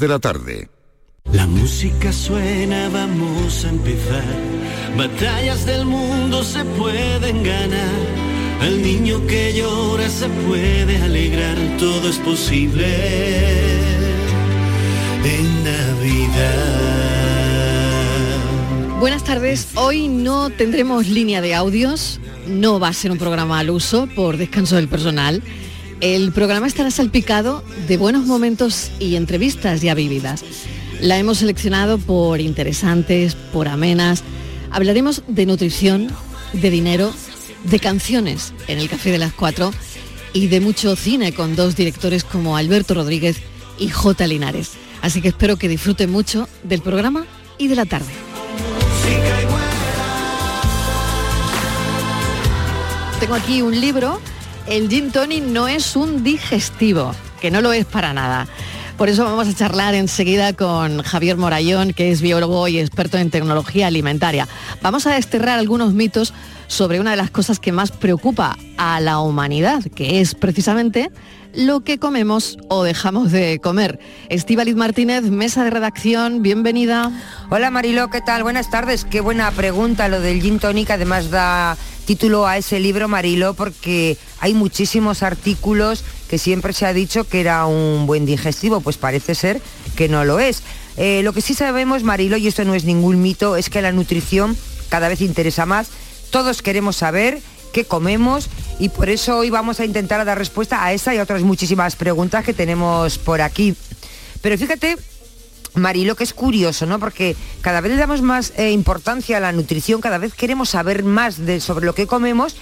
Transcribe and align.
de 0.00 0.08
la 0.08 0.18
tarde. 0.18 0.68
La 1.32 1.46
música 1.46 2.12
suena, 2.12 2.88
vamos 2.88 3.64
a 3.64 3.68
empezar. 3.68 4.24
Batallas 4.96 5.66
del 5.66 5.84
mundo 5.84 6.42
se 6.42 6.64
pueden 6.64 7.42
ganar. 7.42 7.94
Al 8.60 8.82
niño 8.82 9.26
que 9.26 9.52
llora 9.54 10.08
se 10.08 10.28
puede 10.28 10.96
alegrar. 11.02 11.56
Todo 11.78 12.08
es 12.08 12.16
posible 12.18 12.86
en 15.24 15.64
Navidad. 15.64 17.08
Buenas 19.00 19.22
tardes. 19.24 19.68
Hoy 19.74 20.08
no 20.08 20.50
tendremos 20.50 21.08
línea 21.08 21.40
de 21.40 21.54
audios. 21.54 22.20
No 22.46 22.80
va 22.80 22.88
a 22.88 22.92
ser 22.92 23.10
un 23.10 23.18
programa 23.18 23.58
al 23.58 23.70
uso 23.70 24.08
por 24.16 24.38
descanso 24.38 24.76
del 24.76 24.88
personal. 24.88 25.42
El 26.00 26.30
programa 26.30 26.68
estará 26.68 26.92
salpicado 26.92 27.64
de 27.88 27.96
buenos 27.96 28.24
momentos 28.24 28.92
y 29.00 29.16
entrevistas 29.16 29.80
ya 29.80 29.94
vividas. 29.94 30.44
La 31.00 31.18
hemos 31.18 31.38
seleccionado 31.38 31.98
por 31.98 32.40
interesantes, 32.40 33.34
por 33.34 33.66
amenas. 33.66 34.22
Hablaremos 34.70 35.24
de 35.26 35.46
nutrición, 35.46 36.08
de 36.52 36.70
dinero, 36.70 37.12
de 37.64 37.80
canciones 37.80 38.52
en 38.68 38.78
el 38.78 38.88
Café 38.88 39.10
de 39.10 39.18
las 39.18 39.32
Cuatro 39.32 39.72
y 40.32 40.46
de 40.46 40.60
mucho 40.60 40.94
cine 40.94 41.32
con 41.32 41.56
dos 41.56 41.74
directores 41.74 42.22
como 42.22 42.56
Alberto 42.56 42.94
Rodríguez 42.94 43.38
y 43.76 43.88
J. 43.88 44.24
Linares. 44.28 44.72
Así 45.02 45.20
que 45.20 45.28
espero 45.28 45.56
que 45.56 45.68
disfruten 45.68 46.10
mucho 46.10 46.48
del 46.62 46.80
programa 46.80 47.26
y 47.58 47.66
de 47.66 47.74
la 47.74 47.86
tarde. 47.86 48.12
Tengo 53.18 53.34
aquí 53.34 53.62
un 53.62 53.80
libro, 53.80 54.20
el 54.70 54.88
gin 54.88 55.10
tonic 55.10 55.44
no 55.44 55.66
es 55.66 55.96
un 55.96 56.22
digestivo, 56.22 57.12
que 57.40 57.50
no 57.50 57.60
lo 57.60 57.72
es 57.72 57.86
para 57.86 58.12
nada. 58.12 58.46
Por 58.96 59.08
eso 59.08 59.24
vamos 59.24 59.48
a 59.48 59.54
charlar 59.54 59.94
enseguida 59.94 60.52
con 60.52 61.02
Javier 61.02 61.36
Morayón, 61.36 61.92
que 61.92 62.10
es 62.10 62.20
biólogo 62.20 62.66
y 62.68 62.78
experto 62.78 63.16
en 63.16 63.30
tecnología 63.30 63.86
alimentaria. 63.86 64.48
Vamos 64.82 65.06
a 65.06 65.14
desterrar 65.14 65.58
algunos 65.58 65.94
mitos 65.94 66.34
sobre 66.66 67.00
una 67.00 67.12
de 67.12 67.16
las 67.16 67.30
cosas 67.30 67.60
que 67.60 67.72
más 67.72 67.92
preocupa 67.92 68.58
a 68.76 69.00
la 69.00 69.20
humanidad, 69.20 69.84
que 69.94 70.20
es 70.20 70.34
precisamente 70.34 71.10
lo 71.54 71.80
que 71.80 71.98
comemos 71.98 72.58
o 72.68 72.82
dejamos 72.82 73.32
de 73.32 73.60
comer. 73.60 74.00
Estíbaliz 74.28 74.74
Martínez, 74.74 75.22
mesa 75.22 75.64
de 75.64 75.70
redacción, 75.70 76.42
bienvenida. 76.42 77.10
Hola 77.50 77.70
Marilo, 77.70 78.10
¿qué 78.10 78.20
tal? 78.20 78.42
Buenas 78.42 78.68
tardes. 78.68 79.04
Qué 79.04 79.20
buena 79.20 79.50
pregunta 79.52 80.08
lo 80.08 80.20
del 80.20 80.42
gin 80.42 80.58
tonic, 80.58 80.90
además 80.90 81.30
da 81.30 81.78
título 82.08 82.46
a 82.46 82.56
ese 82.56 82.80
libro 82.80 83.06
Marilo 83.06 83.52
porque 83.52 84.16
hay 84.40 84.54
muchísimos 84.54 85.22
artículos 85.22 86.04
que 86.30 86.38
siempre 86.38 86.72
se 86.72 86.86
ha 86.86 86.94
dicho 86.94 87.28
que 87.28 87.38
era 87.38 87.66
un 87.66 88.06
buen 88.06 88.24
digestivo, 88.24 88.80
pues 88.80 88.96
parece 88.96 89.34
ser 89.34 89.60
que 89.94 90.08
no 90.08 90.24
lo 90.24 90.40
es. 90.40 90.62
Eh, 90.96 91.20
lo 91.22 91.34
que 91.34 91.42
sí 91.42 91.52
sabemos, 91.52 92.04
Marilo, 92.04 92.38
y 92.38 92.48
esto 92.48 92.64
no 92.64 92.72
es 92.72 92.84
ningún 92.84 93.20
mito, 93.20 93.56
es 93.56 93.68
que 93.68 93.82
la 93.82 93.92
nutrición 93.92 94.56
cada 94.88 95.08
vez 95.08 95.20
interesa 95.20 95.66
más. 95.66 95.88
Todos 96.30 96.62
queremos 96.62 96.96
saber 96.96 97.40
qué 97.74 97.84
comemos 97.84 98.48
y 98.78 98.88
por 98.88 99.10
eso 99.10 99.36
hoy 99.36 99.50
vamos 99.50 99.78
a 99.78 99.84
intentar 99.84 100.24
dar 100.24 100.38
respuesta 100.38 100.82
a 100.82 100.94
esa 100.94 101.14
y 101.14 101.18
a 101.18 101.22
otras 101.22 101.42
muchísimas 101.42 101.94
preguntas 101.94 102.42
que 102.42 102.54
tenemos 102.54 103.18
por 103.18 103.42
aquí. 103.42 103.74
Pero 104.40 104.56
fíjate 104.56 104.96
Marilo, 105.78 106.16
que 106.16 106.24
es 106.24 106.34
curioso, 106.34 106.86
¿no? 106.86 106.98
Porque 106.98 107.36
cada 107.60 107.80
vez 107.80 107.92
le 107.92 107.98
damos 107.98 108.22
más 108.22 108.52
eh, 108.56 108.70
importancia 108.70 109.36
a 109.36 109.40
la 109.40 109.52
nutrición, 109.52 110.00
cada 110.00 110.18
vez 110.18 110.34
queremos 110.34 110.70
saber 110.70 111.04
más 111.04 111.40
sobre 111.60 111.86
lo 111.86 111.94
que 111.94 112.06
comemos, 112.06 112.56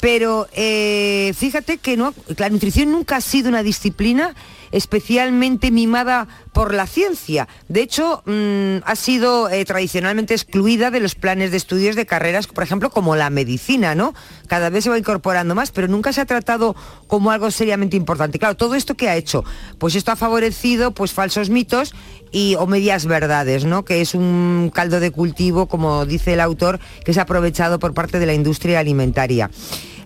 pero 0.00 0.48
eh, 0.54 1.34
fíjate 1.36 1.78
que 1.78 1.96
no, 1.96 2.14
la 2.36 2.48
nutrición 2.48 2.90
nunca 2.90 3.16
ha 3.16 3.20
sido 3.20 3.48
una 3.48 3.62
disciplina 3.62 4.34
especialmente 4.72 5.70
mimada 5.70 6.28
por 6.52 6.74
la 6.74 6.86
ciencia. 6.86 7.48
De 7.68 7.82
hecho, 7.82 8.22
mm, 8.26 8.82
ha 8.84 8.96
sido 8.96 9.48
eh, 9.48 9.64
tradicionalmente 9.64 10.34
excluida 10.34 10.90
de 10.90 11.00
los 11.00 11.14
planes 11.14 11.50
de 11.50 11.56
estudios 11.56 11.96
de 11.96 12.06
carreras, 12.06 12.46
por 12.46 12.64
ejemplo, 12.64 12.90
como 12.90 13.16
la 13.16 13.30
medicina, 13.30 13.94
¿no? 13.94 14.14
Cada 14.46 14.70
vez 14.70 14.84
se 14.84 14.90
va 14.90 14.98
incorporando 14.98 15.54
más, 15.54 15.70
pero 15.70 15.88
nunca 15.88 16.12
se 16.12 16.20
ha 16.20 16.26
tratado 16.26 16.74
como 17.06 17.30
algo 17.30 17.50
seriamente 17.50 17.96
importante. 17.96 18.38
Claro, 18.38 18.56
todo 18.56 18.74
esto 18.74 18.94
que 18.94 19.08
ha 19.08 19.16
hecho, 19.16 19.44
pues 19.78 19.94
esto 19.94 20.12
ha 20.12 20.16
favorecido 20.16 20.92
pues 20.92 21.12
falsos 21.12 21.50
mitos 21.50 21.94
y 22.32 22.54
o 22.56 22.66
medias 22.66 23.06
verdades, 23.06 23.64
¿no? 23.64 23.84
Que 23.84 24.00
es 24.00 24.14
un 24.14 24.70
caldo 24.72 25.00
de 25.00 25.10
cultivo, 25.10 25.66
como 25.66 26.06
dice 26.06 26.34
el 26.34 26.40
autor, 26.40 26.80
que 27.04 27.10
es 27.10 27.18
aprovechado 27.18 27.78
por 27.78 27.94
parte 27.94 28.18
de 28.18 28.26
la 28.26 28.34
industria 28.34 28.78
alimentaria. 28.78 29.50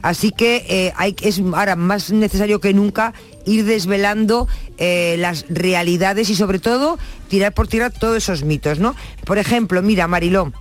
Así 0.04 0.32
que 0.32 0.66
eh, 0.68 0.92
hay, 0.96 1.16
es 1.22 1.40
ahora 1.54 1.76
más 1.76 2.12
necesario 2.12 2.60
que 2.60 2.74
nunca 2.74 3.14
ir 3.46 3.64
desvelando 3.64 4.46
eh, 4.76 5.16
las 5.18 5.46
realidades 5.48 6.28
y 6.28 6.34
sobre 6.34 6.58
todo 6.58 6.98
tirar 7.28 7.54
por 7.54 7.68
tirar 7.68 7.90
todos 7.90 8.18
esos 8.18 8.44
mitos, 8.44 8.78
¿no? 8.78 8.94
Por 9.24 9.38
ejemplo, 9.38 9.80
mira, 9.80 10.06
Mariló, 10.06 10.52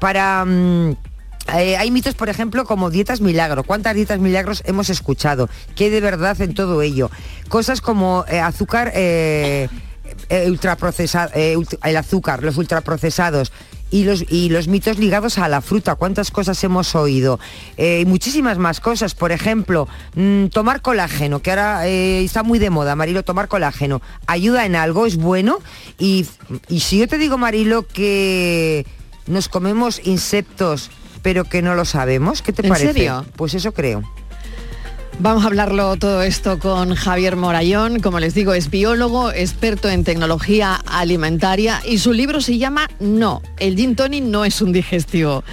para... 0.00 0.46
Mm, 0.46 0.96
eh, 1.54 1.76
hay 1.76 1.90
mitos, 1.90 2.14
por 2.14 2.30
ejemplo, 2.30 2.64
como 2.64 2.88
dietas 2.88 3.20
milagro. 3.20 3.64
¿Cuántas 3.64 3.94
dietas 3.94 4.18
milagros 4.18 4.62
hemos 4.64 4.88
escuchado? 4.88 5.50
¿Qué 5.76 5.90
de 5.90 6.00
verdad 6.00 6.40
en 6.40 6.54
todo 6.54 6.80
ello? 6.80 7.10
Cosas 7.50 7.82
como 7.82 8.24
azúcar 8.42 8.94
ultraprocesado, 10.46 11.32
el 11.34 11.96
azúcar, 11.98 12.42
los 12.42 12.56
ultraprocesados, 12.56 13.52
y 13.90 14.04
los, 14.04 14.24
y 14.28 14.48
los 14.48 14.68
mitos 14.68 14.98
ligados 14.98 15.38
a 15.38 15.48
la 15.48 15.60
fruta. 15.60 15.94
¿Cuántas 15.94 16.30
cosas 16.30 16.62
hemos 16.64 16.94
oído? 16.94 17.38
Eh, 17.76 18.04
muchísimas 18.06 18.58
más 18.58 18.80
cosas. 18.80 19.14
Por 19.14 19.32
ejemplo, 19.32 19.88
mm, 20.14 20.46
tomar 20.46 20.82
colágeno, 20.82 21.40
que 21.40 21.50
ahora 21.50 21.86
eh, 21.86 22.24
está 22.24 22.42
muy 22.42 22.58
de 22.58 22.70
moda, 22.70 22.96
Marilo, 22.96 23.22
tomar 23.22 23.48
colágeno. 23.48 24.02
¿Ayuda 24.26 24.66
en 24.66 24.76
algo? 24.76 25.06
¿Es 25.06 25.16
bueno? 25.16 25.58
Y, 25.98 26.26
y 26.68 26.80
si 26.80 26.98
yo 26.98 27.08
te 27.08 27.18
digo, 27.18 27.38
Marilo, 27.38 27.86
que 27.86 28.86
nos 29.26 29.48
comemos 29.48 30.00
insectos 30.04 30.90
pero 31.22 31.44
que 31.44 31.62
no 31.62 31.74
lo 31.74 31.86
sabemos, 31.86 32.42
¿qué 32.42 32.52
te 32.52 32.60
¿En 32.60 32.68
parece? 32.68 32.92
serio? 32.92 33.24
Pues 33.36 33.54
eso 33.54 33.72
creo. 33.72 34.02
Vamos 35.20 35.44
a 35.44 35.46
hablarlo 35.46 35.96
todo 35.96 36.22
esto 36.22 36.58
con 36.58 36.94
Javier 36.94 37.36
Morayón, 37.36 38.00
como 38.00 38.18
les 38.18 38.34
digo, 38.34 38.52
es 38.52 38.68
biólogo, 38.68 39.30
experto 39.30 39.88
en 39.88 40.04
tecnología 40.04 40.74
alimentaria 40.74 41.80
y 41.86 41.98
su 41.98 42.12
libro 42.12 42.40
se 42.40 42.58
llama 42.58 42.90
No, 42.98 43.40
el 43.58 43.76
gin 43.76 43.96
tonic 43.96 44.24
no 44.24 44.44
es 44.44 44.60
un 44.60 44.72
digestivo. 44.72 45.44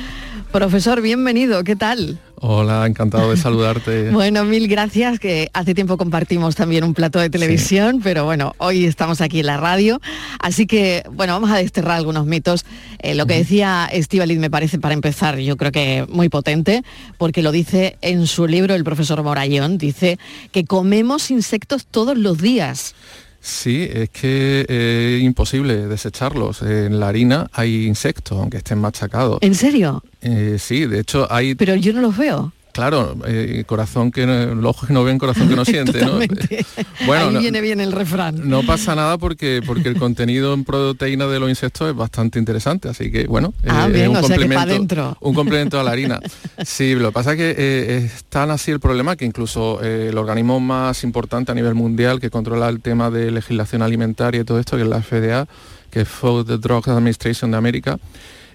Profesor, 0.51 1.01
bienvenido, 1.01 1.63
¿qué 1.63 1.75
tal? 1.75 2.19
Hola, 2.43 2.87
encantado 2.87 3.29
de 3.29 3.37
saludarte. 3.37 4.09
bueno, 4.11 4.43
mil 4.43 4.67
gracias, 4.67 5.19
que 5.19 5.51
hace 5.53 5.75
tiempo 5.75 5.95
compartimos 5.95 6.55
también 6.55 6.83
un 6.83 6.95
plato 6.95 7.19
de 7.19 7.29
televisión, 7.29 7.99
pero 8.03 8.25
bueno, 8.25 8.55
hoy 8.57 8.85
estamos 8.85 9.21
aquí 9.21 9.41
en 9.41 9.45
la 9.45 9.57
radio, 9.57 10.01
así 10.39 10.65
que 10.65 11.03
bueno, 11.11 11.33
vamos 11.33 11.51
a 11.51 11.57
desterrar 11.57 11.97
algunos 11.97 12.25
mitos. 12.25 12.65
Eh, 12.97 13.13
lo 13.13 13.27
que 13.27 13.35
decía 13.35 13.87
Estivaliz 13.91 14.39
me 14.39 14.49
parece, 14.49 14.79
para 14.79 14.95
empezar, 14.95 15.37
yo 15.37 15.55
creo 15.55 15.71
que 15.71 16.07
muy 16.09 16.29
potente, 16.29 16.81
porque 17.19 17.43
lo 17.43 17.51
dice 17.51 17.97
en 18.01 18.25
su 18.25 18.47
libro 18.47 18.73
el 18.73 18.83
profesor 18.83 19.21
Morayón, 19.21 19.77
dice 19.77 20.17
que 20.51 20.65
comemos 20.65 21.29
insectos 21.29 21.85
todos 21.85 22.17
los 22.17 22.39
días. 22.39 22.95
Sí, 23.41 23.89
es 23.91 24.09
que 24.09 24.65
es 24.69 25.23
imposible 25.23 25.87
desecharlos. 25.87 26.61
En 26.61 26.99
la 26.99 27.07
harina 27.07 27.49
hay 27.53 27.87
insectos, 27.87 28.37
aunque 28.37 28.57
estén 28.57 28.77
machacados. 28.77 29.39
¿En 29.41 29.55
serio? 29.55 30.03
Eh, 30.21 30.57
sí, 30.59 30.85
de 30.85 30.99
hecho 30.99 31.27
hay... 31.31 31.55
Pero 31.55 31.75
yo 31.75 31.91
no 31.91 32.01
los 32.01 32.15
veo. 32.15 32.53
Claro, 32.71 33.17
eh, 33.27 33.63
corazón 33.65 34.11
que 34.11 34.25
no, 34.25 34.55
los 34.55 34.69
ojos 34.75 34.87
que 34.87 34.93
no 34.93 35.03
ven, 35.03 35.17
corazón 35.17 35.49
que 35.49 35.55
no 35.55 35.65
siente, 35.71 36.05
¿no? 36.05 36.19
Bueno, 37.05 37.27
Ahí 37.27 37.37
viene 37.37 37.61
bien 37.61 37.81
el 37.81 37.91
refrán. 37.91 38.49
No 38.49 38.63
pasa 38.63 38.95
nada 38.95 39.17
porque 39.17 39.61
porque 39.65 39.89
el 39.89 39.97
contenido 39.97 40.53
en 40.53 40.63
proteína 40.63 41.27
de 41.27 41.39
los 41.39 41.49
insectos 41.49 41.89
es 41.89 41.95
bastante 41.95 42.39
interesante, 42.39 42.89
así 42.89 43.11
que 43.11 43.25
bueno, 43.25 43.53
ah, 43.67 43.87
eh, 43.87 43.91
bien, 43.91 44.09
un, 44.09 44.17
o 44.17 44.23
sea 44.23 44.37
complemento, 44.37 45.17
un 45.19 45.33
complemento 45.33 45.79
a 45.79 45.83
la 45.83 45.91
harina. 45.91 46.19
Sí, 46.63 46.95
lo 46.95 47.09
que 47.09 47.13
pasa 47.13 47.31
es 47.31 47.37
que 47.37 47.55
eh, 47.57 47.97
es 47.97 48.23
tan 48.25 48.51
así 48.51 48.71
el 48.71 48.79
problema 48.79 49.15
que 49.15 49.25
incluso 49.25 49.81
el 49.81 50.17
organismo 50.17 50.59
más 50.59 51.03
importante 51.03 51.51
a 51.51 51.55
nivel 51.55 51.75
mundial 51.75 52.19
que 52.19 52.29
controla 52.29 52.69
el 52.69 52.81
tema 52.81 53.09
de 53.09 53.31
legislación 53.31 53.81
alimentaria 53.81 54.41
y 54.41 54.43
todo 54.43 54.59
esto, 54.59 54.77
que 54.77 54.83
es 54.83 54.89
la 54.89 55.01
FDA, 55.01 55.47
que 55.89 56.01
es 56.01 56.07
Food 56.07 56.59
Drug 56.59 56.89
Administration 56.89 57.51
de 57.51 57.57
América, 57.57 57.99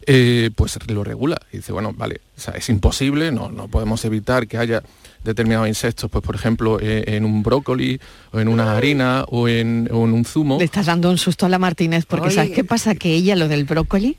eh, 0.06 0.50
pues 0.55 0.79
lo 0.88 1.05
regula. 1.05 1.37
Y 1.53 1.58
dice, 1.58 1.73
bueno, 1.73 1.93
vale, 1.97 2.20
o 2.37 2.41
sea, 2.41 2.55
es 2.55 2.69
imposible, 2.69 3.32
no, 3.32 3.50
no 3.50 3.69
podemos 3.69 4.05
evitar 4.05 4.47
que 4.47 4.58
haya 4.58 4.82
determinados 5.25 5.69
insectos, 5.69 6.11
pues 6.11 6.25
por 6.25 6.35
ejemplo, 6.35 6.79
eh, 6.81 7.05
en 7.08 7.25
un 7.25 7.43
brócoli 7.43 8.00
o 8.32 8.41
en 8.41 8.49
una 8.49 8.76
harina 8.76 9.25
o 9.29 9.49
en, 9.49 9.88
o 9.93 10.05
en 10.05 10.12
un 10.12 10.25
zumo. 10.25 10.58
Le 10.58 10.64
estás 10.64 10.87
dando 10.87 11.11
un 11.11 11.19
susto 11.19 11.47
a 11.47 11.49
la 11.49 11.58
Martínez 11.58 12.06
porque 12.06 12.31
¿sabes 12.31 12.53
qué 12.53 12.64
pasa? 12.64 12.94
Que 12.94 13.14
ella 13.14 13.35
lo 13.37 13.49
del 13.49 13.64
brócoli 13.64 14.17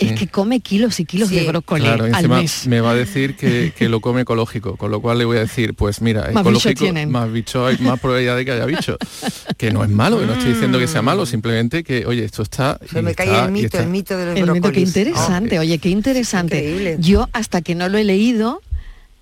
es 0.00 0.12
que 0.18 0.26
come 0.28 0.60
kilos 0.60 0.98
y 1.00 1.04
kilos 1.04 1.28
Sí. 1.28 1.36
de 1.36 1.46
brócoli 1.46 1.82
Claro, 1.84 2.04
al 2.04 2.10
encima 2.14 2.40
mes. 2.40 2.66
me 2.66 2.80
va 2.80 2.90
a 2.90 2.94
decir 2.94 3.36
que, 3.36 3.72
que 3.76 3.88
lo 3.88 4.00
come 4.00 4.22
ecológico, 4.22 4.76
con 4.76 4.90
lo 4.90 5.00
cual 5.00 5.18
le 5.18 5.24
voy 5.24 5.36
a 5.36 5.40
decir, 5.40 5.74
pues 5.74 6.00
mira, 6.00 6.22
Más 6.22 6.30
bicho 6.32 6.40
ecológico, 6.40 6.84
tienen. 6.84 7.10
más 7.10 7.30
bicho 7.32 7.66
hay 7.66 7.78
más 7.78 7.98
probabilidad 8.00 8.36
de 8.36 8.44
que 8.44 8.52
haya 8.52 8.66
bicho. 8.66 8.96
Que 9.56 9.72
no 9.72 9.82
es 9.84 9.90
malo, 9.90 10.18
que 10.20 10.26
no 10.26 10.34
estoy 10.34 10.52
diciendo 10.52 10.78
que 10.78 10.86
sea 10.86 11.00
malo, 11.02 11.22
Mm. 11.22 11.26
simplemente 11.26 11.82
que, 11.84 12.04
oye, 12.06 12.24
esto 12.24 12.42
está... 12.42 12.78
Se 12.90 13.00
me 13.00 13.12
está- 13.12 13.24
cae 13.24 13.44
el 13.46 13.52
mito, 13.52 13.66
está- 13.66 13.82
el 13.82 13.88
mito 13.88 14.16
de 14.16 14.26
los 14.26 14.36
El 14.36 14.50
mito, 14.52 14.70
qué 14.72 14.80
interesante, 14.80 15.58
oye, 15.58 15.78
qué 15.78 15.88
interesante. 15.88 16.58
Increíble. 16.58 16.96
Yo 17.00 17.28
hasta 17.32 17.62
que 17.62 17.74
no 17.74 17.88
lo 17.88 17.96
he 17.98 18.04
leído, 18.04 18.60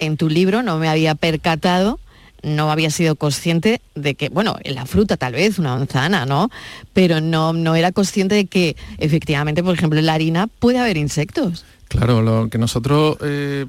en 0.00 0.16
tu 0.16 0.28
libro 0.28 0.62
no 0.62 0.78
me 0.78 0.88
había 0.88 1.14
percatado 1.14 2.00
no 2.44 2.70
había 2.70 2.90
sido 2.90 3.16
consciente 3.16 3.80
de 3.94 4.14
que, 4.14 4.28
bueno, 4.28 4.56
en 4.62 4.74
la 4.74 4.86
fruta 4.86 5.16
tal 5.16 5.32
vez, 5.32 5.58
una 5.58 5.76
manzana, 5.76 6.26
¿no? 6.26 6.50
Pero 6.92 7.20
no, 7.20 7.52
no 7.52 7.74
era 7.74 7.90
consciente 7.90 8.34
de 8.34 8.46
que 8.46 8.76
efectivamente, 8.98 9.62
por 9.62 9.74
ejemplo, 9.74 9.98
en 9.98 10.06
la 10.06 10.14
harina 10.14 10.46
puede 10.46 10.78
haber 10.78 10.96
insectos. 10.96 11.64
Claro, 11.88 12.22
lo 12.22 12.48
que 12.48 12.58
nosotros 12.58 13.16
eh, 13.22 13.66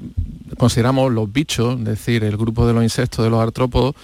consideramos 0.58 1.12
los 1.12 1.32
bichos, 1.32 1.78
es 1.78 1.84
decir, 1.84 2.24
el 2.24 2.36
grupo 2.36 2.66
de 2.66 2.74
los 2.74 2.82
insectos, 2.82 3.24
de 3.24 3.30
los 3.30 3.40
artrópodos, 3.40 3.94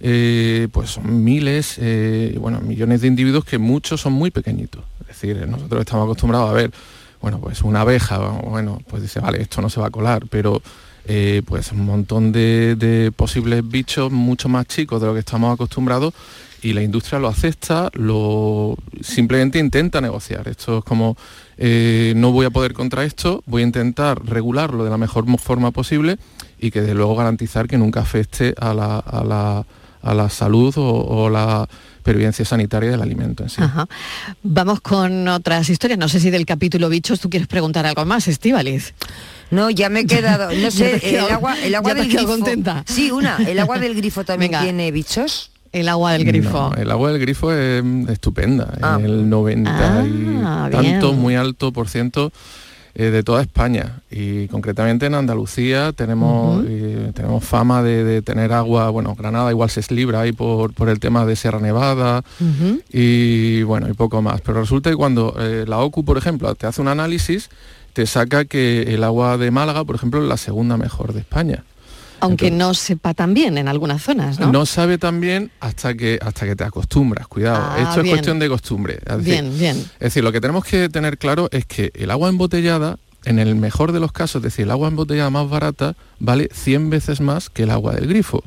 eh, 0.00 0.68
pues 0.72 0.90
son 0.90 1.24
miles, 1.24 1.76
eh, 1.78 2.36
bueno, 2.40 2.60
millones 2.60 3.02
de 3.02 3.08
individuos 3.08 3.44
que 3.44 3.58
muchos 3.58 4.00
son 4.00 4.12
muy 4.12 4.30
pequeñitos. 4.30 4.82
Es 5.02 5.08
decir, 5.08 5.46
nosotros 5.48 5.80
estamos 5.80 6.04
acostumbrados 6.04 6.50
a 6.50 6.52
ver, 6.52 6.70
bueno, 7.20 7.38
pues 7.38 7.62
una 7.62 7.82
abeja, 7.82 8.18
bueno, 8.18 8.80
pues 8.88 9.02
dice, 9.02 9.20
vale, 9.20 9.42
esto 9.42 9.60
no 9.60 9.68
se 9.68 9.80
va 9.80 9.88
a 9.88 9.90
colar, 9.90 10.24
pero 10.30 10.62
pues 11.46 11.72
un 11.72 11.84
montón 11.84 12.32
de, 12.32 12.76
de, 12.76 13.12
posibles 13.12 13.68
bichos 13.68 14.12
mucho 14.12 14.48
más 14.48 14.66
chicos 14.66 15.00
de 15.00 15.06
lo 15.06 15.14
que 15.14 15.20
estamos 15.20 15.52
acostumbrados 15.52 16.14
y 16.62 16.72
la 16.72 16.82
industria 16.82 17.18
lo 17.18 17.28
acepta, 17.28 17.90
lo 17.94 18.76
simplemente 19.00 19.58
intenta 19.58 20.00
negociar. 20.00 20.48
Esto 20.48 20.78
es 20.78 20.84
como 20.84 21.16
eh, 21.56 22.12
no 22.16 22.32
voy 22.32 22.46
a 22.46 22.50
poder 22.50 22.72
contra 22.72 23.04
esto, 23.04 23.42
voy 23.46 23.62
a 23.62 23.66
intentar 23.66 24.24
regularlo 24.24 24.84
de 24.84 24.90
la 24.90 24.98
mejor 24.98 25.26
forma 25.38 25.70
posible 25.70 26.18
y 26.58 26.70
que 26.70 26.82
de 26.82 26.94
luego 26.94 27.16
garantizar 27.16 27.66
que 27.66 27.78
nunca 27.78 28.00
afecte 28.00 28.54
a 28.58 28.74
la, 28.74 29.66
salud 30.30 30.74
o, 30.76 31.28
la 31.30 31.68
pervivencia 32.02 32.44
sanitaria 32.44 32.90
del 32.90 33.02
alimento 33.02 33.42
en 33.42 33.50
sí. 33.50 33.60
Vamos 34.42 34.80
con 34.80 35.28
otras 35.28 35.68
historias. 35.68 35.98
No 35.98 36.08
sé 36.08 36.20
si 36.20 36.30
del 36.30 36.46
capítulo 36.46 36.88
bichos 36.88 37.20
tú 37.20 37.28
quieres 37.28 37.48
preguntar 37.48 37.86
algo 37.86 38.04
más, 38.04 38.26
Estíbaliz. 38.28 38.94
No, 39.50 39.68
ya 39.70 39.88
me 39.88 40.00
he 40.00 40.06
quedado, 40.06 40.50
no 40.52 40.70
sé, 40.70 41.00
el 41.02 41.30
agua, 41.30 41.58
el 41.60 41.74
agua 41.74 41.94
del 41.94 42.08
grifo. 42.08 42.26
contenta. 42.26 42.84
Sí, 42.86 43.10
una, 43.10 43.36
el 43.36 43.58
agua 43.58 43.78
del 43.78 43.94
grifo 43.94 44.24
también 44.24 44.52
tiene 44.60 44.90
bichos. 44.90 45.50
El 45.72 45.88
agua 45.88 46.12
del 46.12 46.24
grifo. 46.24 46.74
el 46.76 46.90
agua 46.90 47.12
del 47.12 47.20
grifo 47.20 47.52
es 47.52 47.84
estupenda, 48.08 48.74
ah. 48.82 48.98
el 49.00 49.28
90 49.28 49.70
y 49.70 50.40
ah, 50.42 50.68
tanto, 50.72 51.12
muy 51.12 51.36
alto 51.36 51.72
por 51.72 51.88
ciento 51.88 52.32
eh, 52.94 53.10
de 53.10 53.22
toda 53.22 53.40
España. 53.40 54.00
Y 54.10 54.48
concretamente 54.48 55.06
en 55.06 55.14
Andalucía 55.14 55.92
tenemos, 55.92 56.64
eh, 56.66 57.12
tenemos 57.14 57.44
fama 57.44 57.82
de, 57.82 58.20
tener 58.22 58.52
agua, 58.52 58.90
bueno, 58.90 59.14
Granada 59.14 59.50
igual 59.50 59.70
se 59.70 59.80
es 59.80 59.90
libra 59.90 60.22
ahí 60.22 60.32
por, 60.32 60.74
por 60.74 60.88
el 60.88 60.98
tema 60.98 61.24
de 61.24 61.36
Sierra 61.36 61.60
Nevada 61.60 62.22
y 62.92 63.62
bueno, 63.62 63.88
y 63.88 63.92
poco 63.92 64.22
más, 64.22 64.40
pero 64.40 64.60
resulta 64.60 64.90
que 64.90 64.96
cuando 64.96 65.36
eh, 65.38 65.64
la 65.68 65.78
OCU, 65.78 66.04
por 66.04 66.18
ejemplo, 66.18 66.52
te 66.56 66.66
hace 66.66 66.80
un 66.80 66.88
análisis, 66.88 67.48
te 67.92 68.06
saca 68.06 68.44
que 68.44 68.94
el 68.94 69.04
agua 69.04 69.38
de 69.38 69.50
Málaga, 69.50 69.84
por 69.84 69.94
ejemplo, 69.94 70.20
es 70.22 70.28
la 70.28 70.36
segunda 70.36 70.76
mejor 70.76 71.12
de 71.12 71.20
España. 71.20 71.64
Aunque 72.20 72.50
no 72.50 72.74
sepa 72.74 73.14
tan 73.14 73.34
bien 73.34 73.58
en 73.58 73.68
algunas 73.68 74.02
zonas, 74.02 74.38
¿no? 74.38 74.52
No 74.52 74.66
sabe 74.66 74.98
tan 74.98 75.20
bien 75.20 75.50
hasta 75.60 75.94
que, 75.94 76.18
hasta 76.22 76.46
que 76.46 76.56
te 76.56 76.64
acostumbras, 76.64 77.26
cuidado. 77.26 77.62
Ah, 77.62 77.76
Esto 77.80 78.00
es 78.02 78.10
cuestión 78.10 78.38
de 78.38 78.48
costumbre. 78.48 78.98
bien, 79.20 79.56
bien. 79.58 79.76
Es 79.76 79.98
decir, 80.00 80.24
lo 80.24 80.32
que 80.32 80.40
tenemos 80.40 80.64
que 80.64 80.88
tener 80.88 81.18
claro 81.18 81.48
es 81.52 81.64
que 81.66 81.90
el 81.94 82.10
agua 82.10 82.28
embotellada, 82.28 82.98
en 83.24 83.38
el 83.38 83.54
mejor 83.54 83.92
de 83.92 84.00
los 84.00 84.12
casos, 84.12 84.36
es 84.40 84.44
decir, 84.44 84.64
el 84.64 84.70
agua 84.70 84.88
embotellada 84.88 85.30
más 85.30 85.48
barata, 85.48 85.94
vale 86.18 86.48
100 86.52 86.90
veces 86.90 87.20
más 87.20 87.50
que 87.50 87.64
el 87.64 87.70
agua 87.70 87.94
del 87.94 88.06
grifo. 88.06 88.42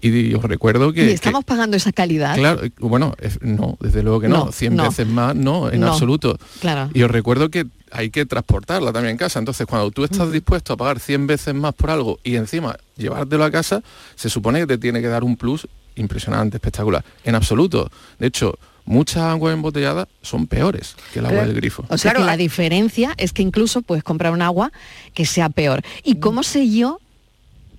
Y 0.00 0.34
os 0.34 0.44
recuerdo 0.44 0.92
que... 0.92 1.06
¿Y 1.06 1.12
estamos 1.12 1.44
pagando 1.44 1.76
esa 1.76 1.92
calidad? 1.92 2.36
Claro, 2.36 2.62
bueno, 2.78 3.14
no, 3.40 3.76
desde 3.80 4.02
luego 4.02 4.20
que 4.20 4.28
no, 4.28 4.52
100 4.52 4.76
veces 4.76 5.06
más, 5.06 5.34
no, 5.34 5.70
en 5.70 5.84
absoluto. 5.84 6.38
Claro. 6.60 6.90
Y 6.92 7.02
os 7.02 7.10
recuerdo 7.10 7.50
que 7.50 7.66
hay 7.90 8.10
que 8.10 8.26
transportarla 8.26 8.92
también 8.92 9.12
en 9.12 9.16
casa. 9.16 9.38
Entonces, 9.38 9.66
cuando 9.66 9.90
tú 9.90 10.04
estás 10.04 10.30
dispuesto 10.30 10.72
a 10.72 10.76
pagar 10.76 11.00
100 11.00 11.26
veces 11.26 11.54
más 11.54 11.74
por 11.74 11.90
algo 11.90 12.18
y 12.24 12.36
encima 12.36 12.76
llevártelo 12.96 13.44
a 13.44 13.50
casa, 13.50 13.82
se 14.14 14.28
supone 14.28 14.60
que 14.60 14.66
te 14.66 14.78
tiene 14.78 15.00
que 15.00 15.08
dar 15.08 15.24
un 15.24 15.36
plus 15.36 15.66
impresionante, 15.96 16.58
espectacular. 16.58 17.04
En 17.24 17.34
absoluto. 17.34 17.90
De 18.18 18.26
hecho, 18.26 18.58
muchas 18.84 19.22
aguas 19.22 19.54
embotelladas 19.54 20.08
son 20.22 20.46
peores 20.46 20.96
que 21.12 21.20
el 21.20 21.26
agua 21.26 21.42
del 21.46 21.54
grifo. 21.54 21.84
O 21.88 21.98
sea 21.98 22.12
que 22.12 22.22
la 22.22 22.36
diferencia 22.36 23.14
es 23.16 23.32
que 23.32 23.42
incluso 23.42 23.82
puedes 23.82 24.04
comprar 24.04 24.32
un 24.32 24.42
agua 24.42 24.72
que 25.14 25.24
sea 25.24 25.48
peor. 25.48 25.82
¿Y 26.04 26.16
cómo 26.16 26.42
sé 26.42 26.70
yo 26.70 27.00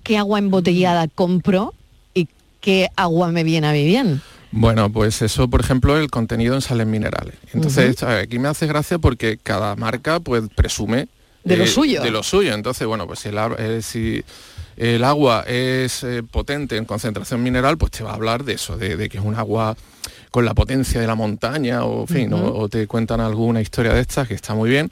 qué 0.02 0.18
agua 0.18 0.38
embotellada 0.38 1.06
compro 1.08 1.74
y 1.74 1.77
qué 2.60 2.88
agua 2.96 3.30
me 3.32 3.44
viene 3.44 3.68
a 3.68 3.72
mí 3.72 3.84
bien? 3.84 4.20
Bueno, 4.50 4.90
pues 4.90 5.20
eso, 5.22 5.48
por 5.48 5.60
ejemplo, 5.60 5.98
el 5.98 6.10
contenido 6.10 6.54
en 6.54 6.62
sales 6.62 6.86
minerales. 6.86 7.34
Entonces, 7.52 8.02
aquí 8.02 8.38
me 8.38 8.48
hace 8.48 8.66
gracia 8.66 8.98
porque 8.98 9.38
cada 9.42 9.76
marca 9.76 10.20
pues 10.20 10.44
presume 10.54 11.08
de 11.44 11.56
lo 11.56 11.64
eh, 11.64 11.68
suyo. 11.68 12.02
De 12.02 12.10
lo 12.10 12.22
suyo. 12.22 12.54
Entonces, 12.54 12.86
bueno, 12.86 13.06
pues 13.06 13.20
si 13.20 13.28
el, 13.28 13.38
eh, 13.58 13.80
si 13.82 14.24
el 14.76 15.04
agua 15.04 15.44
es 15.46 16.04
eh, 16.04 16.22
potente 16.22 16.76
en 16.76 16.84
concentración 16.84 17.42
mineral, 17.42 17.78
pues 17.78 17.92
te 17.92 18.04
va 18.04 18.10
a 18.10 18.14
hablar 18.14 18.44
de 18.44 18.54
eso, 18.54 18.76
de, 18.76 19.08
que 19.08 19.18
es 19.18 19.24
un 19.24 19.34
agua 19.34 19.76
con 20.30 20.44
la 20.44 20.54
potencia 20.54 21.00
de 21.00 21.06
la 21.06 21.14
montaña, 21.14 21.84
o, 21.84 22.06
fin, 22.06 22.32
o 22.32 22.68
te 22.68 22.86
cuentan 22.86 23.20
alguna 23.20 23.60
historia 23.60 23.92
de 23.92 24.00
estas 24.00 24.28
que 24.28 24.34
está 24.34 24.54
muy 24.54 24.70
bien. 24.70 24.90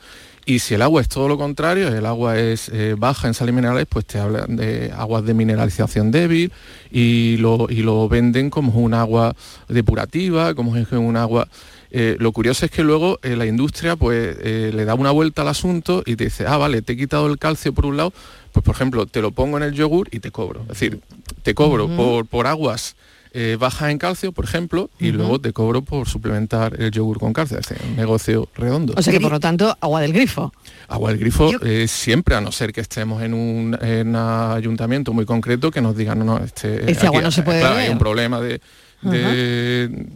Y 0.49 0.61
si 0.61 0.75
el 0.75 0.83
agua 0.83 1.03
es 1.03 1.09
todo 1.09 1.27
lo 1.27 1.37
contrario, 1.37 1.88
el 1.88 2.06
agua 2.06 2.38
es 2.38 2.69
eh, 2.73 2.94
baja 2.97 3.27
en 3.27 3.35
sales 3.35 3.53
minerales, 3.53 3.87
pues 3.88 4.06
te 4.06 4.21
hablan 4.21 4.55
de 4.55 4.93
aguas 4.97 5.25
de 5.25 5.35
mineralización 5.35 6.12
débil 6.12 6.53
y 6.88 7.37
lo, 7.38 7.67
y 7.69 7.83
lo 7.83 8.09
venden 8.09 8.49
como 8.49 8.79
un 8.81 8.94
agua 8.94 9.35
depurativa, 9.69 10.55
como 10.55 10.77
es 10.77 10.91
un 10.93 11.17
agua... 11.17 11.49
Eh, 11.91 12.17
lo 12.21 12.31
curioso 12.31 12.65
es 12.65 12.71
que 12.71 12.85
luego 12.85 13.19
eh, 13.23 13.37
la 13.37 13.47
industria 13.47 13.97
pues 13.97 14.37
le 14.44 14.85
da 14.85 14.94
una 14.94 15.11
vuelta 15.11 15.43
al 15.43 15.49
asunto 15.49 16.03
y 16.06 16.15
te 16.15 16.25
dice, 16.25 16.44
ah, 16.47 16.56
vale, 16.59 16.81
te 16.81 16.93
he 16.93 16.97
quitado 16.97 17.27
el 17.27 17.38
calcio 17.38 17.73
por 17.73 17.87
un 17.87 17.97
lado, 17.97 18.12
pues 18.53 18.65
por 18.65 18.75
ejemplo, 18.75 19.06
te 19.06 19.21
lo 19.23 19.33
pongo 19.33 19.56
en 19.56 19.65
el 19.65 19.73
yogur 19.73 20.09
y 20.12 20.21
te 20.21 20.31
cobro. 20.31 20.62
Es 20.62 20.69
decir, 20.69 21.00
te 21.43 21.55
cobro 21.55 21.88
por, 21.88 22.25
por 22.27 22.47
aguas 22.47 22.94
eh, 23.38 23.59
baja 23.61 23.91
en 23.91 23.99
calcio, 23.99 24.33
por 24.33 24.47
ejemplo, 24.47 24.88
y 24.99 25.12
luego 25.12 25.38
te 25.38 25.53
cobro 25.53 25.83
por 25.83 26.09
suplementar 26.09 26.81
el 26.81 26.91
yogur 26.91 27.19
con 27.19 27.35
calcio. 27.35 27.59
Es 27.59 27.71
un 27.87 27.94
negocio 27.94 28.49
redondo. 28.56 28.94
O 28.97 29.03
sea 29.03 29.12
que 29.12 29.21
por 29.21 29.31
lo 29.31 29.41
tanto, 29.41 29.77
agua 29.79 30.00
del 30.00 30.15
grifo. 30.15 30.55
Agua 30.88 31.11
del 31.11 31.19
grifo 31.19 31.50
eh, 31.62 31.87
siempre, 31.87 32.35
a 32.35 32.41
no 32.41 32.50
ser 32.50 32.73
que 32.73 32.81
estemos 32.81 33.23
en 33.23 33.35
un, 33.35 33.77
ayuntamiento 34.17 35.12
muy 35.12 35.27
concreto 35.27 35.71
que 35.71 35.83
nos 35.83 35.94
digan, 35.94 36.21
no, 36.21 36.25
no, 36.25 36.38
este, 36.38 36.91
este 36.91 37.06
agua 37.06 37.21
no 37.21 37.31
se 37.31 37.43
puede 37.43 37.62
Hay 37.62 37.91
un 37.91 37.99
problema 37.99 38.41
de, 38.41 38.59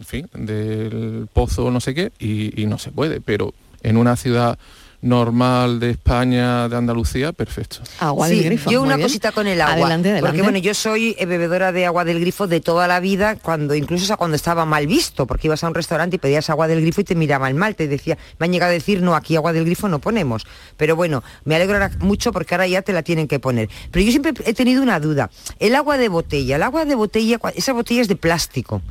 fin, 0.03 0.27
del 0.33 1.27
pozo 1.31 1.69
no 1.69 1.79
sé 1.79 1.93
qué 1.93 2.11
y, 2.17 2.59
y 2.59 2.65
no 2.65 2.79
se 2.79 2.89
puede, 2.89 3.21
pero 3.21 3.53
en 3.83 3.97
una 3.97 4.15
ciudad 4.15 4.57
normal 5.01 5.79
de 5.79 5.91
España, 5.91 6.69
de 6.69 6.75
Andalucía, 6.75 7.33
perfecto. 7.33 7.79
Agua 7.99 8.27
del 8.27 8.43
grifo. 8.43 8.69
Yo 8.69 8.81
una 8.81 8.97
cosita 8.97 9.31
con 9.31 9.47
el 9.47 9.59
agua. 9.61 9.73
Adelante, 9.73 10.09
adelante. 10.09 10.27
Porque 10.27 10.41
bueno, 10.43 10.57
yo 10.59 10.73
soy 10.73 11.15
bebedora 11.19 11.71
de 11.71 11.85
agua 11.85 12.05
del 12.05 12.19
grifo 12.19 12.47
de 12.47 12.61
toda 12.61 12.87
la 12.87 12.99
vida, 12.99 13.35
cuando 13.35 13.75
incluso 13.75 14.15
cuando 14.17 14.35
estaba 14.35 14.65
mal 14.65 14.87
visto, 14.87 15.25
porque 15.25 15.47
ibas 15.47 15.63
a 15.63 15.67
un 15.67 15.73
restaurante 15.73 16.17
y 16.17 16.19
pedías 16.19 16.49
agua 16.49 16.67
del 16.67 16.81
grifo 16.81 17.01
y 17.01 17.03
te 17.03 17.15
miraban 17.15 17.57
mal, 17.57 17.75
te 17.75 17.87
decía, 17.87 18.17
me 18.37 18.45
han 18.45 18.51
llegado 18.51 18.69
a 18.69 18.73
decir, 18.73 19.01
no, 19.01 19.15
aquí 19.15 19.35
agua 19.35 19.53
del 19.53 19.65
grifo 19.65 19.87
no 19.89 19.99
ponemos. 19.99 20.45
Pero 20.77 20.95
bueno, 20.95 21.23
me 21.45 21.55
alegro 21.55 21.79
mucho 21.99 22.31
porque 22.31 22.53
ahora 22.53 22.67
ya 22.67 22.81
te 22.81 22.93
la 22.93 23.01
tienen 23.03 23.27
que 23.27 23.39
poner. 23.39 23.69
Pero 23.89 24.05
yo 24.05 24.11
siempre 24.11 24.33
he 24.45 24.53
tenido 24.53 24.83
una 24.83 24.99
duda. 24.99 25.29
El 25.59 25.75
agua 25.75 25.97
de 25.97 26.09
botella, 26.09 26.57
el 26.57 26.63
agua 26.63 26.85
de 26.85 26.95
botella, 26.95 27.39
esa 27.55 27.73
botella 27.73 28.01
es 28.01 28.07
de 28.07 28.15
plástico 28.15 28.81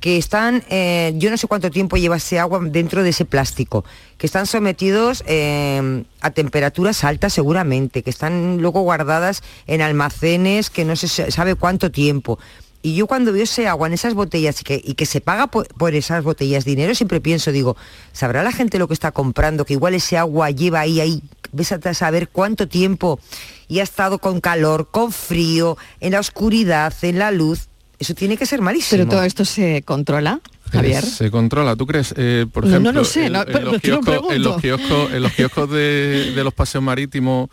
que 0.00 0.16
están, 0.16 0.62
eh, 0.68 1.12
yo 1.16 1.30
no 1.30 1.36
sé 1.36 1.46
cuánto 1.46 1.70
tiempo 1.70 1.96
lleva 1.96 2.16
ese 2.16 2.38
agua 2.38 2.60
dentro 2.62 3.02
de 3.02 3.10
ese 3.10 3.24
plástico, 3.24 3.84
que 4.16 4.26
están 4.26 4.46
sometidos 4.46 5.24
eh, 5.26 6.04
a 6.20 6.30
temperaturas 6.30 7.02
altas 7.04 7.32
seguramente, 7.32 8.02
que 8.02 8.10
están 8.10 8.58
luego 8.58 8.82
guardadas 8.82 9.42
en 9.66 9.82
almacenes 9.82 10.70
que 10.70 10.84
no 10.84 10.96
se 10.96 11.08
sabe 11.08 11.54
cuánto 11.54 11.90
tiempo. 11.90 12.38
Y 12.80 12.94
yo 12.94 13.08
cuando 13.08 13.32
veo 13.32 13.42
ese 13.42 13.66
agua 13.66 13.88
en 13.88 13.94
esas 13.94 14.14
botellas 14.14 14.60
y 14.60 14.64
que, 14.64 14.80
y 14.82 14.94
que 14.94 15.04
se 15.04 15.20
paga 15.20 15.48
por, 15.48 15.94
esas 15.94 16.22
botellas 16.22 16.64
dinero, 16.64 16.94
siempre 16.94 17.20
pienso, 17.20 17.50
digo, 17.50 17.76
¿sabrá 18.12 18.44
la 18.44 18.52
gente 18.52 18.78
lo 18.78 18.86
que 18.86 18.94
está 18.94 19.10
comprando? 19.10 19.64
Que 19.64 19.72
igual 19.72 19.94
ese 19.94 20.16
agua 20.16 20.50
lleva 20.52 20.80
ahí, 20.80 21.00
ahí, 21.00 21.22
ves 21.50 21.72
a 21.72 21.94
saber 21.94 22.28
cuánto 22.28 22.68
tiempo 22.68 23.18
y 23.66 23.80
ha 23.80 23.82
estado 23.82 24.20
con 24.20 24.40
calor, 24.40 24.88
con 24.92 25.10
frío, 25.10 25.76
en 25.98 26.12
la 26.12 26.20
oscuridad, 26.20 26.94
en 27.02 27.18
la 27.18 27.32
luz 27.32 27.68
eso 27.98 28.14
tiene 28.14 28.36
que 28.36 28.46
ser 28.46 28.60
malísimo. 28.60 28.98
Pero 28.98 29.10
todo 29.10 29.22
esto 29.24 29.44
se 29.44 29.82
controla. 29.82 30.40
Javier. 30.70 31.04
Se 31.04 31.30
controla, 31.30 31.76
¿tú 31.76 31.86
crees? 31.86 32.14
Eh, 32.16 32.46
por 32.52 32.66
ejemplo, 32.66 32.92
no, 32.92 33.00
lo 33.00 33.04
sé, 33.04 33.26
en, 33.26 33.32
los 33.32 33.44
kioscos, 33.80 34.30
en, 34.30 34.42
los 34.42 35.32
kioscos, 35.32 35.70
de, 35.70 36.32
los 36.44 36.52
paseos 36.52 36.84
marítimos, 36.84 37.48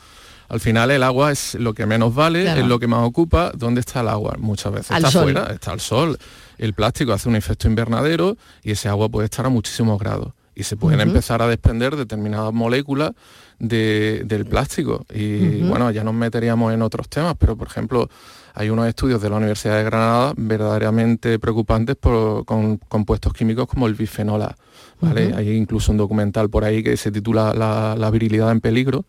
al 0.50 0.60
final 0.60 0.92
el 0.92 1.02
agua 1.02 1.32
es 1.32 1.56
lo 1.56 1.74
que 1.74 1.86
menos 1.86 2.14
vale, 2.14 2.60
es 2.60 2.66
lo 2.66 2.78
que 2.78 2.88
más 2.88 3.04
ocupa. 3.04 3.52
¿Dónde 3.56 3.80
está 3.80 4.02
el 4.02 4.10
agua? 4.10 4.36
Muchas 4.38 4.74
veces 4.74 4.92
está 4.92 5.08
afuera, 5.08 5.50
está 5.54 5.72
al 5.72 5.80
sol. 5.80 6.20
El 6.58 6.74
plástico 6.74 7.14
hace 7.14 7.30
un 7.30 7.36
efecto 7.36 7.68
invernadero 7.68 8.38
y 8.64 8.72
ese 8.72 8.90
agua 8.90 9.10
puede 9.10 9.26
estar 9.26 9.46
a 9.46 9.50
muchísimos 9.50 9.98
grados. 9.98 10.34
Y 10.56 10.64
se 10.64 10.78
pueden 10.78 11.02
empezar 11.02 11.42
a 11.42 11.48
desprender 11.48 11.96
determinadas 11.96 12.54
moléculas 12.54 13.12
del 13.60 14.46
plástico. 14.50 15.06
Y 15.14 15.62
bueno, 15.64 15.92
ya 15.92 16.04
nos 16.04 16.14
meteríamos 16.14 16.74
en 16.74 16.82
otros 16.82 17.10
temas, 17.10 17.36
pero 17.38 17.58
por 17.58 17.68
ejemplo, 17.68 18.10
hay 18.54 18.70
unos 18.70 18.88
estudios 18.88 19.22
de 19.22 19.30
la 19.30 19.36
Universidad 19.36 19.78
de 19.78 19.84
Granada 19.84 20.34
verdaderamente 20.38 21.40
preocupantes 21.40 21.98
por, 21.98 22.46
con 22.46 22.78
compuestos 22.78 23.34
químicos 23.34 23.68
como 23.68 23.88
el 23.88 23.96
bifenol 23.96 24.42
A. 24.44 24.56
¿vale? 25.02 25.34
Hay 25.36 25.52
incluso 25.52 25.92
un 25.92 25.98
documental 25.98 26.50
por 26.50 26.64
ahí 26.64 26.84
que 26.84 26.96
se 26.98 27.12
titula 27.12 27.54
La, 27.54 28.10
virilidad 28.10 28.52
en 28.52 28.62
peligro, 28.62 29.06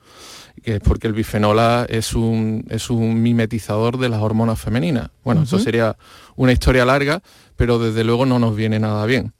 que 0.63 0.77
es 0.77 0.81
porque 0.81 1.07
el 1.07 1.13
bifenola 1.13 1.87
es 1.89 2.15
un, 2.15 2.65
es 2.71 2.91
un 2.91 3.23
mimetizador 3.23 3.99
de 3.99 4.09
las 4.09 4.21
hormonas 4.21 4.59
femeninas. 4.59 5.11
Bueno, 5.23 5.43
eso 5.43 5.59
sería 5.59 5.97
una 6.35 6.53
historia 6.53 6.85
larga, 6.85 7.23
pero 7.57 7.79
desde 7.79 8.05
luego 8.05 8.27
no 8.27 8.39
nos 8.39 8.55
viene 8.55 8.79
nada 8.79 9.05
bien. 9.07 9.33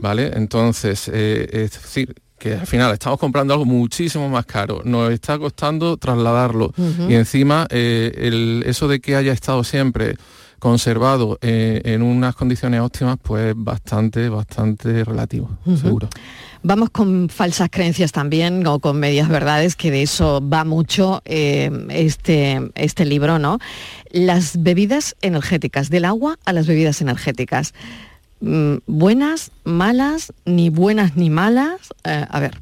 ¿Vale? 0.00 0.32
Entonces, 0.34 1.08
eh, 1.12 1.48
es 1.52 1.72
decir, 1.72 2.14
que 2.38 2.54
al 2.54 2.66
final 2.66 2.92
estamos 2.92 3.20
comprando 3.20 3.52
algo 3.52 3.66
muchísimo 3.66 4.28
más 4.28 4.46
caro, 4.46 4.80
nos 4.84 5.12
está 5.12 5.38
costando 5.38 5.98
trasladarlo 5.98 6.72
y 7.06 7.14
encima 7.14 7.66
eh, 7.70 8.62
eso 8.64 8.88
de 8.88 9.00
que 9.00 9.14
haya 9.14 9.32
estado 9.32 9.62
siempre 9.62 10.16
conservado 10.58 11.38
eh, 11.42 11.82
en 11.84 12.02
unas 12.02 12.34
condiciones 12.34 12.80
óptimas, 12.80 13.18
pues 13.22 13.54
bastante, 13.56 14.28
bastante 14.28 15.04
relativo, 15.04 15.50
seguro. 15.80 16.08
Vamos 16.62 16.90
con 16.90 17.30
falsas 17.30 17.70
creencias 17.70 18.12
también 18.12 18.66
o 18.66 18.80
con 18.80 19.00
medias 19.00 19.28
verdades, 19.28 19.76
que 19.76 19.90
de 19.90 20.02
eso 20.02 20.46
va 20.46 20.64
mucho 20.64 21.22
eh, 21.24 21.70
este, 21.88 22.70
este 22.74 23.06
libro, 23.06 23.38
¿no? 23.38 23.58
Las 24.10 24.62
bebidas 24.62 25.16
energéticas, 25.22 25.88
del 25.88 26.04
agua 26.04 26.38
a 26.44 26.52
las 26.52 26.66
bebidas 26.66 27.00
energéticas. 27.00 27.72
Mm, 28.40 28.76
¿Buenas, 28.86 29.52
malas, 29.64 30.34
ni 30.44 30.68
buenas 30.68 31.16
ni 31.16 31.30
malas? 31.30 31.94
Eh, 32.04 32.26
a 32.28 32.40
ver. 32.40 32.58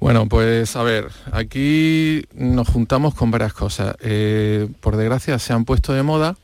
Bueno, 0.00 0.26
pues 0.26 0.74
a 0.76 0.82
ver, 0.82 1.08
aquí 1.30 2.24
nos 2.34 2.68
juntamos 2.68 3.14
con 3.14 3.30
varias 3.30 3.52
cosas. 3.52 3.96
por 4.80 4.96
desgracia 4.96 5.38
se 5.38 5.52
han 5.52 5.66
puesto 5.66 5.92
de 5.92 6.02
moda 6.02 6.36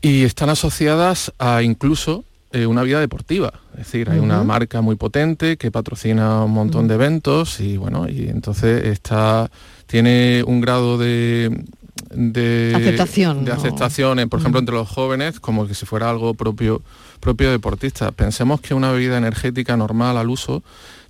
y 0.00 0.24
están 0.24 0.48
asociadas 0.48 1.34
a 1.38 1.62
incluso 1.62 2.24
eh, 2.52 2.66
una 2.66 2.82
vida 2.82 3.00
deportiva. 3.00 3.52
Es 3.72 3.78
decir, 3.78 4.10
hay 4.10 4.18
una 4.18 4.42
marca 4.42 4.80
muy 4.80 4.96
potente 4.96 5.56
que 5.56 5.70
patrocina 5.70 6.44
un 6.44 6.52
montón 6.52 6.88
de 6.88 6.94
eventos 6.94 7.60
y 7.60 7.76
bueno, 7.76 8.08
y 8.08 8.28
entonces 8.28 8.86
está, 8.86 9.50
tiene 9.86 10.42
un 10.46 10.60
grado 10.60 10.98
de, 10.98 11.64
de 12.10 12.72
aceptación, 12.74 13.44
de 13.44 13.52
aceptación 13.52 14.28
por 14.28 14.40
ejemplo, 14.40 14.58
entre 14.58 14.74
los 14.74 14.88
jóvenes, 14.88 15.38
como 15.38 15.66
que 15.66 15.74
si 15.74 15.86
fuera 15.86 16.10
algo 16.10 16.34
propio, 16.34 16.82
propio 17.20 17.50
deportista. 17.50 18.10
Pensemos 18.10 18.60
que 18.60 18.74
una 18.74 18.90
bebida 18.90 19.16
energética 19.16 19.76
normal 19.76 20.16
al 20.16 20.28
uso 20.28 20.62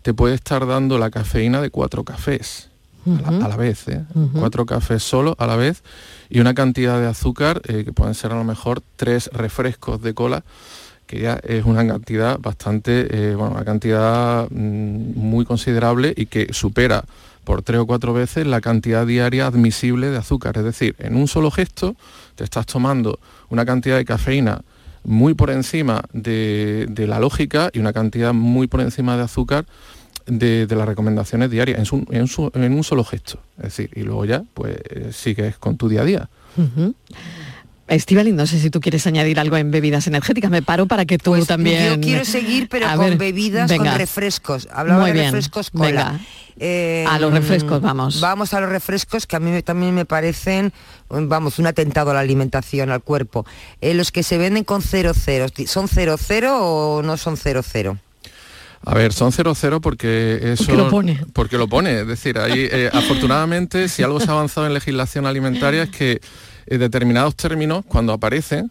te 0.02 0.14
puede 0.14 0.34
estar 0.34 0.66
dando 0.66 0.98
la 0.98 1.10
cafeína 1.10 1.60
de 1.60 1.70
cuatro 1.70 2.04
cafés 2.04 2.68
a, 3.24 3.48
la, 3.48 3.56
vez, 3.56 3.88
¿eh? 3.88 4.04
cuatro 4.38 4.66
cafés 4.66 5.02
solo 5.02 5.34
a 5.38 5.46
la 5.46 5.56
vez 5.56 5.82
y 6.28 6.40
una 6.40 6.52
cantidad 6.52 7.00
de 7.00 7.06
azúcar 7.06 7.62
eh, 7.66 7.84
que 7.84 7.92
pueden 7.92 8.14
ser 8.14 8.32
a 8.32 8.36
lo 8.36 8.44
mejor 8.44 8.82
tres 8.96 9.30
refrescos 9.32 10.02
de 10.02 10.12
cola 10.12 10.44
que 11.10 11.18
ya 11.18 11.40
es 11.42 11.64
una 11.64 11.84
cantidad 11.84 12.38
bastante, 12.38 13.08
eh, 13.10 13.34
bueno, 13.34 13.56
una 13.56 13.64
cantidad 13.64 14.48
mm, 14.48 15.18
muy 15.18 15.44
considerable 15.44 16.14
y 16.16 16.26
que 16.26 16.52
supera 16.52 17.04
por 17.42 17.62
tres 17.62 17.80
o 17.80 17.86
cuatro 17.86 18.12
veces 18.12 18.46
la 18.46 18.60
cantidad 18.60 19.04
diaria 19.04 19.48
admisible 19.48 20.10
de 20.10 20.18
azúcar. 20.18 20.56
Es 20.56 20.62
decir, 20.62 20.94
en 21.00 21.16
un 21.16 21.26
solo 21.26 21.50
gesto 21.50 21.96
te 22.36 22.44
estás 22.44 22.64
tomando 22.66 23.18
una 23.48 23.66
cantidad 23.66 23.96
de 23.96 24.04
cafeína 24.04 24.60
muy 25.02 25.34
por 25.34 25.50
encima 25.50 26.04
de, 26.12 26.86
de 26.88 27.08
la 27.08 27.18
lógica 27.18 27.70
y 27.72 27.80
una 27.80 27.92
cantidad 27.92 28.32
muy 28.32 28.68
por 28.68 28.80
encima 28.80 29.16
de 29.16 29.24
azúcar 29.24 29.64
de, 30.26 30.68
las 30.68 30.86
recomendaciones 30.86 31.50
diarias 31.50 31.90
en, 31.90 32.72
un 32.72 32.84
solo 32.84 33.02
gesto. 33.02 33.40
Es 33.56 33.64
decir, 33.64 33.90
y 33.96 34.02
luego 34.02 34.26
ya, 34.26 34.44
pues 34.54 34.76
sigues 35.10 35.56
con 35.56 35.76
tu 35.76 35.88
día 35.88 36.02
a 36.02 36.04
día. 36.04 36.28
No 38.32 38.46
sé 38.46 38.60
si 38.60 38.70
tú 38.70 38.80
quieres 38.80 39.06
añadir 39.06 39.40
algo 39.40 39.56
en 39.56 39.70
bebidas 39.70 40.06
energéticas. 40.06 40.50
Me 40.50 40.62
paro 40.62 40.86
para 40.86 41.04
que 41.04 41.18
tú 41.18 41.32
pues 41.32 41.46
también. 41.46 41.94
Yo 41.94 42.00
quiero 42.00 42.24
seguir, 42.24 42.68
pero 42.68 42.86
con 42.94 43.18
bebidas, 43.18 43.72
con 43.72 43.86
refrescos. 43.96 44.68
Hablaba 44.72 45.06
de 45.06 45.24
refrescos 45.24 45.70
cola. 45.70 46.20
Eh, 46.62 47.06
a 47.08 47.18
los 47.18 47.32
refrescos, 47.32 47.80
vamos. 47.80 48.20
Vamos 48.20 48.52
a 48.52 48.60
los 48.60 48.68
refrescos 48.68 49.26
que 49.26 49.34
a 49.34 49.40
mí 49.40 49.62
también 49.62 49.94
me 49.94 50.04
parecen, 50.04 50.74
vamos, 51.08 51.58
un 51.58 51.66
atentado 51.66 52.10
a 52.10 52.14
la 52.14 52.20
alimentación, 52.20 52.90
al 52.90 53.02
cuerpo. 53.02 53.46
Eh, 53.80 53.94
los 53.94 54.12
que 54.12 54.22
se 54.22 54.36
venden 54.36 54.64
con 54.64 54.82
00, 54.82 55.14
¿son 55.66 55.88
00 55.88 56.58
o 56.60 57.02
no 57.02 57.16
son 57.16 57.38
00? 57.38 57.98
A 58.82 58.94
ver, 58.94 59.12
son 59.12 59.30
0-0 59.30 59.80
porque 59.80 60.52
eso... 60.52 60.64
Porque 60.64 60.76
lo 60.76 60.88
pone. 60.88 61.24
Porque 61.34 61.58
lo 61.58 61.68
pone, 61.68 62.00
es 62.00 62.06
decir, 62.06 62.38
ahí 62.38 62.66
eh, 62.70 62.90
afortunadamente 62.92 63.88
si 63.88 64.02
algo 64.02 64.20
se 64.20 64.30
ha 64.30 64.32
avanzado 64.32 64.66
en 64.66 64.72
legislación 64.72 65.26
alimentaria 65.26 65.82
es 65.82 65.90
que 65.90 66.20
eh, 66.70 66.78
determinados 66.78 67.36
términos 67.36 67.84
cuando 67.86 68.14
aparecen 68.14 68.70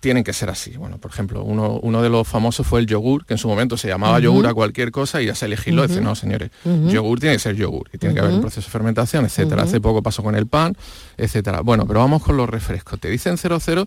tienen 0.00 0.24
que 0.24 0.32
ser 0.32 0.48
así. 0.48 0.76
Bueno, 0.76 0.98
por 0.98 1.10
ejemplo, 1.10 1.42
uno, 1.42 1.78
uno, 1.82 2.02
de 2.02 2.08
los 2.08 2.26
famosos 2.26 2.66
fue 2.66 2.80
el 2.80 2.86
yogur, 2.86 3.26
que 3.26 3.34
en 3.34 3.38
su 3.38 3.48
momento 3.48 3.76
se 3.76 3.86
llamaba 3.88 4.18
yogur 4.18 4.46
a 4.46 4.54
cualquier 4.54 4.90
cosa 4.90 5.20
y 5.20 5.26
ya 5.26 5.34
se 5.34 5.46
legisló, 5.46 5.86
dice, 5.86 6.00
no, 6.00 6.14
señores, 6.14 6.50
yogur 6.86 7.20
tiene 7.20 7.34
que 7.36 7.40
ser 7.40 7.54
yogur 7.54 7.90
y 7.92 7.98
tiene 7.98 8.14
que 8.14 8.20
haber 8.20 8.32
un 8.32 8.40
proceso 8.40 8.66
de 8.66 8.72
fermentación, 8.72 9.26
etcétera. 9.26 9.64
Hace 9.64 9.80
poco 9.80 10.02
pasó 10.02 10.22
con 10.22 10.34
el 10.36 10.46
pan, 10.46 10.74
etcétera. 11.18 11.60
Bueno, 11.60 11.86
pero 11.86 12.00
vamos 12.00 12.22
con 12.22 12.36
los 12.36 12.48
refrescos. 12.48 12.98
Te 12.98 13.10
dicen 13.10 13.36
0-0, 13.36 13.86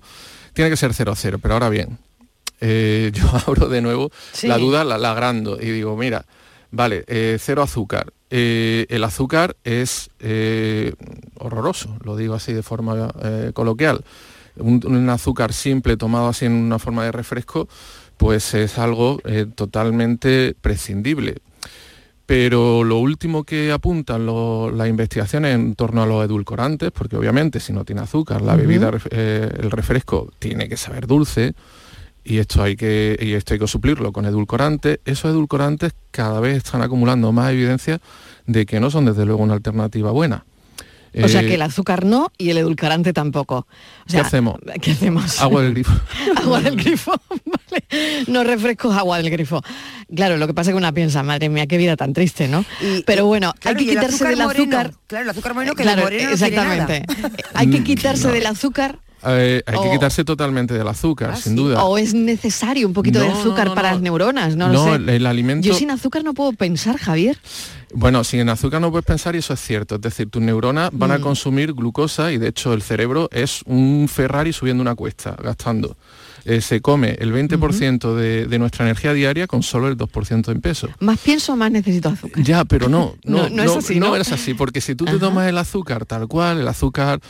tiene 0.54 0.70
que 0.70 0.78
ser 0.78 0.92
0-0, 0.92 1.40
pero 1.42 1.56
ahora 1.56 1.70
bien, 1.70 1.98
eh, 2.62 3.12
yo 3.16 3.26
abro 3.48 3.68
de 3.68 3.82
nuevo 3.82 4.12
la 4.44 4.58
duda, 4.58 4.84
la, 4.84 5.12
agrando 5.12 5.60
y 5.60 5.72
digo, 5.72 5.98
mira, 5.98 6.26
vale, 6.74 7.06
eh, 7.08 7.38
cero 7.40 7.62
azúcar. 7.62 8.12
Eh, 8.30 8.88
el 8.90 9.04
azúcar 9.04 9.56
es 9.64 10.10
horroroso, 11.40 11.96
lo 12.04 12.18
digo 12.18 12.34
así 12.34 12.52
de 12.52 12.64
forma 12.64 13.10
coloquial. 13.54 14.04
Un, 14.58 15.10
azúcar 15.10 15.54
simple 15.54 15.98
tomado 15.98 16.28
así 16.28 16.46
en 16.46 16.54
una 16.54 16.80
forma 16.80 17.06
de 17.06 17.12
refresco, 17.12 17.68
pues 18.18 18.54
es 18.54 18.78
algo 18.78 19.22
totalmente 19.56 20.56
prescindible. 20.60 21.38
Pero 22.26 22.84
lo 22.84 22.98
último 22.98 23.44
que 23.44 23.72
apuntan 23.72 24.26
las 24.26 24.88
investigaciones 24.88 25.54
en 25.54 25.76
torno 25.76 26.02
a 26.02 26.06
los 26.06 26.26
edulcorantes, 26.26 26.92
porque 26.92 27.18
obviamente 27.18 27.60
si 27.60 27.74
no 27.74 27.86
tiene 27.86 28.02
azúcar, 28.02 28.42
la 28.42 28.56
bebida, 28.56 28.90
el 29.12 29.72
refresco 29.72 30.32
tiene 30.40 30.70
que 30.70 30.78
saber 30.78 31.06
dulce, 31.06 31.54
y 32.24 32.38
esto 32.38 32.64
hay 32.64 32.76
que 32.76 33.18
y 33.20 33.34
esto 33.34 33.54
hay 33.54 33.60
que 33.60 33.68
suplirlo 33.68 34.12
con 34.12 34.26
edulcorantes 34.26 35.00
esos 35.06 35.32
edulcorantes 35.32 35.94
cada 36.12 36.40
vez 36.40 36.58
están 36.58 36.82
acumulando 36.82 37.32
más 37.32 37.52
evidencia 37.52 38.00
de 38.46 38.66
que 38.66 38.80
no 38.80 38.90
son 38.90 39.06
desde 39.06 39.26
luego 39.26 39.44
una 39.44 39.54
alternativa 39.54 40.12
buena 40.12 40.46
o 41.22 41.28
sea 41.28 41.42
que 41.42 41.52
eh, 41.52 41.54
el 41.56 41.62
azúcar 41.62 42.06
no 42.06 42.32
y 42.38 42.50
el 42.50 42.58
edulcorante 42.58 43.14
tampoco. 43.14 43.68
¿Qué 44.08 44.18
hacemos? 44.18 44.60
¿Qué 44.82 44.92
hacemos? 44.92 45.40
Agua 45.42 45.62
del 45.62 45.74
grifo. 45.74 45.94
agua 46.36 46.62
del 46.62 46.76
grifo, 46.76 47.14
vale. 47.46 48.26
No 48.28 48.44
refrescos, 48.44 48.96
agua 48.96 49.18
del 49.18 49.30
grifo. 49.30 49.62
Claro, 50.16 50.38
lo 50.38 50.48
que 50.48 50.54
pasa 50.54 50.72
es 50.72 50.74
que 50.74 50.78
una 50.78 50.92
piensa, 50.92 51.22
madre 51.22 51.50
mía, 51.50 51.68
qué 51.68 51.78
vida 51.78 51.96
tan 51.96 52.14
triste, 52.14 52.48
¿no? 52.48 52.66
Pero 53.06 53.26
bueno, 53.26 53.54
hay 53.64 53.76
que 53.76 53.86
quitarse 53.86 54.28
del 54.28 54.42
azúcar. 54.42 54.94
claro, 55.08 55.24
el 55.26 55.30
azúcar 55.30 55.54
moreno 55.54 55.76
que 55.76 55.84
claro, 55.84 56.08
exactamente. 56.08 57.04
hay 57.54 57.70
que 57.70 57.84
quitarse 57.84 58.30
del 58.30 58.46
azúcar 58.48 59.00
eh, 59.26 59.64
hay 59.66 59.80
que 59.80 59.92
quitarse 59.92 60.24
totalmente 60.24 60.74
del 60.74 60.88
azúcar, 60.88 61.32
ah, 61.34 61.36
sin 61.36 61.56
duda. 61.56 61.84
O 61.84 61.98
es 61.98 62.14
necesario 62.14 62.88
un 62.88 62.94
poquito 62.94 63.20
de 63.20 63.28
azúcar 63.28 63.74
para 63.74 63.94
las 63.94 64.02
neuronas, 64.02 64.56
no, 64.56 64.70
no 64.70 64.86
sé. 64.86 65.16
el 65.16 65.26
alimento... 65.26 65.68
Yo 65.68 65.74
sin 65.74 65.92
azúcar 65.92 66.24
no 66.24 66.34
puedo 66.34 66.54
pensar, 66.54 66.98
Javier. 66.98 67.38
Bueno, 67.94 68.24
sin 68.24 68.50
azúcar 68.50 68.82
no 68.82 68.90
puedes 68.90 69.06
pensar 69.06 69.36
y 69.36 69.40
eso 69.40 69.54
es 69.54 69.60
cierto. 69.60 69.96
Es 69.96 70.02
decir, 70.02 70.30
tus 70.30 70.42
neuronas 70.42 70.90
van 70.94 71.12
a 71.12 71.20
mm. 71.20 71.22
consumir 71.22 71.74
glucosa 71.74 72.32
y 72.32 72.38
de 72.38 72.48
hecho 72.50 72.74
el 72.74 72.82
cerebro 72.82 73.30
es 73.32 73.62
un 73.66 74.08
Ferrari 74.10 74.52
subiendo 74.52 74.82
una 74.82 74.96
cuesta, 74.96 75.36
gastando. 75.42 75.96
Eh, 76.46 76.62
se 76.62 76.82
come 76.82 77.16
el 77.20 77.34
20% 77.34 78.16
de, 78.16 78.60
nuestra 78.60 78.86
energía 78.86 79.14
diaria 79.14 79.48
con 79.48 79.64
solo 79.64 79.88
el 79.88 79.98
2% 79.98 80.52
en 80.52 80.62
peso. 80.62 80.90
Más 81.00 81.20
pienso, 81.20 81.56
más 81.56 81.72
necesito 81.72 82.10
azúcar. 82.10 82.44
Ya, 82.44 82.66
pero 82.66 82.90
no, 82.90 83.16
no, 83.24 83.50
no, 83.50 83.64
es 83.64 83.76
así. 83.76 84.00
No, 84.00 84.16
es 84.16 84.32
así, 84.32 84.54
porque 84.54 84.82
si 84.82 84.96
tú 84.96 85.06
te 85.06 85.18
tomas 85.20 85.48
el 85.48 85.58
azúcar 85.58 86.06
tal 86.06 86.28
cual, 86.28 86.60
el 86.60 86.68
azúcar 86.68 87.22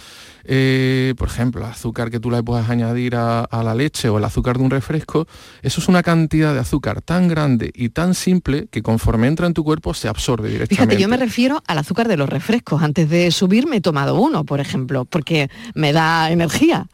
eh, 0.45 1.13
por 1.17 1.29
ejemplo, 1.29 1.61
el 1.61 1.71
azúcar 1.71 2.11
que 2.11 2.19
tú 2.19 2.29
le 2.29 2.43
puedas 2.43 2.69
añadir 2.69 3.15
a, 3.15 3.47
la 3.51 3.75
leche 3.75 4.09
o 4.09 4.17
el 4.17 4.23
azúcar 4.25 4.57
de 4.57 4.63
un 4.63 4.69
refresco, 4.69 5.25
eso 5.61 5.79
es 5.79 5.87
una 5.87 6.03
cantidad 6.03 6.53
de 6.53 6.59
azúcar 6.59 7.01
tan 7.01 7.27
grande 7.27 7.71
y 7.73 7.89
tan 7.89 8.13
simple 8.13 8.67
que 8.69 8.81
conforme 8.81 9.27
entra 9.27 9.47
en 9.47 9.53
tu 9.53 9.63
cuerpo 9.63 9.93
se 9.93 10.09
absorbe 10.09 10.49
directamente. 10.49 10.95
Fíjate, 10.95 11.01
yo 11.01 11.07
me 11.07 11.17
refiero 11.17 11.63
al 11.67 11.77
azúcar 11.77 12.07
de 12.07 12.17
los 12.17 12.27
refrescos. 12.27 12.81
Antes 12.81 13.09
de 13.09 13.31
subir 13.31 13.67
me 13.67 13.77
he 13.77 13.81
tomado 13.81 14.19
uno, 14.19 14.43
por 14.43 14.59
ejemplo, 14.59 15.05
porque 15.05 15.49
me 15.75 15.93
da 15.93 16.31
energía. 16.31 16.87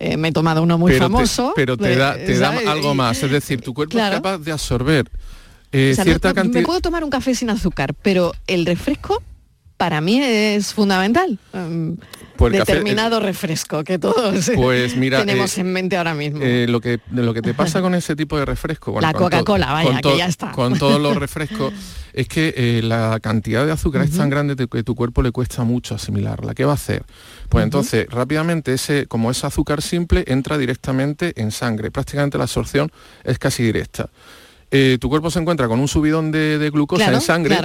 Eh, 0.00 0.16
me 0.16 0.28
he 0.28 0.32
tomado 0.32 0.62
uno 0.62 0.78
muy 0.78 0.94
famoso. 0.94 1.52
Pero 1.66 2.14
te 2.14 2.38
da, 2.38 2.50
algo 2.70 2.94
más, 2.94 3.22
es 3.22 3.30
decir, 3.30 3.60
tu 3.60 3.74
cuerpo 3.74 3.98
es 3.98 4.10
capaz 4.10 4.38
de 4.38 4.52
absorber 4.52 5.10
eh, 5.72 5.96
cierta 6.00 6.32
cantidad... 6.32 6.60
Me 6.60 6.66
puedo 6.66 6.80
tomar 6.80 7.02
un 7.02 7.10
café 7.10 7.34
sin 7.34 7.50
azúcar, 7.50 7.94
pero 7.94 8.32
el 8.46 8.66
refresco 8.66 9.22
para 9.76 10.00
mí 10.00 10.20
es 10.22 10.72
fundamental. 10.72 11.38
Um, 11.52 11.96
pues 12.36 12.52
determinado 12.52 13.20
refresco 13.20 13.84
que 13.84 13.98
todos 13.98 14.50
pues 14.54 14.94
tenemos 14.94 15.56
eh, 15.56 15.60
en 15.60 15.72
mente 15.72 15.96
ahora 15.96 16.14
mismo. 16.14 16.40
Eh, 16.42 16.66
lo, 16.68 16.80
que, 16.80 17.00
lo 17.10 17.34
que 17.34 17.42
te 17.42 17.54
pasa 17.54 17.80
con 17.82 17.94
ese 17.94 18.16
tipo 18.16 18.38
de 18.38 18.44
refresco, 18.44 19.00
la 19.00 19.12
Coca-Cola, 19.12 19.72
vaya, 19.72 20.00
que 20.00 20.16
ya 20.16 20.26
está. 20.26 20.52
Con 20.52 20.78
todos 20.78 21.00
los 21.00 21.16
refrescos, 21.18 21.72
es 22.12 22.28
que 22.28 22.54
eh, 22.56 22.80
la 22.82 23.18
cantidad 23.20 23.66
de 23.66 23.72
azúcar 23.72 24.02
es 24.02 24.16
tan 24.16 24.30
grande 24.30 24.56
que 24.56 24.82
tu 24.82 24.94
cuerpo 24.94 25.22
le 25.22 25.32
cuesta 25.32 25.64
mucho 25.64 25.94
asimilarla. 25.94 26.54
¿Qué 26.54 26.64
va 26.64 26.72
a 26.72 26.76
hacer? 26.76 27.04
Pues 27.48 27.64
entonces, 27.64 28.06
rápidamente, 28.08 28.72
ese, 28.72 29.06
como 29.06 29.30
es 29.30 29.44
azúcar 29.44 29.82
simple, 29.82 30.24
entra 30.26 30.58
directamente 30.58 31.32
en 31.40 31.50
sangre. 31.50 31.90
Prácticamente 31.90 32.38
la 32.38 32.44
absorción 32.44 32.90
es 33.24 33.38
casi 33.38 33.62
directa. 33.62 34.08
Eh, 34.70 34.98
tu 35.00 35.08
cuerpo 35.08 35.30
se 35.30 35.38
encuentra 35.38 35.68
con 35.68 35.78
un 35.78 35.86
subidón 35.86 36.32
de, 36.32 36.70
glucosa 36.72 37.12
en 37.12 37.20
sangre 37.20 37.56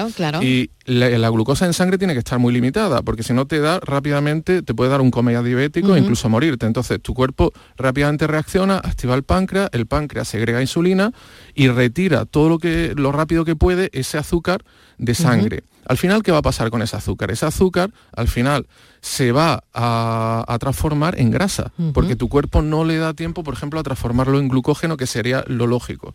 y 0.42 0.70
la, 0.86 1.30
glucosa 1.30 1.66
en 1.66 1.74
sangre 1.74 1.98
tiene 1.98 2.14
que 2.14 2.20
estar 2.20 2.38
muy 2.38 2.54
limitada, 2.54 3.02
porque 3.02 3.24
si 3.24 3.34
no 3.34 3.48
te 3.48 3.60
da 3.60 3.80
rápidamente, 3.80 4.62
te 4.62 4.74
puede 4.74 4.92
dar 4.92 5.02
un 5.02 5.10
coma 5.10 5.32
diabético 5.32 5.96
e 5.96 6.00
incluso 6.00 6.30
morirte. 6.30 6.66
Entonces 6.66 7.02
tu 7.02 7.14
cuerpo 7.14 7.54
rápidamente 7.76 8.28
reacciona, 8.28 8.78
activa 8.78 9.16
el 9.16 9.24
páncreas, 9.24 9.70
el 9.74 9.88
páncreas 9.88 10.28
segrega 10.28 10.62
insulina 10.62 11.12
y 11.56 11.70
retira 11.70 12.26
todo 12.26 12.50
lo, 12.50 12.60
que, 12.60 12.94
lo 12.96 13.12
rápido 13.12 13.46
que 13.46 13.56
puede 13.56 13.90
ese 13.94 14.18
azúcar 14.18 14.64
de 14.98 15.16
sangre. 15.16 15.64
Al 15.88 15.98
final, 15.98 16.24
¿qué 16.24 16.32
va 16.32 16.40
a 16.40 16.42
pasar 16.44 16.70
con 16.70 16.82
ese 16.82 16.96
azúcar? 16.96 17.32
Ese 17.32 17.46
azúcar, 17.46 17.92
al 18.16 18.28
final, 18.28 18.68
se 19.02 19.32
va 19.32 19.64
a, 19.74 20.58
transformar 20.60 21.20
en 21.20 21.32
grasa, 21.32 21.72
porque 21.94 22.16
tu 22.16 22.30
cuerpo 22.30 22.62
no 22.62 22.84
le 22.84 22.98
da 22.98 23.14
tiempo, 23.14 23.44
por 23.44 23.54
ejemplo, 23.54 23.80
a 23.80 23.84
transformarlo 23.84 24.40
en 24.40 24.48
glucógeno, 24.48 24.96
que 24.96 25.08
sería 25.08 25.44
lo 25.48 25.66
lógico. 25.68 26.14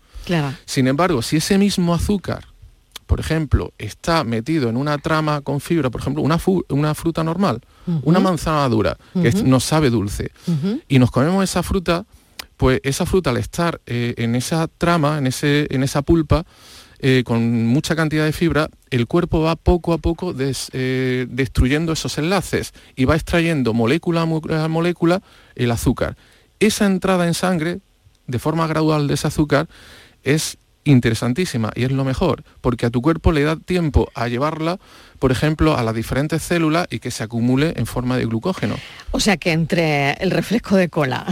Sin 0.64 0.86
embargo, 0.86 1.20
si 1.22 1.36
ese 1.36 1.58
mismo 1.58 1.94
azúcar, 1.94 2.44
por 3.06 3.20
ejemplo, 3.20 3.72
está 3.78 4.24
metido 4.24 4.68
en 4.68 4.76
una 4.76 4.98
trama 4.98 5.40
con 5.40 5.60
fibra, 5.60 5.90
por 5.90 6.00
ejemplo, 6.00 6.22
una, 6.22 6.38
una 6.68 6.94
fruta 6.94 7.24
normal, 7.24 7.60
una 8.02 8.20
manzana 8.20 8.68
dura, 8.68 8.96
que 9.14 9.32
nos 9.44 9.64
sabe 9.64 9.90
dulce, 9.90 10.30
y 10.88 10.98
nos 10.98 11.10
comemos 11.10 11.42
esa 11.42 11.62
fruta, 11.62 12.04
pues 12.56 12.80
esa 12.84 13.04
fruta 13.04 13.30
al 13.30 13.36
estar 13.36 13.80
eh, 13.86 14.14
en 14.16 14.34
esa 14.34 14.66
trama, 14.68 15.18
en, 15.18 15.26
ese, 15.26 15.66
en 15.70 15.82
esa 15.82 16.02
pulpa, 16.02 16.46
eh, 17.00 17.22
con 17.24 17.66
mucha 17.66 17.94
cantidad 17.94 18.24
de 18.24 18.32
fibra, 18.32 18.68
el 18.90 19.06
cuerpo 19.06 19.40
va 19.40 19.56
poco 19.56 19.92
a 19.92 19.98
poco 19.98 20.34
eh, 20.38 21.26
destruyendo 21.28 21.92
esos 21.92 22.18
enlaces 22.18 22.72
y 22.94 23.04
va 23.04 23.14
extrayendo 23.14 23.74
molécula 23.74 24.22
a 24.22 24.68
molécula 24.68 25.22
el 25.54 25.70
azúcar. 25.70 26.16
Esa 26.58 26.86
entrada 26.86 27.26
en 27.26 27.34
sangre, 27.34 27.80
de 28.26 28.38
forma 28.38 28.66
gradual 28.66 29.08
de 29.08 29.14
ese 29.14 29.26
azúcar, 29.26 29.68
es 30.22 30.58
interesantísima 30.84 31.72
y 31.74 31.84
es 31.84 31.92
lo 31.92 32.04
mejor, 32.04 32.44
porque 32.60 32.86
a 32.86 32.90
tu 32.90 33.02
cuerpo 33.02 33.32
le 33.32 33.42
da 33.42 33.56
tiempo 33.56 34.08
a 34.14 34.28
llevarla, 34.28 34.78
por 35.18 35.32
ejemplo, 35.32 35.76
a 35.76 35.82
las 35.82 35.94
diferentes 35.94 36.42
células 36.42 36.86
y 36.90 37.00
que 37.00 37.10
se 37.10 37.24
acumule 37.24 37.74
en 37.76 37.86
forma 37.86 38.16
de 38.16 38.24
glucógeno. 38.24 38.76
O 39.10 39.20
sea 39.20 39.36
que 39.36 39.52
entre 39.52 40.12
el 40.12 40.30
refresco 40.30 40.76
de 40.76 40.88
cola 40.88 41.26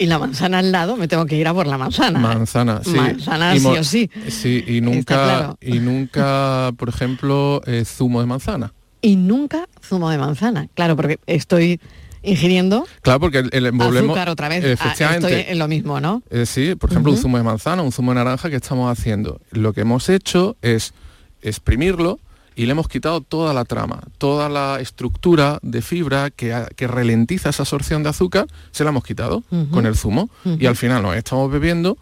y 0.00 0.06
la 0.06 0.18
manzana 0.18 0.60
al 0.60 0.72
lado, 0.72 0.96
me 0.96 1.08
tengo 1.08 1.26
que 1.26 1.36
ir 1.36 1.46
a 1.46 1.52
por 1.52 1.66
la 1.66 1.76
manzana. 1.76 2.18
Manzana, 2.18 2.80
sí. 2.82 2.92
Manzana 2.92 3.54
sí 3.54 3.66
o 3.66 3.84
sí. 3.84 4.10
Sí, 4.28 4.64
y 4.66 4.80
nunca, 4.80 5.56
y 5.60 5.78
nunca, 5.78 6.72
por 6.78 6.88
ejemplo, 6.88 7.60
eh, 7.66 7.84
zumo 7.84 8.20
de 8.20 8.26
manzana. 8.26 8.72
Y 9.02 9.16
nunca 9.16 9.68
zumo 9.86 10.08
de 10.08 10.16
manzana, 10.16 10.68
claro, 10.72 10.96
porque 10.96 11.18
estoy 11.26 11.80
ingiriendo 12.22 12.86
claro 13.00 13.18
porque 13.18 13.38
el, 13.50 13.66
azúcar 13.80 14.28
otra 14.28 14.50
vez 14.50 14.62
ah, 14.62 14.72
efectivamente 14.72 15.40
estoy 15.40 15.52
en 15.52 15.58
lo 15.58 15.68
mismo 15.68 16.00
no 16.00 16.22
eh, 16.28 16.44
sí 16.44 16.74
por 16.74 16.90
ejemplo 16.90 17.12
un 17.12 17.16
zumo 17.16 17.38
de 17.38 17.42
manzana 17.42 17.80
un 17.80 17.92
zumo 17.92 18.10
de 18.10 18.16
naranja 18.16 18.50
que 18.50 18.56
estamos 18.56 18.92
haciendo 18.92 19.40
lo 19.52 19.72
que 19.72 19.80
hemos 19.80 20.10
hecho 20.10 20.54
es 20.60 20.92
exprimirlo 21.40 22.20
y 22.60 22.66
le 22.66 22.72
hemos 22.72 22.88
quitado 22.88 23.22
toda 23.22 23.54
la 23.54 23.64
trama, 23.64 24.02
toda 24.18 24.50
la 24.50 24.80
estructura 24.82 25.58
de 25.62 25.80
fibra 25.80 26.28
que, 26.28 26.54
que 26.76 26.86
ralentiza 26.86 27.48
esa 27.48 27.62
absorción 27.62 28.02
de 28.02 28.10
azúcar, 28.10 28.48
se 28.70 28.84
la 28.84 28.90
hemos 28.90 29.02
quitado 29.02 29.42
con 29.70 29.86
el 29.86 29.96
zumo 29.96 30.28
y 30.44 30.66
al 30.66 30.76
final 30.76 31.02
nos 31.02 31.16
estamos 31.16 31.50
bebiendo 31.50 31.96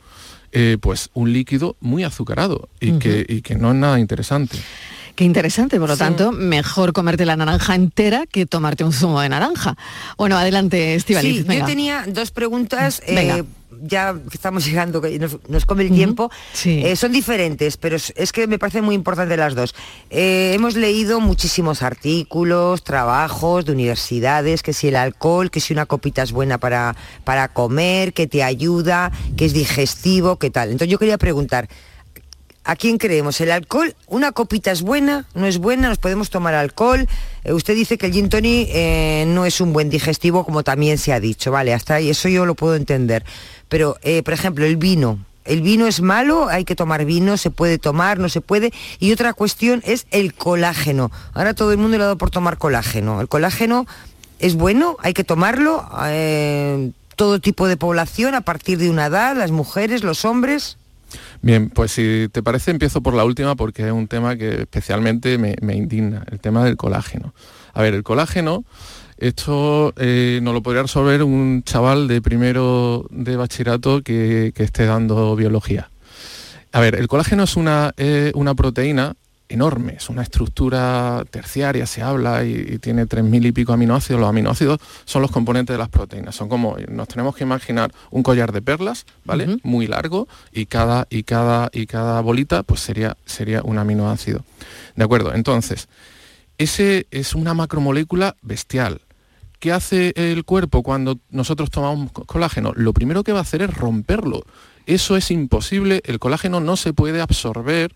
eh, 0.51 0.77
pues 0.81 1.11
un 1.15 1.33
líquido 1.33 1.77
muy 1.79 2.03
azucarado 2.03 2.69
y, 2.81 2.99
que, 2.99 3.25
y 3.29 3.43
que 3.43 3.55
no 3.55 3.71
es 3.71 3.77
nada 3.77 4.01
interesante. 4.01 4.59
Qué 5.15 5.23
interesante, 5.23 5.79
por 5.79 5.91
lo 5.91 5.97
tanto, 5.97 6.33
mejor 6.33 6.93
comerte 6.93 7.25
la 7.25 7.37
naranja 7.37 7.77
entera 7.77 8.27
que 8.27 8.45
tomarte 8.45 8.83
un 8.83 8.93
zumo 8.93 9.21
de 9.21 9.29
naranja. 9.29 9.77
Bueno, 10.17 10.37
adelante, 10.37 10.97
Estivaliz. 10.97 11.47
Sí, 11.47 11.57
yo 11.57 11.67
tenía 11.67 12.05
dos 12.09 12.33
preguntas. 12.33 13.01
Eh, 13.07 13.45
ya 13.83 14.15
estamos 14.33 14.65
llegando, 14.67 15.01
que 15.01 15.19
nos, 15.19 15.67
come 15.67 15.85
el 15.85 15.91
tiempo, 15.93 16.31
eh, 16.65 16.97
son 16.97 17.13
diferentes, 17.13 17.77
pero 17.77 17.97
es, 17.97 18.33
que 18.33 18.47
me 18.47 18.59
parecen 18.59 18.85
muy 18.85 18.95
importantes 18.95 19.39
las 19.39 19.55
dos. 19.55 19.75
Eh, 20.11 20.53
hemos 20.55 20.77
leído 20.77 21.21
muchísimos 21.21 21.83
artículos, 21.83 22.85
trabajos 22.85 23.65
de 23.65 23.73
universidades, 23.73 24.63
que 24.63 24.73
si 24.73 24.89
el 24.89 24.97
alcohol, 24.97 25.51
que 25.51 25.61
si 25.61 25.73
una 25.73 25.87
copita 25.87 26.23
es 26.23 26.33
buena 26.33 26.59
para, 26.59 26.97
para 27.25 27.49
comer, 27.49 28.13
que 28.13 28.27
te 28.27 28.43
ayuda, 28.43 29.13
que 29.37 29.45
es 29.45 29.53
digestivo, 29.53 30.37
qué 30.37 30.51
tal. 30.51 30.71
Entonces 30.71 30.91
yo 30.91 30.99
quería 30.99 31.19
preguntar, 31.19 31.69
¿A 32.69 32.77
quién 32.77 32.99
creemos? 32.99 33.41
¿El 33.41 33.51
alcohol? 33.51 33.95
¿Una 34.09 34.33
copita 34.33 34.71
es 34.71 34.83
buena? 34.83 35.27
¿No 35.33 35.47
es 35.47 35.57
buena? 35.57 35.89
¿Nos 35.89 35.97
podemos 35.97 36.29
tomar 36.29 36.53
alcohol? 36.53 37.09
Eh, 37.43 37.55
usted 37.55 37.75
dice 37.75 37.97
que 37.97 38.05
el 38.05 38.13
gin 38.13 38.29
tonic 38.29 38.69
no 39.27 39.47
es 39.47 39.63
un 39.63 39.73
buen 39.73 39.89
digestivo, 39.89 40.45
como 40.45 40.63
también 40.63 40.99
se 40.99 41.15
ha 41.15 41.19
dicho, 41.19 41.51
¿vale? 41.51 41.73
Hasta 41.73 41.95
ahí, 41.95 42.11
eso 42.11 42.29
yo 42.29 42.45
lo 42.45 42.55
puedo 42.55 42.75
entender. 42.75 43.25
Pero, 43.69 43.97
eh, 44.03 44.23
por 44.23 44.35
ejemplo, 44.35 44.65
el 44.65 44.77
vino. 44.77 45.19
¿El 45.45 45.63
vino 45.63 45.87
es 45.87 46.03
malo? 46.03 46.49
¿Hay 46.49 46.65
que 46.65 46.77
tomar 46.77 47.07
vino? 47.07 47.39
¿Se 47.39 47.51
puede 47.51 47.79
tomar? 47.79 48.19
¿No 48.19 48.29
se 48.29 48.43
puede? 48.43 48.73
Y 48.99 49.13
otra 49.13 49.33
cuestión 49.33 49.83
es 49.87 50.07
el 50.11 50.35
colágeno. 50.35 51.11
Ahora 51.33 51.55
todo 51.55 51.73
el 51.73 51.79
mundo 51.79 51.97
le 51.97 52.03
ha 52.03 52.07
dado 52.07 52.19
por 52.19 52.31
tomar 52.31 52.59
colágeno. 52.59 53.21
¿El 53.21 53.29
colágeno 53.29 53.87
es 54.41 54.57
bueno? 54.57 54.99
¿Hay 55.03 55.15
que 55.15 55.25
tomarlo? 55.25 55.89
Eh, 56.05 56.91
¿Todo 57.17 57.41
tipo 57.41 57.67
de 57.67 57.79
población 57.79 58.35
a 58.35 58.43
partir 58.43 58.77
de 58.77 58.91
una 58.91 59.07
edad? 59.07 59.37
¿Las 59.37 59.51
mujeres? 59.51 60.05
¿Los 60.05 60.27
hombres? 60.27 60.77
Bien, 61.41 61.71
pues 61.71 61.93
si 61.93 62.29
te 62.31 62.43
parece 62.43 62.71
empiezo 62.71 63.01
por 63.01 63.15
la 63.15 63.25
última 63.25 63.57
porque 63.57 63.87
es 63.87 63.93
un 63.93 64.07
tema 64.07 64.37
que 64.37 64.63
especialmente 64.63 65.39
me, 65.39 65.57
me 65.63 65.75
indigna, 65.75 66.25
el 66.31 66.41
tema 66.41 66.63
del 66.65 66.77
colágeno. 66.77 67.33
A 67.73 67.81
ver, 67.81 67.95
el 67.95 68.03
colágeno 68.03 68.65
esto 69.19 69.93
eh, 69.97 70.41
nos 70.43 70.55
lo 70.55 70.63
podría 70.63 70.83
resolver 70.83 71.23
un 71.23 71.63
chaval 71.65 72.09
de 72.09 72.23
primero 72.23 73.07
de 73.11 73.37
bachillerato 73.37 74.03
que, 74.03 74.53
esté 74.57 74.87
dando 74.87 75.37
biología. 75.37 75.91
A 76.73 76.81
ver, 76.81 76.95
el 76.95 77.09
colágeno 77.09 77.45
es 77.45 77.57
una, 77.57 77.95
una 78.35 78.55
proteína 78.55 79.15
enorme, 79.49 79.95
es 79.97 80.09
una 80.09 80.23
estructura 80.23 81.25
terciaria, 81.31 81.87
se 81.87 82.03
habla, 82.03 82.45
y, 82.45 82.79
tiene 82.79 83.07
tres 83.07 83.25
mil 83.25 83.45
y 83.47 83.53
pico 83.53 83.73
aminoácidos. 83.73 84.21
Los 84.21 84.29
aminoácidos 84.29 84.79
son 85.05 85.23
los 85.23 85.31
componentes 85.31 85.75
de 85.75 85.79
las 85.79 85.89
proteínas. 85.89 86.35
Son 86.35 86.49
como, 86.49 86.77
nos 86.89 87.09
tenemos 87.09 87.35
que 87.35 87.45
imaginar 87.45 87.93
un 88.11 88.23
collar 88.23 88.53
de 88.53 88.63
perlas, 88.63 89.07
¿vale? 89.25 89.59
Muy 89.63 89.87
largo, 89.87 90.29
y 90.53 90.67
cada, 90.67 91.07
y 91.11 91.23
cada, 91.23 91.71
y 91.73 91.87
cada 91.87 92.21
bolita 92.21 92.63
pues 92.63 92.81
sería, 92.81 93.17
sería 93.25 93.63
un 93.63 93.79
aminoácido. 93.79 94.45
¿De 94.97 95.05
acuerdo? 95.05 95.35
Entonces, 95.35 95.89
ese 96.59 97.07
es 97.11 97.35
una 97.35 97.55
macromolécula 97.55 98.37
bestial. 98.43 99.01
¿Qué 99.59 99.73
hace 99.73 100.13
el 100.15 100.45
cuerpo 100.45 100.83
cuando 100.83 101.19
nosotros 101.31 101.71
tomamos 101.71 102.13
colágeno? 102.13 102.73
Lo 102.77 102.93
primero 102.93 103.25
que 103.25 103.33
va 103.33 103.41
a 103.41 103.43
hacer 103.43 103.63
es 103.63 103.75
romperlo. 103.75 104.45
Eso 104.87 105.17
es 105.17 105.31
imposible, 105.31 106.01
el 106.05 106.19
colágeno 106.19 106.61
no 106.61 106.77
se 106.77 106.93
puede 106.93 107.21
absorber 107.21 107.95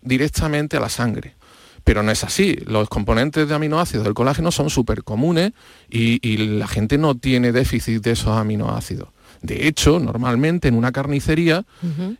directamente 0.00 0.76
a 0.76 0.80
la 0.80 0.88
sangre. 0.88 1.36
Pero 1.84 2.02
no 2.02 2.10
es 2.10 2.24
así, 2.24 2.56
los 2.66 2.88
componentes 2.88 3.48
de 3.48 3.54
aminoácidos 3.54 4.04
del 4.04 4.14
colágeno 4.14 4.50
son 4.52 4.70
súper 4.70 5.04
comunes 5.04 5.52
y, 5.90 6.36
la 6.58 6.66
gente 6.66 6.96
no 6.96 7.16
tiene 7.16 7.52
déficit 7.52 8.02
de 8.02 8.12
esos 8.12 8.36
aminoácidos. 8.36 9.08
De 9.42 9.66
hecho, 9.66 9.98
normalmente 9.98 10.68
en 10.68 10.76
una 10.76 10.92
carnicería 10.92 11.64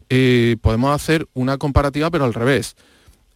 eh, 0.09 0.57
podemos 0.61 0.95
hacer 0.95 1.29
una 1.35 1.59
comparativa, 1.59 2.11
pero 2.11 2.25
al 2.25 2.35
revés. 2.35 2.77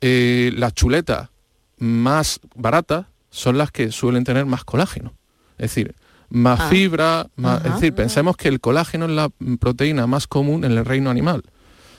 Eh, 0.01 0.53
las 0.57 0.75
chuletas 0.75 1.31
más 1.79 2.41
baratas 2.55 3.07
son 3.31 3.59
las 3.59 3.71
que 3.71 3.91
suelen 3.93 4.25
tener 4.25 4.47
más 4.47 4.65
colágeno. 4.65 5.16
Es 5.59 5.71
decir, 5.71 5.95
más 6.29 6.61
ah. 6.61 6.69
fibra, 6.69 7.27
más, 7.37 7.65
es 7.65 7.75
decir, 7.75 7.95
pensemos 7.95 8.37
que 8.37 8.49
el 8.49 8.61
colágeno 8.61 9.07
es 9.07 9.13
la 9.13 9.31
proteína 9.61 10.07
más 10.07 10.27
común 10.27 10.65
en 10.65 10.73
el 10.73 10.85
reino 10.85 11.11
animal. 11.11 11.43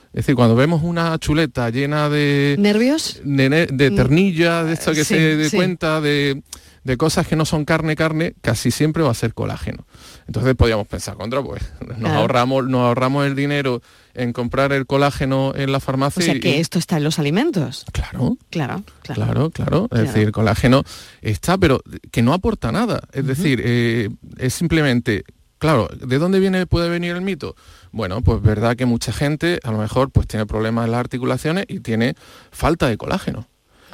Es 0.08 0.26
decir, 0.26 0.36
cuando 0.36 0.56
vemos 0.56 0.84
una 0.84 1.18
chuleta 1.20 1.70
llena 1.70 2.10
de... 2.10 2.56
¿Nervios? 2.58 3.22
De, 3.24 3.68
de 3.72 3.92
ternilla, 3.92 4.64
de 4.64 4.74
esto 4.74 4.94
que 4.94 5.04
se 5.04 5.36
dé 5.36 5.52
cuenta, 5.52 6.02
de, 6.02 6.42
de 6.88 6.96
cosas 6.96 7.28
que 7.28 7.36
no 7.36 7.44
son 7.44 7.66
carne, 7.66 7.98
carne, 7.98 8.34
casi 8.40 8.72
siempre 8.72 9.04
va 9.04 9.12
a 9.12 9.14
ser 9.14 9.34
colágeno. 9.34 9.86
Entonces 10.26 10.56
podríamos 10.56 10.88
pensar 10.88 11.16
contra, 11.18 11.44
pues 11.44 11.62
nos, 11.98 12.10
ahorramos, 12.10 12.66
nos 12.70 12.80
ahorramos 12.80 13.28
el 13.28 13.36
dinero 13.36 13.82
en 14.14 14.32
comprar 14.32 14.72
el 14.72 14.86
colágeno 14.86 15.52
en 15.54 15.74
la 15.74 15.82
farmacia. 15.82 16.22
O 16.22 16.26
sea 16.26 16.40
que 16.40 16.62
esto 16.62 16.80
está 16.80 16.96
en 16.96 17.04
los 17.04 17.20
alimentos. 17.20 17.86
Claro. 17.92 18.38
Claro, 18.50 18.84
claro. 19.02 19.50
Claro, 19.50 19.90
Es 19.92 20.00
decir, 20.00 20.24
el 20.24 20.32
colágeno 20.32 20.84
está, 21.22 21.58
pero 21.58 21.82
que 22.10 22.22
no 22.22 22.34
aporta 22.34 22.72
nada. 22.72 23.02
Es 23.12 23.28
decir, 23.28 23.62
eh, 23.66 24.08
es 24.38 24.54
simplemente 24.54 25.26
Claro, 25.60 25.90
¿de 25.90 26.20
dónde 26.20 26.40
viene, 26.40 26.68
puede 26.68 26.88
venir 26.88 27.16
el 27.16 27.22
mito? 27.22 27.56
Bueno, 27.92 28.22
pues 28.22 28.42
verdad 28.44 28.78
que 28.78 28.86
mucha 28.86 29.12
gente 29.12 29.60
a 29.64 29.72
lo 29.72 29.80
mejor 29.80 30.12
pues 30.12 30.28
tiene 30.28 30.46
problemas 30.46 30.86
en 30.86 30.92
las 30.92 31.00
articulaciones 31.00 31.66
y 31.68 31.80
tiene 31.80 32.14
falta 32.52 32.88
de 32.88 32.96
colágeno. 32.96 33.48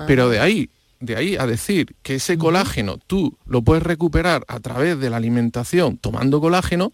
Pero 0.05 0.29
de 0.29 0.41
ahí 0.41 0.69
de 1.03 1.17
ahí 1.17 1.35
a 1.35 1.45
decir 1.45 1.95
que 2.01 2.15
ese 2.15 2.37
colágeno 2.37 2.97
tú 2.97 3.37
lo 3.45 3.61
puedes 3.61 3.83
recuperar 3.83 4.45
a 4.47 4.59
través 4.61 4.97
de 4.99 5.09
la 5.09 5.17
alimentación 5.17 5.97
tomando 5.97 6.39
colágeno, 6.39 6.93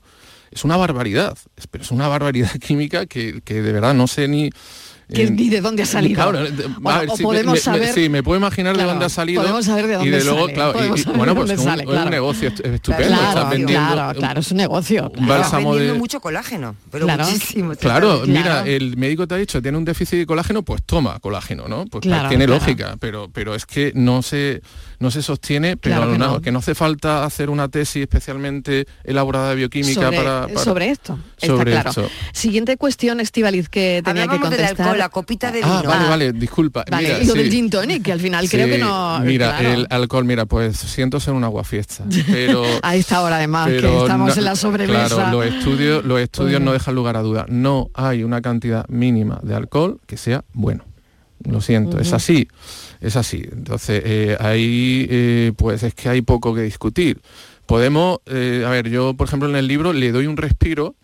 es 0.52 0.64
una 0.64 0.78
barbaridad, 0.78 1.38
pero 1.70 1.84
es 1.84 1.92
una 1.92 2.08
barbaridad 2.08 2.52
química 2.60 3.06
que, 3.06 3.42
de 3.46 3.72
verdad 3.72 3.94
no 3.94 4.08
sé 4.08 4.28
ni, 4.28 4.50
que 5.14 5.32
ni 5.32 5.50
de 5.50 5.62
dónde 5.62 5.84
ha 5.84 5.86
salido. 5.86 6.16
Claro, 6.16 6.48
o, 7.08 7.18
podemos 7.18 7.54
me, 7.56 7.60
saber... 7.60 7.94
sí, 7.94 8.10
me 8.10 8.22
puedo 8.22 8.38
imaginar 8.38 8.78
de 8.78 8.84
dónde 8.84 9.06
ha 9.06 9.10
salido. 9.10 9.42
Podemos 9.42 9.66
saber 9.66 9.88
de 9.88 9.94
dónde 9.96 10.08
y 10.08 10.12
de 10.12 10.24
luego, 10.24 10.42
sale. 10.42 10.54
Claro, 10.54 10.96
y, 10.96 11.04
bueno, 11.18 11.36
pues 11.36 11.52
un, 11.52 11.58
sale, 11.58 11.84
claro. 11.84 12.04
un, 12.04 12.12
negocio 12.12 12.50
estupendo. 12.50 13.08
Claro, 13.08 13.50
vendiendo, 13.50 13.94
claro, 13.94 14.20
claro, 14.20 14.40
es 14.40 14.52
un 14.52 14.58
negocio. 14.58 15.12
Un 15.18 15.28
bálsamo 15.28 15.72
vendiendo 15.72 15.94
de... 15.94 16.00
mucho 16.00 16.20
colágeno, 16.20 16.76
pero 16.92 17.08
muchísimo. 17.08 17.76
Claro, 17.76 18.24
mira, 18.26 18.66
el 18.66 18.98
médico 18.98 19.28
te 19.28 19.36
ha 19.36 19.38
dicho, 19.38 19.62
tiene 19.62 19.78
un 19.78 19.86
déficit 19.86 20.20
de 20.20 20.26
colágeno, 20.26 20.64
pues 20.64 20.84
toma 20.84 21.20
colágeno, 21.20 21.68
¿no? 21.68 21.86
Pues 21.86 22.04
tiene 22.30 22.48
lógica, 22.48 22.96
pero, 23.00 23.30
pero 23.32 23.56
es 23.56 23.66
que 23.66 23.92
no 23.96 24.22
se 24.22 24.62
no 25.00 25.12
se 25.12 25.22
sostiene, 25.22 25.78
pero 25.78 26.12
que, 26.12 26.18
no. 26.18 26.42
que, 26.42 26.52
no. 26.52 26.60
hace 26.60 26.76
falta 26.76 27.24
hacer 27.24 27.50
una 27.50 27.70
tesis 27.70 28.02
especialmente 28.02 28.86
elaborada 29.06 29.52
de 29.52 29.56
bioquímica 29.56 30.02
sobre, 30.02 30.18
para, 30.18 30.60
Sobre 30.60 30.90
esto, 30.90 31.18
sobre 31.38 31.78
está 31.78 31.92
claro. 31.92 32.10
Siguiente 32.34 32.76
cuestión, 32.76 33.22
Estivaliz, 33.22 33.70
que 33.70 34.02
tenía 34.04 34.28
que 34.28 34.40
contestar. 34.40 34.99
La 35.00 35.10
copita 35.10 35.52
de 35.52 35.62
ah, 35.64 35.80
vino. 35.80 35.90
vale, 35.90 36.10
vale, 36.10 36.34
disculpa. 36.34 36.84
Vale, 36.90 37.08
mira, 37.08 37.24
y 37.24 37.26
lo 37.26 37.34
del 37.34 37.50
gin 37.50 37.70
tonic, 37.70 38.04
que 38.04 38.12
al 38.12 38.20
final 38.20 38.50
creo 38.50 38.68
que 38.68 38.78
no... 38.78 39.20
Mira, 39.22 39.60
el 39.60 39.88
alcohol, 39.90 40.26
mira, 40.26 40.46
pues 40.46 40.78
siento 40.78 41.20
ser 41.20 41.34
un 41.34 41.44
aguafiesta, 41.44 42.04
pero... 42.28 42.64
a 42.84 42.96
esta 42.96 43.22
hora 43.22 43.38
además, 43.38 43.70
que 43.70 43.78
estamos 43.78 44.38
en 44.38 44.46
la 44.46 44.56
sobremesa. 44.56 45.16
Claro, 45.16 45.32
los 45.32 45.46
estudios, 45.46 46.06
los 46.06 46.20
estudios 46.20 46.62
no 46.62 46.74
dejan 46.74 46.96
lugar 46.96 47.18
a 47.18 47.22
duda. 47.22 47.46
No 47.48 47.90
hay 47.94 48.24
una 48.24 48.42
cantidad 48.42 48.88
mínima 48.88 49.40
de 49.42 49.56
alcohol 49.56 50.00
que 50.06 50.18
sea 50.18 50.44
bueno. 50.54 50.86
Lo 51.46 51.62
siento, 51.62 52.00
es 52.00 52.12
así 52.12 52.50
es 53.02 53.16
así. 53.16 53.48
Entonces, 53.52 54.02
eh, 54.06 54.38
ahí 54.40 55.08
eh, 55.10 55.54
pues 55.56 55.84
es 55.84 55.94
que 55.94 56.10
hay 56.10 56.22
poco 56.22 56.54
que 56.54 56.62
discutir. 56.62 57.22
Podemos, 57.66 58.20
eh, 58.26 58.64
a 58.66 58.70
ver, 58.70 58.90
yo 58.90 59.14
por 59.14 59.28
ejemplo 59.28 59.50
en 59.50 59.56
el 59.56 59.68
libro 59.68 59.94
le 59.94 60.12
doy 60.12 60.28
un 60.28 60.38
respiro 60.38 60.96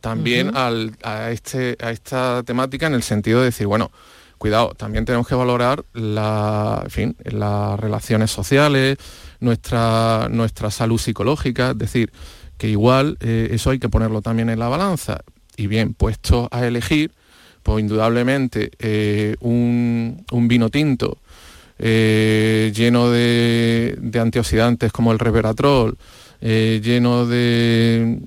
también 0.00 0.52
a, 0.54 1.30
este, 1.30 1.76
a 1.80 1.90
esta 1.90 2.42
temática 2.44 2.86
en 2.86 2.94
el 2.94 3.02
sentido 3.02 3.40
de 3.40 3.46
decir, 3.46 3.66
bueno, 3.66 3.90
cuidado, 4.38 4.74
también 4.76 5.04
tenemos 5.04 5.26
que 5.26 5.34
valorar 5.34 5.84
la, 5.92 6.84
fin, 6.88 7.16
las 7.24 7.78
relaciones 7.78 8.30
sociales, 8.30 8.96
nuestra, 9.40 10.28
nuestra 10.30 10.70
salud 10.70 10.98
psicológica, 10.98 11.70
es 11.70 11.78
decir, 11.78 12.12
que 12.58 12.68
igual 12.68 13.16
eso 13.20 13.70
hay 13.70 13.78
que 13.78 13.88
ponerlo 13.88 14.22
también 14.22 14.50
en 14.50 14.58
la 14.58 14.68
balanza. 14.68 15.20
Y 15.56 15.66
bien, 15.66 15.94
puesto 15.94 16.48
a 16.50 16.66
elegir, 16.66 17.12
pues 17.62 17.80
indudablemente 17.80 18.70
un, 19.40 20.24
un, 20.30 20.48
vino 20.48 20.70
tinto 20.70 21.18
eh, 21.84 22.72
lleno 22.74 23.10
de, 23.10 23.98
antioxidantes 24.20 24.92
como 24.92 25.10
el 25.10 25.18
resveratrol, 25.18 25.96
eh, 26.40 26.80
lleno 26.82 27.26
de, 27.26 28.20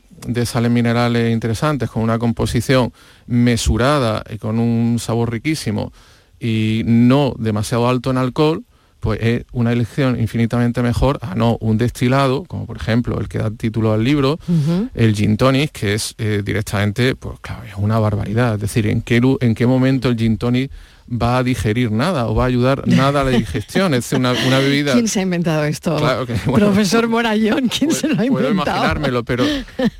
sales 0.45 0.71
minerales 0.71 1.32
interesantes, 1.32 1.89
con 1.89 2.04
una 2.04 2.19
composición 2.19 2.93
mesurada 3.28 4.23
y 4.30 4.38
con 4.38 4.60
un 4.60 4.99
sabor 4.99 5.32
riquísimo 5.32 5.91
y 6.39 6.84
no 6.86 7.34
demasiado 7.38 7.88
alto 7.88 8.12
en 8.12 8.17
alcohol, 8.17 8.63
pues 8.99 9.19
es 9.21 9.45
una 9.51 9.71
elección 9.71 10.19
infinitamente 10.19 10.82
mejor 10.82 11.19
a 11.21 11.36
no 11.36 11.58
un 11.62 11.78
destilado, 11.78 12.43
como 12.45 12.65
por 12.65 12.78
ejemplo 12.78 13.19
el 13.19 13.28
que 13.28 13.38
da 13.38 13.51
título 13.51 13.93
al 13.93 14.04
libro, 14.04 14.39
el 14.95 15.13
gin 15.13 15.38
tonic, 15.38 15.71
que 15.71 15.93
es 15.93 16.15
eh, 16.17 16.41
directamente, 16.43 17.15
pues 17.15 17.39
claro, 17.39 17.63
es 17.65 17.75
una 17.78 17.99
barbaridad. 17.99 18.56
Es 18.56 18.62
decir, 18.62 18.88
¿en 18.88 19.01
qué, 19.01 19.21
en 19.41 19.54
qué 19.54 19.67
momento 19.67 20.10
el 20.10 20.17
gin 20.17 20.38
tonic 20.38 20.71
va 21.08 21.38
a 21.38 21.44
digerir 21.44 21.91
nada 21.91 22.28
o 22.28 22.36
va 22.36 22.44
a 22.44 22.48
ayudar 22.48 22.88
nada 22.88 23.22
a 23.22 23.24
la 23.24 23.32
digestión. 23.32 23.94
Es 23.94 24.12
una, 24.13 24.34
una 24.48 24.60
bebida... 24.60 24.94
¿Quién 24.94 25.08
se 25.08 25.20
ha 25.20 25.24
inventado 25.24 25.63
esto? 25.65 25.98
Profesor 26.46 27.08
Morayón, 27.08 27.70
¿quién 27.70 27.91
se 27.91 28.08
lo 28.08 28.20
ha 28.20 28.26
inventado? 28.26 28.34
Puedo 28.36 28.52
imaginármelo, 28.52 29.24
pero, 29.24 29.46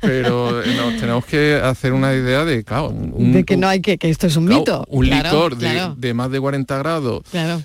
pero 0.00 0.62
eh, 0.62 0.96
tenemos 0.98 1.24
que 1.24 1.54
hacer 1.54 1.92
una 1.92 2.12
idea 2.14 2.44
de, 2.44 2.64
claro, 2.64 2.92
de 2.92 3.44
que 3.44 3.56
no 3.56 3.68
hay 3.68 3.80
que, 3.80 3.98
que 3.98 4.10
esto 4.10 4.26
es 4.26 4.36
un 4.36 4.46
mito. 4.46 4.84
Un 4.88 5.08
licor 5.08 5.56
de, 5.56 6.14
más 6.14 6.30
de 6.30 6.40
40 6.40 6.78
grados 6.78 7.22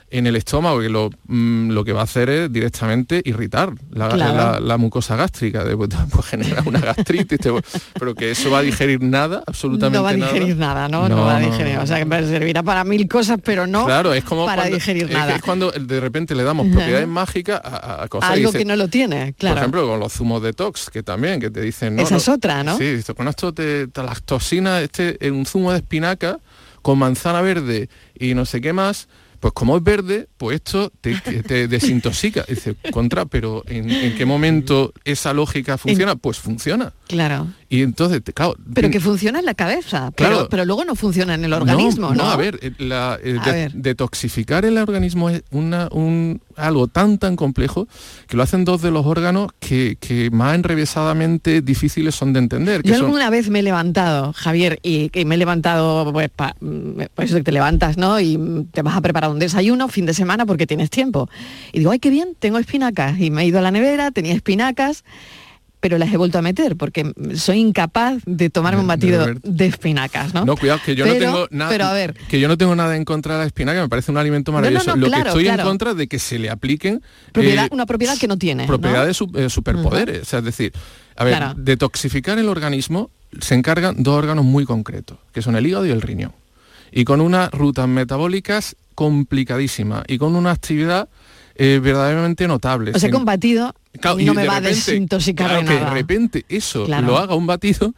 en 0.10 0.28
el 0.28 0.36
estómago, 0.36 0.80
que 0.80 0.90
lo, 0.90 1.10
mm, 1.28 1.72
lo 1.72 1.84
que 1.84 1.94
va 1.94 2.02
a 2.02 2.04
hacer 2.04 2.30
es 2.30 2.52
directamente 2.52 3.22
irritar 3.26 3.74
la, 3.92 4.78
mucosa 4.78 5.16
gástrica, 5.16 5.64
de, 5.64 5.76
pues, 5.78 5.90
pues 6.12 6.26
genera 6.26 6.64
una 6.66 6.80
gastritis, 6.80 7.40
pero 7.98 8.16
que 8.16 8.32
eso 8.32 8.50
va 8.50 8.60
a 8.60 8.62
digerir 8.62 9.02
nada, 9.02 9.44
absolutamente 9.46 9.98
nada. 9.98 10.14
No 10.14 10.20
va 10.20 10.28
a 10.28 10.34
digerir 10.34 10.58
nada, 10.58 10.88
¿no? 10.88 11.10
No, 11.10 11.18
va 11.18 11.38
a 11.38 11.40
digerir, 11.40 11.78
o 11.78 11.88
sea, 11.88 12.04
que 12.04 12.26
servirá 12.26 12.64
para 12.64 12.84
mil 12.84 13.08
cosas 13.08 13.31
pero 13.38 13.68
no 13.68 13.86
claro, 13.86 14.14
es 14.14 14.24
como 14.24 14.46
para 14.46 14.64
cuando, 14.64 14.78
digerir 14.78 15.12
nada. 15.12 15.36
Es, 15.36 15.42
cuando 15.42 15.72
de 15.72 16.00
repente 16.00 16.36
le 16.36 16.44
damos 16.44 16.68
propiedades 16.68 17.08
mágicas 17.08 17.62
a, 17.64 18.08
cosas 18.10 18.32
Algo 18.32 18.52
que 18.52 18.66
no 18.66 18.76
lo 18.76 18.88
tiene, 18.88 19.34
claro. 19.34 19.56
Por 19.56 19.62
ejemplo, 19.62 19.88
con 19.88 20.00
los 20.00 20.14
zumos 20.14 20.42
detox, 20.42 20.90
que 20.90 21.04
también, 21.04 21.40
que 21.40 21.50
te 21.50 21.62
dicen... 21.62 22.00
Esa 22.00 22.18
es 22.18 22.28
otra, 22.28 22.64
¿no? 22.64 22.78
Sí, 22.78 23.00
con 23.16 23.28
esto 23.28 23.54
te, 23.54 23.88
te 23.88 24.04
lactosina, 24.04 24.82
este, 24.82 25.26
en 25.26 25.34
un 25.34 25.46
zumo 25.46 25.72
de 25.72 25.78
espinaca 25.78 26.40
con 26.82 26.98
manzana 26.98 27.42
verde 27.42 27.90
y 28.18 28.34
no 28.34 28.46
sé 28.46 28.62
qué 28.62 28.74
más, 28.74 29.08
pues 29.40 29.54
como 29.54 29.76
es 29.76 29.84
verde, 29.84 30.28
pues 30.38 30.56
esto 30.56 30.92
te, 31.02 31.68
desintoxica. 31.68 32.46
Dice, 32.48 32.76
contra, 32.92 33.26
pero 33.26 33.64
¿en, 33.68 34.16
qué 34.16 34.26
momento 34.26 34.94
esa 35.04 35.34
lógica 35.34 35.78
funciona? 35.78 36.16
Pues 36.16 36.38
funciona. 36.38 36.94
Claro. 37.12 37.48
Y 37.68 37.82
entonces, 37.82 38.22
claro... 38.34 38.56
Pero 38.74 38.90
que 38.90 39.02
funciona 39.02 39.40
en 39.40 39.46
la 39.46 39.54
cabeza, 39.54 40.12
claro, 40.16 40.48
pero, 40.50 40.64
luego 40.64 40.86
no 40.86 40.96
funciona 40.96 41.36
en 41.36 41.44
el 41.44 41.52
organismo, 41.52 42.14
¿no? 42.16 42.24
a 42.24 42.38
ver, 42.38 42.60
detoxificar 43.74 44.64
el 44.64 44.78
organismo 44.78 45.30
es 45.30 45.44
una, 45.52 45.90
un, 45.92 46.42
algo 46.56 46.88
tan 46.88 47.18
tan 47.18 47.36
complejo 47.36 47.88
que 48.28 48.38
lo 48.38 48.44
hacen 48.44 48.64
dos 48.64 48.82
de 48.82 48.92
los 48.92 49.06
órganos 49.06 49.52
que, 49.60 49.98
más 50.32 50.56
enrevesadamente 50.56 51.62
difíciles 51.62 52.16
son 52.16 52.32
de 52.32 52.40
entender. 52.40 52.82
Yo 52.84 52.96
alguna 52.96 53.30
vez 53.30 53.50
me 53.50 53.60
he 53.60 53.64
levantado, 53.64 54.32
Javier, 54.34 54.80
y, 54.84 55.10
que 55.10 55.26
me 55.26 55.36
he 55.36 55.38
levantado, 55.38 56.12
pues, 56.14 56.30
pues 57.16 57.44
te 57.44 57.52
levantas, 57.52 57.98
¿no? 57.98 58.20
Y 58.20 58.68
te 58.72 58.82
vas 58.82 58.96
a 58.96 59.02
preparar 59.02 59.32
un 59.32 59.40
desayuno 59.40 59.90
fin 59.90 60.06
de 60.06 60.14
semana 60.14 60.46
porque 60.46 60.66
tienes 60.66 60.90
tiempo. 60.90 61.30
Y 61.74 61.80
digo, 61.80 61.92
ay, 61.92 62.00
qué 62.00 62.10
bien, 62.10 62.36
tengo 62.40 62.58
espinacas. 62.58 63.20
Y 63.20 63.32
me 63.32 63.42
he 63.42 63.46
ido 63.46 63.60
a 63.60 63.62
la 63.62 63.72
nevera, 63.72 64.12
tenía 64.12 64.34
espinacas 64.34 65.04
pero 65.82 65.98
las 65.98 66.14
he 66.14 66.18
vuelto 66.18 66.38
a 66.38 66.42
meter 66.42 66.78
porque 66.78 67.12
soy 67.36 67.58
incapaz 67.58 68.22
de 68.26 68.50
tomarme 68.50 68.80
un 68.80 68.88
batido 68.88 69.26
de, 69.44 69.66
espinacas, 69.66 70.34
¿no? 70.34 70.46
No, 70.46 70.56
cuidado, 70.56 70.80
que 70.86 70.96
yo 70.96 71.06
no 71.06 71.16
tengo 71.16 71.48
nada. 71.50 71.94
ver, 71.94 72.14
que 72.30 72.40
yo 72.40 72.48
no 72.48 72.58
tengo 72.58 72.76
nada 72.76 72.96
en 72.96 73.04
contra 73.04 73.34
de 73.34 73.40
la 73.42 73.46
espinaca, 73.48 73.82
me 73.82 73.90
parece 73.90 74.12
un 74.12 74.18
alimento 74.18 74.52
maravilloso. 74.52 74.96
Lo 74.96 75.10
que 75.10 75.18
estoy 75.18 75.48
en 75.50 75.58
contra 75.58 75.94
de 75.94 76.08
que 76.08 76.20
se 76.20 76.40
le 76.40 76.50
apliquen 76.50 77.02
eh, 77.34 77.68
una 77.72 77.86
propiedad 77.86 78.18
que 78.18 78.28
no 78.28 78.38
tiene. 78.38 78.68
Propiedades 78.68 79.20
de 79.32 79.46
eh, 79.46 79.50
superpoderes. 79.50 80.22
O 80.22 80.26
sea, 80.26 80.40
es 80.40 80.46
decir, 80.46 80.72
a 81.18 81.24
ver, 81.24 81.56
detoxificar 81.58 82.38
el 82.38 82.48
organismo 82.48 83.10
se 83.40 83.56
encargan 83.56 84.04
dos 84.04 84.16
órganos 84.16 84.46
muy 84.46 84.66
concretos, 84.66 85.18
que 85.34 85.42
son 85.42 85.56
el 85.56 85.66
hígado 85.66 85.86
y 85.86 85.90
el 85.90 86.02
riñón. 86.02 86.34
Y 86.92 87.06
con 87.06 87.22
unas 87.22 87.50
rutas 87.52 87.88
metabólicas 87.88 88.76
complicadísimas 88.94 90.04
y 90.08 90.18
con 90.18 90.36
una 90.36 90.52
actividad 90.52 91.10
eh, 91.56 91.80
verdaderamente 91.82 92.48
notable. 92.48 92.92
O 92.94 93.00
sea, 93.00 93.10
combatido 93.10 93.74
no 94.20 94.34
me 94.34 94.48
va 94.48 94.58
a 94.58 94.62
desintoxicar 94.62 95.66
de, 95.66 95.74
de 95.74 95.90
repente 95.90 96.46
eso 96.50 96.88
lo 96.88 97.18
haga 97.18 97.36
un 97.36 97.46
batido, 97.46 97.94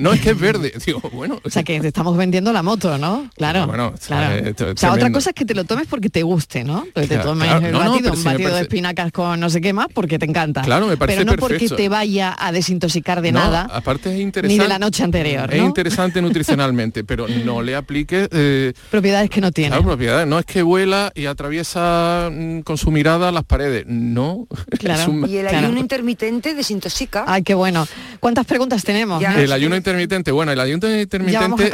no 0.00 0.12
es 0.12 0.20
que 0.20 0.30
es 0.30 0.38
verde, 0.38 0.72
digo, 0.86 1.00
bueno. 1.12 1.40
O 1.44 1.50
sea, 1.50 1.62
que 1.62 1.80
te 1.80 1.88
estamos 1.88 2.16
vendiendo 2.16 2.52
la 2.52 2.62
moto, 2.62 2.98
¿no? 2.98 3.28
Claro. 3.36 3.66
Bueno, 3.66 3.94
claro. 4.06 4.50
o 4.72 4.76
sea, 4.76 4.92
otra 4.92 5.10
cosa 5.12 5.30
es 5.30 5.34
que 5.34 5.44
te 5.44 5.54
lo 5.54 5.64
tomes 5.64 5.86
porque 5.86 6.08
te 6.08 6.22
guste, 6.22 6.64
¿no? 6.64 6.86
Que 6.94 7.06
te 7.06 7.18
tomes 7.18 7.50
el 7.50 7.72
batido, 7.72 8.12
un 8.12 8.24
batido 8.24 8.54
de 8.54 8.62
espinacas 8.62 9.12
con 9.12 9.38
no 9.38 9.50
sé 9.50 9.60
qué 9.60 9.72
más 9.72 9.88
porque 9.92 10.18
te 10.18 10.26
encanta. 10.26 10.62
Claro, 10.62 10.86
me 10.86 10.96
parece 10.96 11.18
Pero 11.18 11.32
no 11.32 11.38
porque 11.38 11.68
te 11.68 11.88
vaya 11.88 12.34
a 12.38 12.52
desintoxicar 12.52 13.20
de 13.20 13.32
nada. 13.32 13.68
Aparte 13.72 14.14
es 14.14 14.20
interesante. 14.20 14.56
Ni 14.56 14.62
de 14.62 14.68
la 14.68 14.78
noche 14.78 15.02
anterior. 15.02 15.52
Es 15.52 15.62
interesante 15.62 16.22
nutricionalmente, 16.22 17.04
pero 17.04 17.26
no 17.28 17.62
le 17.62 17.74
aplique 17.74 18.28
eh, 18.30 18.72
propiedades 18.90 19.30
que 19.30 19.40
no 19.40 19.52
tiene. 19.52 19.70
Claro, 19.70 19.84
propiedades. 19.84 20.26
No 20.26 20.38
es 20.38 20.46
que 20.46 20.62
vuela 20.62 21.12
y 21.14 21.26
atraviesa 21.26 22.30
mm, 22.32 22.60
con 22.60 22.78
su 22.78 22.90
mirada 22.90 23.32
las 23.32 23.44
paredes. 23.44 23.84
No. 23.86 24.46
Claro. 24.78 25.12
Y 25.26 25.36
el 25.36 25.48
ayuno 25.48 25.78
intermitente 25.78 26.54
desintoxica. 26.54 27.24
Ay, 27.26 27.42
qué 27.42 27.54
bueno. 27.54 27.86
¿Cuántas 28.20 28.46
preguntas 28.46 28.84
tenemos? 28.84 29.22
El 29.22 29.52
ayuno 29.52 29.76
intermitente, 29.76 30.32
bueno, 30.32 30.52
el 30.52 30.60
ayuno 30.60 30.86
intermitente 31.00 31.70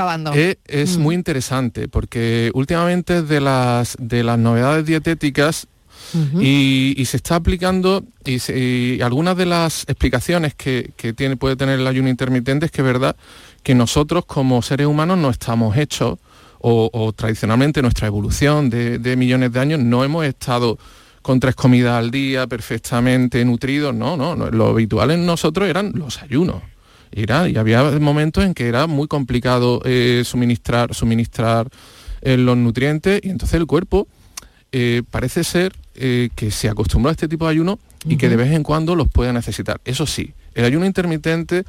es, 0.67 0.97
muy 0.99 1.15
interesante 1.15 1.89
porque 1.89 2.51
últimamente 2.55 3.23
de 3.23 3.41
las 3.41 3.97
de 3.99 4.23
las 4.23 4.39
novedades 4.39 4.87
dietéticas 4.87 5.67
y, 6.41 7.03
se 7.07 7.17
está 7.17 7.37
aplicando 7.37 8.05
y, 8.25 9.01
algunas 9.01 9.37
de 9.37 9.47
las 9.47 9.85
explicaciones 9.89 10.55
que, 10.55 10.93
tiene, 11.17 11.37
puede 11.37 11.57
tener 11.57 11.81
el 11.81 11.87
ayuno 11.87 12.09
intermitente 12.09 12.67
es 12.67 12.73
que 12.73 12.83
es 12.83 12.87
verdad 12.87 13.17
que 13.63 13.75
nosotros 13.75 14.25
como 14.25 14.63
seres 14.63 14.87
humanos 14.87 15.19
no 15.19 15.31
estamos 15.31 15.77
hechos 15.77 16.19
o, 16.61 17.13
tradicionalmente 17.17 17.83
nuestra 17.83 18.07
evolución 18.07 18.71
de 18.71 19.17
millones 19.17 19.53
de 19.53 19.61
años 19.61 19.81
no 19.81 20.05
hemos 20.05 20.25
estado 20.25 20.79
con 21.25 21.41
tres 21.41 21.55
comidas 21.55 21.95
al 21.95 22.11
día, 22.11 22.47
perfectamente 22.47 23.43
nutridos. 23.47 23.95
No, 23.95 24.15
no, 24.15 24.37
lo 24.37 24.67
habitual 24.67 25.11
en 25.11 25.25
nosotros 25.25 25.67
eran 25.67 25.93
los 25.95 26.23
ayunos. 26.23 26.63
Era, 27.11 27.49
y 27.49 27.57
había 27.57 27.83
momentos 27.99 28.45
en 28.45 28.53
que 28.53 28.69
era 28.69 28.87
muy 28.87 29.09
complicado 29.09 29.81
eh, 29.87 30.21
suministrar, 30.27 30.95
suministrar 30.95 31.71
eh, 32.21 32.37
los 32.37 32.59
nutrientes 32.59 33.21
y 33.23 33.31
entonces 33.31 33.59
el 33.59 33.67
cuerpo 33.67 34.07
eh, 34.71 35.03
parece 35.11 35.45
ser 35.45 35.73
que 35.95 36.51
se 36.51 36.69
acostumbró 36.69 37.09
a 37.09 37.13
este 37.13 37.29
tipo 37.29 37.47
de 37.47 37.53
ayuno 37.53 37.79
y 38.05 38.17
que 38.17 38.29
de 38.29 38.35
vez 38.35 38.53
en 38.53 38.65
cuando 38.65 38.95
los 38.95 39.09
puede 39.09 39.33
necesitar. 39.33 39.81
Eso 39.85 40.07
sí, 40.07 40.35
el 40.55 40.65
ayuno 40.65 40.85
intermitente 40.85 41.65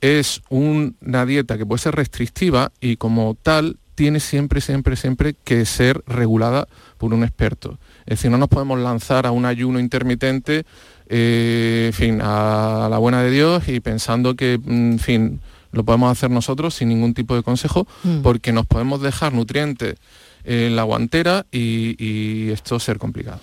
es 0.00 0.40
una 0.48 1.26
dieta 1.26 1.58
que 1.58 1.66
puede 1.66 1.82
ser 1.82 1.94
restrictiva 1.94 2.72
y 2.80 2.96
como 2.96 3.36
tal 3.40 3.76
tiene 4.00 4.18
siempre, 4.18 4.62
siempre, 4.62 4.96
siempre 4.96 5.34
que 5.44 5.66
ser 5.66 6.02
regulada 6.06 6.66
por 6.96 7.12
un 7.12 7.22
experto. 7.22 7.78
Es 8.06 8.16
decir, 8.16 8.30
no 8.30 8.38
nos 8.38 8.48
podemos 8.48 8.78
lanzar 8.78 9.26
a 9.26 9.30
un 9.30 9.44
ayuno 9.44 9.78
intermitente, 9.78 10.64
eh, 11.10 11.88
en 11.88 11.92
fin, 11.92 12.20
a 12.22 12.88
la 12.90 12.96
buena 12.96 13.22
de 13.22 13.30
Dios 13.30 13.68
y 13.68 13.80
pensando 13.80 14.36
que, 14.36 14.54
en 14.54 14.98
fin, 14.98 15.42
lo 15.72 15.84
podemos 15.84 16.10
hacer 16.10 16.30
nosotros 16.30 16.72
sin 16.72 16.88
ningún 16.88 17.12
tipo 17.12 17.36
de 17.36 17.42
consejo, 17.42 17.86
mm. 18.02 18.22
porque 18.22 18.54
nos 18.54 18.64
podemos 18.64 19.02
dejar 19.02 19.34
nutrientes 19.34 19.96
en 20.44 20.76
la 20.76 20.84
guantera 20.84 21.44
y, 21.52 22.48
esto 22.52 22.80
ser 22.80 22.96
complicado. 22.96 23.40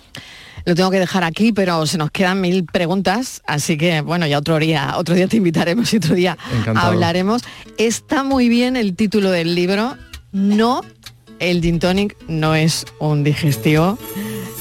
Lo 0.64 0.74
tengo 0.74 0.90
que 0.90 0.98
dejar 0.98 1.22
aquí, 1.22 1.52
pero 1.52 1.86
se 1.86 1.98
nos 1.98 2.10
quedan 2.10 2.40
mil 2.40 2.64
preguntas, 2.64 3.42
así 3.46 3.78
que 3.78 4.00
bueno, 4.00 4.26
ya 4.26 4.38
otro 4.38 4.58
día, 4.58 4.94
otro 4.96 5.14
día 5.14 5.28
te 5.28 5.36
invitaremos 5.36 5.94
y 5.94 5.98
otro 5.98 6.16
día 6.16 6.36
hablaremos. 6.74 7.42
Está 7.78 8.24
muy 8.24 8.48
bien 8.48 8.76
el 8.76 8.96
título 8.96 9.30
del 9.30 9.54
libro. 9.54 9.96
No, 10.32 10.82
el 11.38 11.62
gin 11.62 11.78
tonic 11.78 12.16
no 12.28 12.54
es 12.54 12.84
un 12.98 13.24
digestivo, 13.24 13.98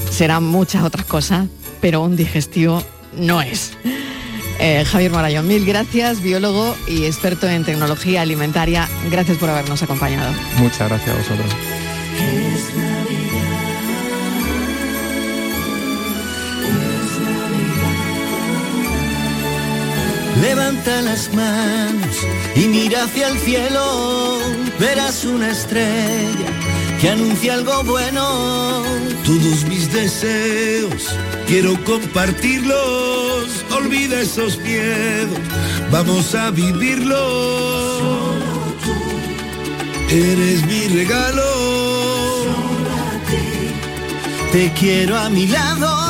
serán 0.09 0.43
muchas 0.43 0.83
otras 0.83 1.05
cosas, 1.05 1.47
pero 1.81 2.01
un 2.01 2.15
digestivo 2.15 2.81
no 3.13 3.41
es. 3.41 3.73
Eh, 4.59 4.85
Javier 4.85 5.11
Morayón, 5.11 5.47
mil 5.47 5.65
gracias, 5.65 6.21
biólogo 6.21 6.75
y 6.87 7.05
experto 7.05 7.47
en 7.47 7.63
tecnología 7.63 8.21
alimentaria. 8.21 8.87
Gracias 9.11 9.37
por 9.37 9.49
habernos 9.49 9.83
acompañado. 9.83 10.33
Muchas 10.57 10.89
gracias 10.89 11.09
a 11.09 11.17
vosotros. 11.17 11.51
Levanta 20.41 21.01
las 21.01 21.33
manos 21.33 22.15
y 22.55 22.67
mira 22.67 23.03
hacia 23.03 23.29
el 23.29 23.39
cielo, 23.39 24.39
verás 24.79 25.25
una 25.25 25.49
estrella 25.49 26.47
que 27.01 27.09
anuncia 27.09 27.55
algo 27.55 27.83
bueno. 27.83 28.83
Todos 29.25 29.65
mis 29.65 29.91
deseos 29.91 31.07
quiero 31.47 31.81
compartirlos. 31.83 33.65
Olvida 33.71 34.21
esos 34.21 34.57
miedos, 34.59 35.39
vamos 35.91 36.35
a 36.35 36.51
vivirlos. 36.51 37.99
Solo 37.99 38.73
tú 38.83 40.15
eres 40.15 40.65
mi 40.65 40.87
regalo. 40.87 41.43
Solo 42.43 42.91
a 42.93 43.29
ti. 43.29 44.51
Te 44.51 44.71
quiero 44.73 45.17
a 45.17 45.29
mi 45.29 45.47
lado 45.47 46.06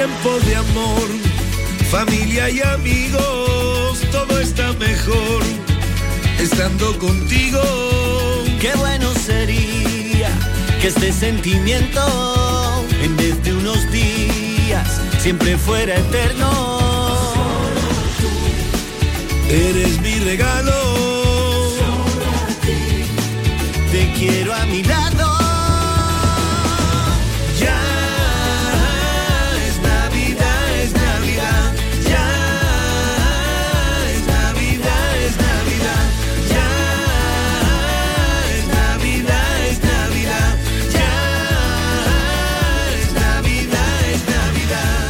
tiempo 0.00 0.40
de 0.46 0.56
amor, 0.56 1.08
familia 1.90 2.48
y 2.48 2.62
amigos, 2.62 4.00
todo 4.10 4.40
está 4.40 4.72
mejor 4.72 5.42
estando 6.38 6.98
contigo. 6.98 7.60
Qué 8.62 8.72
bueno 8.76 9.12
sería 9.12 10.30
que 10.80 10.86
este 10.88 11.12
sentimiento, 11.12 12.02
en 13.02 13.14
vez 13.18 13.42
de 13.44 13.52
unos 13.52 13.92
días, 13.92 15.02
siempre 15.18 15.58
fuera 15.58 15.94
eterno. 15.94 16.48
Eres 19.50 20.00
mi 20.00 20.14
regalo. 20.20 20.78
Te 23.92 24.12
quiero 24.18 24.54
a 24.54 24.64
mi 24.64 24.82
lado. 24.82 24.99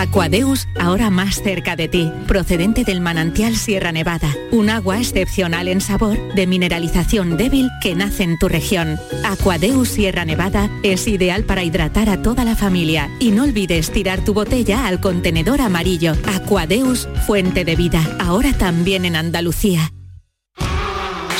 Aquadeus, 0.00 0.66
ahora 0.78 1.10
más 1.10 1.42
cerca 1.42 1.76
de 1.76 1.86
ti, 1.86 2.10
procedente 2.26 2.84
del 2.84 3.02
manantial 3.02 3.54
Sierra 3.54 3.92
Nevada, 3.92 4.34
un 4.50 4.70
agua 4.70 4.98
excepcional 4.98 5.68
en 5.68 5.82
sabor, 5.82 6.16
de 6.34 6.46
mineralización 6.46 7.36
débil 7.36 7.68
que 7.82 7.94
nace 7.94 8.22
en 8.22 8.38
tu 8.38 8.48
región. 8.48 8.98
Aquadeus 9.24 9.88
Sierra 9.90 10.24
Nevada 10.24 10.70
es 10.82 11.06
ideal 11.06 11.44
para 11.44 11.64
hidratar 11.64 12.08
a 12.08 12.22
toda 12.22 12.44
la 12.44 12.56
familia 12.56 13.10
y 13.18 13.30
no 13.30 13.44
olvides 13.44 13.90
tirar 13.90 14.24
tu 14.24 14.32
botella 14.32 14.86
al 14.86 15.00
contenedor 15.00 15.60
amarillo. 15.60 16.14
Aquadeus, 16.34 17.06
fuente 17.26 17.66
de 17.66 17.76
vida, 17.76 18.00
ahora 18.20 18.54
también 18.54 19.04
en 19.04 19.16
Andalucía. 19.16 19.92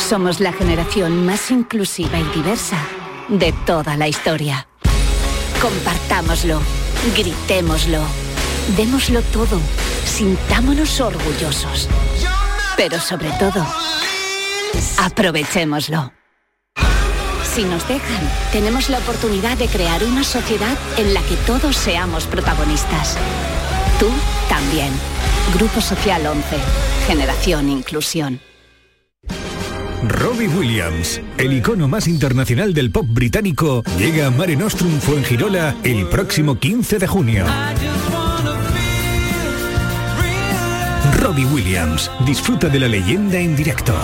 Somos 0.09 0.41
la 0.41 0.53
generación 0.53 1.25
más 1.25 1.51
inclusiva 1.51 2.19
y 2.19 2.25
diversa 2.37 2.79
de 3.29 3.55
toda 3.65 3.97
la 3.97 4.07
historia. 4.07 4.67
Compartámoslo, 5.63 6.61
gritémoslo 7.17 8.30
Démoslo 8.77 9.21
todo, 9.23 9.61
sintámonos 10.05 11.01
orgullosos. 11.01 11.89
Pero 12.77 13.01
sobre 13.01 13.31
todo, 13.33 13.67
aprovechémoslo. 14.99 16.13
Si 17.43 17.65
nos 17.65 17.87
dejan, 17.89 18.31
tenemos 18.53 18.89
la 18.89 18.99
oportunidad 18.99 19.59
de 19.59 19.67
crear 19.67 20.05
una 20.05 20.23
sociedad 20.23 20.79
en 20.99 21.15
la 21.15 21.21
que 21.23 21.37
todos 21.47 21.77
seamos 21.77 22.27
protagonistas. 22.27 23.17
Tú 23.99 24.09
también. 24.49 24.93
Grupo 25.55 25.81
Social 25.81 26.27
11. 26.27 26.45
Generación 27.09 27.69
Inclusión. 27.69 28.41
Robbie 30.03 30.49
Williams, 30.49 31.21
el 31.37 31.53
icono 31.53 31.87
más 31.87 32.09
internacional 32.09 32.73
del 32.73 32.91
pop 32.91 33.07
británico, 33.09 33.83
llega 33.99 34.29
a 34.29 34.31
Mare 34.31 34.57
Nostrum 34.57 34.99
Fuengirola 35.01 35.77
el 35.83 36.07
próximo 36.07 36.59
15 36.59 36.99
de 36.99 37.07
junio. 37.07 37.45
Robbie 41.31 41.47
Williams. 41.47 42.11
Disfruta 42.27 42.69
de 42.69 42.81
la 42.81 42.89
leyenda 42.89 43.39
en 43.39 43.55
directo. 43.55 43.95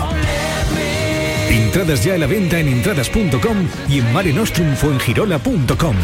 Entradas 1.51 2.05
ya 2.05 2.15
a 2.15 2.19
la 2.19 2.29
venta 2.29 2.61
en 2.61 2.69
entradas.com 2.69 3.69
y 3.89 3.99
en 3.99 4.13
marenostrumfuengirola.com. 4.13 5.97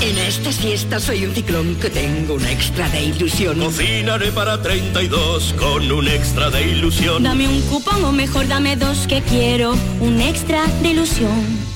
En 0.00 0.18
estas 0.18 0.54
fiestas 0.58 1.02
soy 1.02 1.26
un 1.26 1.34
ciclón 1.34 1.74
que 1.74 1.90
tengo 1.90 2.34
un 2.34 2.46
extra 2.46 2.88
de 2.90 3.06
ilusión. 3.06 3.58
Cocinaré 3.58 4.30
para 4.30 4.62
32 4.62 5.56
con 5.58 5.90
un 5.90 6.06
extra 6.06 6.50
de 6.50 6.68
ilusión. 6.70 7.24
Dame 7.24 7.48
un 7.48 7.60
cupón 7.62 8.04
o 8.04 8.12
mejor 8.12 8.46
dame 8.46 8.76
dos 8.76 9.08
que 9.08 9.20
quiero 9.22 9.74
un 9.98 10.20
extra 10.20 10.64
de 10.82 10.90
ilusión. 10.90 11.75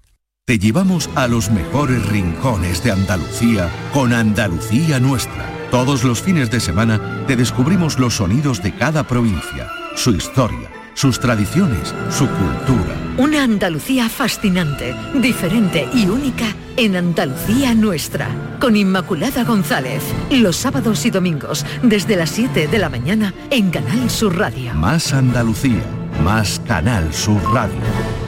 Te 0.51 0.59
llevamos 0.59 1.09
a 1.15 1.29
los 1.29 1.49
mejores 1.49 2.05
rincones 2.07 2.83
de 2.83 2.91
Andalucía 2.91 3.69
con 3.93 4.11
Andalucía 4.11 4.99
Nuestra. 4.99 5.49
Todos 5.71 6.03
los 6.03 6.21
fines 6.21 6.51
de 6.51 6.59
semana 6.59 7.23
te 7.25 7.37
descubrimos 7.37 7.97
los 7.97 8.15
sonidos 8.15 8.61
de 8.61 8.75
cada 8.75 9.07
provincia, 9.07 9.69
su 9.95 10.11
historia, 10.11 10.69
sus 10.93 11.21
tradiciones, 11.21 11.95
su 12.09 12.27
cultura. 12.27 12.97
Una 13.17 13.43
Andalucía 13.43 14.09
fascinante, 14.09 14.93
diferente 15.13 15.87
y 15.93 16.07
única 16.07 16.47
en 16.75 16.97
Andalucía 16.97 17.73
Nuestra, 17.73 18.27
con 18.59 18.75
Inmaculada 18.75 19.45
González, 19.45 20.03
los 20.31 20.57
sábados 20.57 21.05
y 21.05 21.11
domingos, 21.11 21.65
desde 21.81 22.17
las 22.17 22.29
7 22.31 22.67
de 22.67 22.77
la 22.77 22.89
mañana 22.89 23.33
en 23.51 23.71
Canal 23.71 24.09
Sur 24.09 24.37
Radio. 24.37 24.73
Más 24.73 25.13
Andalucía, 25.13 25.85
más 26.21 26.61
Canal 26.67 27.13
Sur 27.13 27.41
Radio. 27.53 28.20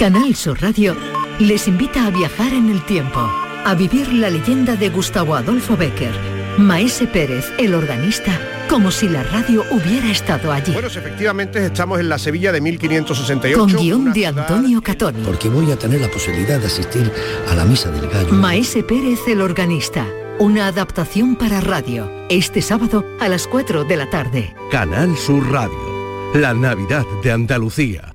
Canal 0.00 0.34
Sur 0.34 0.62
Radio 0.62 0.96
les 1.38 1.68
invita 1.68 2.06
a 2.06 2.10
viajar 2.10 2.54
en 2.54 2.70
el 2.70 2.82
tiempo, 2.86 3.20
a 3.20 3.74
vivir 3.74 4.10
la 4.14 4.30
leyenda 4.30 4.74
de 4.74 4.88
Gustavo 4.88 5.34
Adolfo 5.34 5.76
Becker, 5.76 6.14
Maese 6.56 7.06
Pérez, 7.06 7.52
el 7.58 7.74
organista, 7.74 8.32
como 8.70 8.90
si 8.92 9.10
la 9.10 9.22
radio 9.24 9.62
hubiera 9.70 10.10
estado 10.10 10.52
allí. 10.52 10.72
Bueno, 10.72 10.88
efectivamente 10.88 11.66
estamos 11.66 12.00
en 12.00 12.08
la 12.08 12.18
Sevilla 12.18 12.50
de 12.50 12.62
1568. 12.62 13.58
Con 13.58 13.76
guion 13.76 14.10
de 14.14 14.26
Antonio 14.26 14.80
Catoni. 14.80 15.22
Porque 15.22 15.50
voy 15.50 15.70
a 15.70 15.76
tener 15.76 16.00
la 16.00 16.10
posibilidad 16.10 16.58
de 16.58 16.68
asistir 16.68 17.12
a 17.50 17.54
la 17.54 17.66
misa 17.66 17.90
del 17.90 18.08
gallo. 18.08 18.32
Maese 18.32 18.82
Pérez, 18.82 19.20
el 19.28 19.42
organista. 19.42 20.06
Una 20.38 20.68
adaptación 20.68 21.36
para 21.36 21.60
radio. 21.60 22.10
Este 22.30 22.62
sábado 22.62 23.04
a 23.20 23.28
las 23.28 23.46
4 23.46 23.84
de 23.84 23.96
la 23.98 24.08
tarde. 24.08 24.56
Canal 24.70 25.14
Sur 25.18 25.46
Radio. 25.52 26.32
La 26.32 26.54
Navidad 26.54 27.04
de 27.22 27.32
Andalucía. 27.32 28.14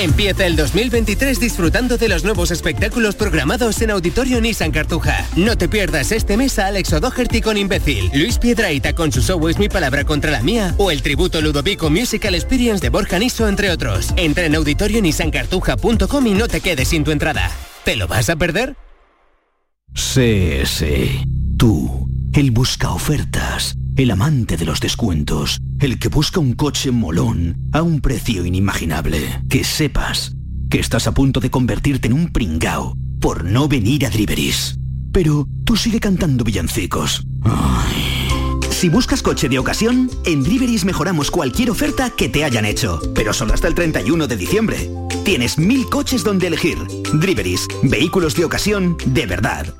Empieza 0.00 0.46
el 0.46 0.56
2023 0.56 1.38
disfrutando 1.38 1.98
de 1.98 2.08
los 2.08 2.24
nuevos 2.24 2.50
espectáculos 2.50 3.16
programados 3.16 3.82
en 3.82 3.90
Auditorio 3.90 4.40
Nissan 4.40 4.72
Cartuja. 4.72 5.26
No 5.36 5.58
te 5.58 5.68
pierdas 5.68 6.10
este 6.10 6.38
mes 6.38 6.58
a 6.58 6.68
Alex 6.68 6.94
O'Doherty 6.94 7.42
con 7.42 7.58
Imbécil, 7.58 8.10
Luis 8.14 8.38
Piedraita 8.38 8.94
con 8.94 9.12
su 9.12 9.20
show 9.20 9.46
Es 9.46 9.58
mi 9.58 9.68
palabra 9.68 10.04
contra 10.04 10.30
la 10.30 10.40
mía 10.40 10.74
o 10.78 10.90
el 10.90 11.02
tributo 11.02 11.42
Ludovico 11.42 11.90
Musical 11.90 12.34
Experience 12.34 12.80
de 12.80 12.88
Borja 12.88 13.18
Niso, 13.18 13.46
entre 13.46 13.70
otros. 13.70 14.14
Entra 14.16 14.46
en 14.46 14.54
auditorionissancartuja.com 14.54 16.26
y 16.26 16.30
no 16.32 16.48
te 16.48 16.62
quedes 16.62 16.88
sin 16.88 17.04
tu 17.04 17.10
entrada. 17.10 17.50
¿Te 17.84 17.94
lo 17.96 18.08
vas 18.08 18.30
a 18.30 18.36
perder? 18.36 18.76
Sí. 19.94 20.62
Tú, 21.58 22.08
el 22.32 22.52
busca 22.52 22.90
ofertas, 22.90 23.76
el 24.02 24.10
amante 24.10 24.56
de 24.56 24.64
los 24.64 24.80
descuentos, 24.80 25.60
el 25.78 25.98
que 25.98 26.08
busca 26.08 26.40
un 26.40 26.54
coche 26.54 26.90
molón 26.90 27.56
a 27.72 27.82
un 27.82 28.00
precio 28.00 28.44
inimaginable. 28.44 29.42
Que 29.48 29.64
sepas 29.64 30.34
que 30.70 30.78
estás 30.78 31.06
a 31.06 31.12
punto 31.12 31.40
de 31.40 31.50
convertirte 31.50 32.08
en 32.08 32.14
un 32.14 32.32
pringao 32.32 32.96
por 33.20 33.44
no 33.44 33.68
venir 33.68 34.06
a 34.06 34.10
Driveris. 34.10 34.78
Pero 35.12 35.46
tú 35.64 35.76
sigue 35.76 36.00
cantando 36.00 36.44
villancicos. 36.44 37.26
Si 38.70 38.88
buscas 38.88 39.22
coche 39.22 39.48
de 39.48 39.58
ocasión, 39.58 40.10
en 40.24 40.42
Driveris 40.42 40.84
mejoramos 40.84 41.30
cualquier 41.30 41.70
oferta 41.70 42.10
que 42.10 42.28
te 42.28 42.44
hayan 42.44 42.64
hecho, 42.64 43.00
pero 43.14 43.34
solo 43.34 43.52
hasta 43.52 43.68
el 43.68 43.74
31 43.74 44.26
de 44.26 44.36
diciembre. 44.36 44.90
Tienes 45.24 45.58
mil 45.58 45.86
coches 45.86 46.24
donde 46.24 46.46
elegir. 46.46 46.78
Driveris, 47.12 47.68
vehículos 47.82 48.34
de 48.34 48.44
ocasión 48.46 48.96
de 49.04 49.26
verdad. 49.26 49.79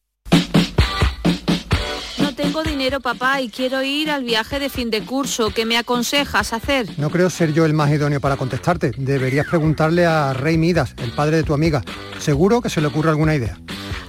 Tengo 2.41 2.63
dinero, 2.63 2.99
papá, 3.01 3.39
y 3.39 3.49
quiero 3.49 3.83
ir 3.83 4.09
al 4.09 4.23
viaje 4.23 4.57
de 4.57 4.69
fin 4.69 4.89
de 4.89 5.03
curso. 5.03 5.51
¿Qué 5.51 5.63
me 5.63 5.77
aconsejas 5.77 6.53
hacer? 6.53 6.87
No 6.97 7.11
creo 7.11 7.29
ser 7.29 7.53
yo 7.53 7.65
el 7.65 7.73
más 7.73 7.91
idóneo 7.91 8.19
para 8.19 8.35
contestarte. 8.35 8.93
Deberías 8.97 9.45
preguntarle 9.45 10.07
a 10.07 10.33
Rey 10.33 10.57
Midas, 10.57 10.95
el 10.97 11.11
padre 11.11 11.37
de 11.37 11.43
tu 11.43 11.53
amiga. 11.53 11.83
Seguro 12.17 12.59
que 12.59 12.71
se 12.71 12.81
le 12.81 12.87
ocurre 12.87 13.11
alguna 13.11 13.35
idea. 13.35 13.59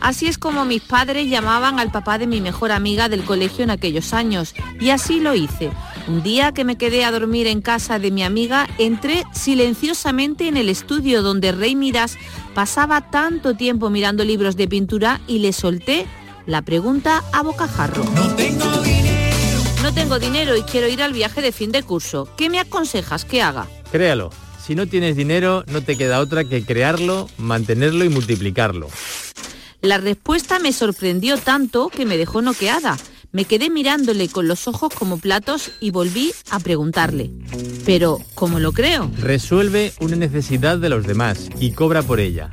Así 0.00 0.28
es 0.28 0.38
como 0.38 0.64
mis 0.64 0.80
padres 0.80 1.28
llamaban 1.28 1.78
al 1.78 1.92
papá 1.92 2.16
de 2.16 2.26
mi 2.26 2.40
mejor 2.40 2.72
amiga 2.72 3.10
del 3.10 3.22
colegio 3.22 3.64
en 3.64 3.70
aquellos 3.70 4.14
años. 4.14 4.54
Y 4.80 4.88
así 4.88 5.20
lo 5.20 5.34
hice. 5.34 5.70
Un 6.08 6.22
día 6.22 6.52
que 6.52 6.64
me 6.64 6.76
quedé 6.76 7.04
a 7.04 7.12
dormir 7.12 7.46
en 7.46 7.60
casa 7.60 7.98
de 7.98 8.10
mi 8.10 8.24
amiga, 8.24 8.66
entré 8.78 9.24
silenciosamente 9.34 10.48
en 10.48 10.56
el 10.56 10.70
estudio 10.70 11.20
donde 11.20 11.52
Rey 11.52 11.76
Midas 11.76 12.16
pasaba 12.54 13.10
tanto 13.10 13.54
tiempo 13.54 13.90
mirando 13.90 14.24
libros 14.24 14.56
de 14.56 14.68
pintura 14.68 15.20
y 15.28 15.40
le 15.40 15.52
solté 15.52 16.06
la 16.46 16.62
pregunta 16.62 17.22
a 17.32 17.42
bocajarro. 17.42 18.04
No 18.04 18.34
tengo 18.34 18.82
dinero. 18.82 19.32
No 19.82 19.92
tengo 19.92 20.18
dinero 20.18 20.56
y 20.56 20.62
quiero 20.62 20.88
ir 20.88 21.02
al 21.02 21.12
viaje 21.12 21.42
de 21.42 21.52
fin 21.52 21.72
de 21.72 21.82
curso. 21.82 22.28
¿Qué 22.36 22.48
me 22.48 22.60
aconsejas 22.60 23.24
que 23.24 23.42
haga? 23.42 23.66
Créalo. 23.90 24.30
Si 24.64 24.76
no 24.76 24.86
tienes 24.86 25.16
dinero, 25.16 25.64
no 25.66 25.82
te 25.82 25.96
queda 25.96 26.20
otra 26.20 26.44
que 26.44 26.64
crearlo, 26.64 27.28
mantenerlo 27.36 28.04
y 28.04 28.08
multiplicarlo. 28.08 28.88
La 29.80 29.98
respuesta 29.98 30.60
me 30.60 30.72
sorprendió 30.72 31.36
tanto 31.36 31.88
que 31.88 32.06
me 32.06 32.16
dejó 32.16 32.42
noqueada. 32.42 32.96
Me 33.32 33.44
quedé 33.44 33.70
mirándole 33.70 34.28
con 34.28 34.46
los 34.46 34.68
ojos 34.68 34.94
como 34.94 35.18
platos 35.18 35.72
y 35.80 35.90
volví 35.90 36.32
a 36.50 36.60
preguntarle. 36.60 37.32
Pero, 37.84 38.20
¿cómo 38.34 38.60
lo 38.60 38.70
creo? 38.72 39.10
Resuelve 39.18 39.92
una 39.98 40.14
necesidad 40.14 40.78
de 40.78 40.90
los 40.90 41.06
demás 41.06 41.48
y 41.58 41.72
cobra 41.72 42.02
por 42.02 42.20
ella. 42.20 42.52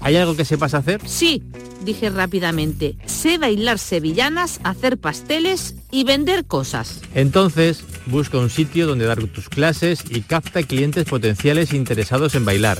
¿Hay 0.00 0.16
algo 0.16 0.36
que 0.36 0.44
sepas 0.44 0.74
hacer? 0.74 1.00
Sí, 1.06 1.42
dije 1.84 2.10
rápidamente. 2.10 2.96
Sé 3.06 3.38
bailar 3.38 3.78
sevillanas, 3.78 4.60
hacer 4.64 4.98
pasteles 4.98 5.74
y 5.90 6.04
vender 6.04 6.44
cosas. 6.44 7.00
Entonces, 7.14 7.82
busca 8.06 8.38
un 8.38 8.50
sitio 8.50 8.86
donde 8.86 9.06
dar 9.06 9.22
tus 9.24 9.48
clases 9.48 10.04
y 10.08 10.22
capta 10.22 10.62
clientes 10.62 11.04
potenciales 11.04 11.72
interesados 11.72 12.34
en 12.34 12.44
bailar. 12.44 12.78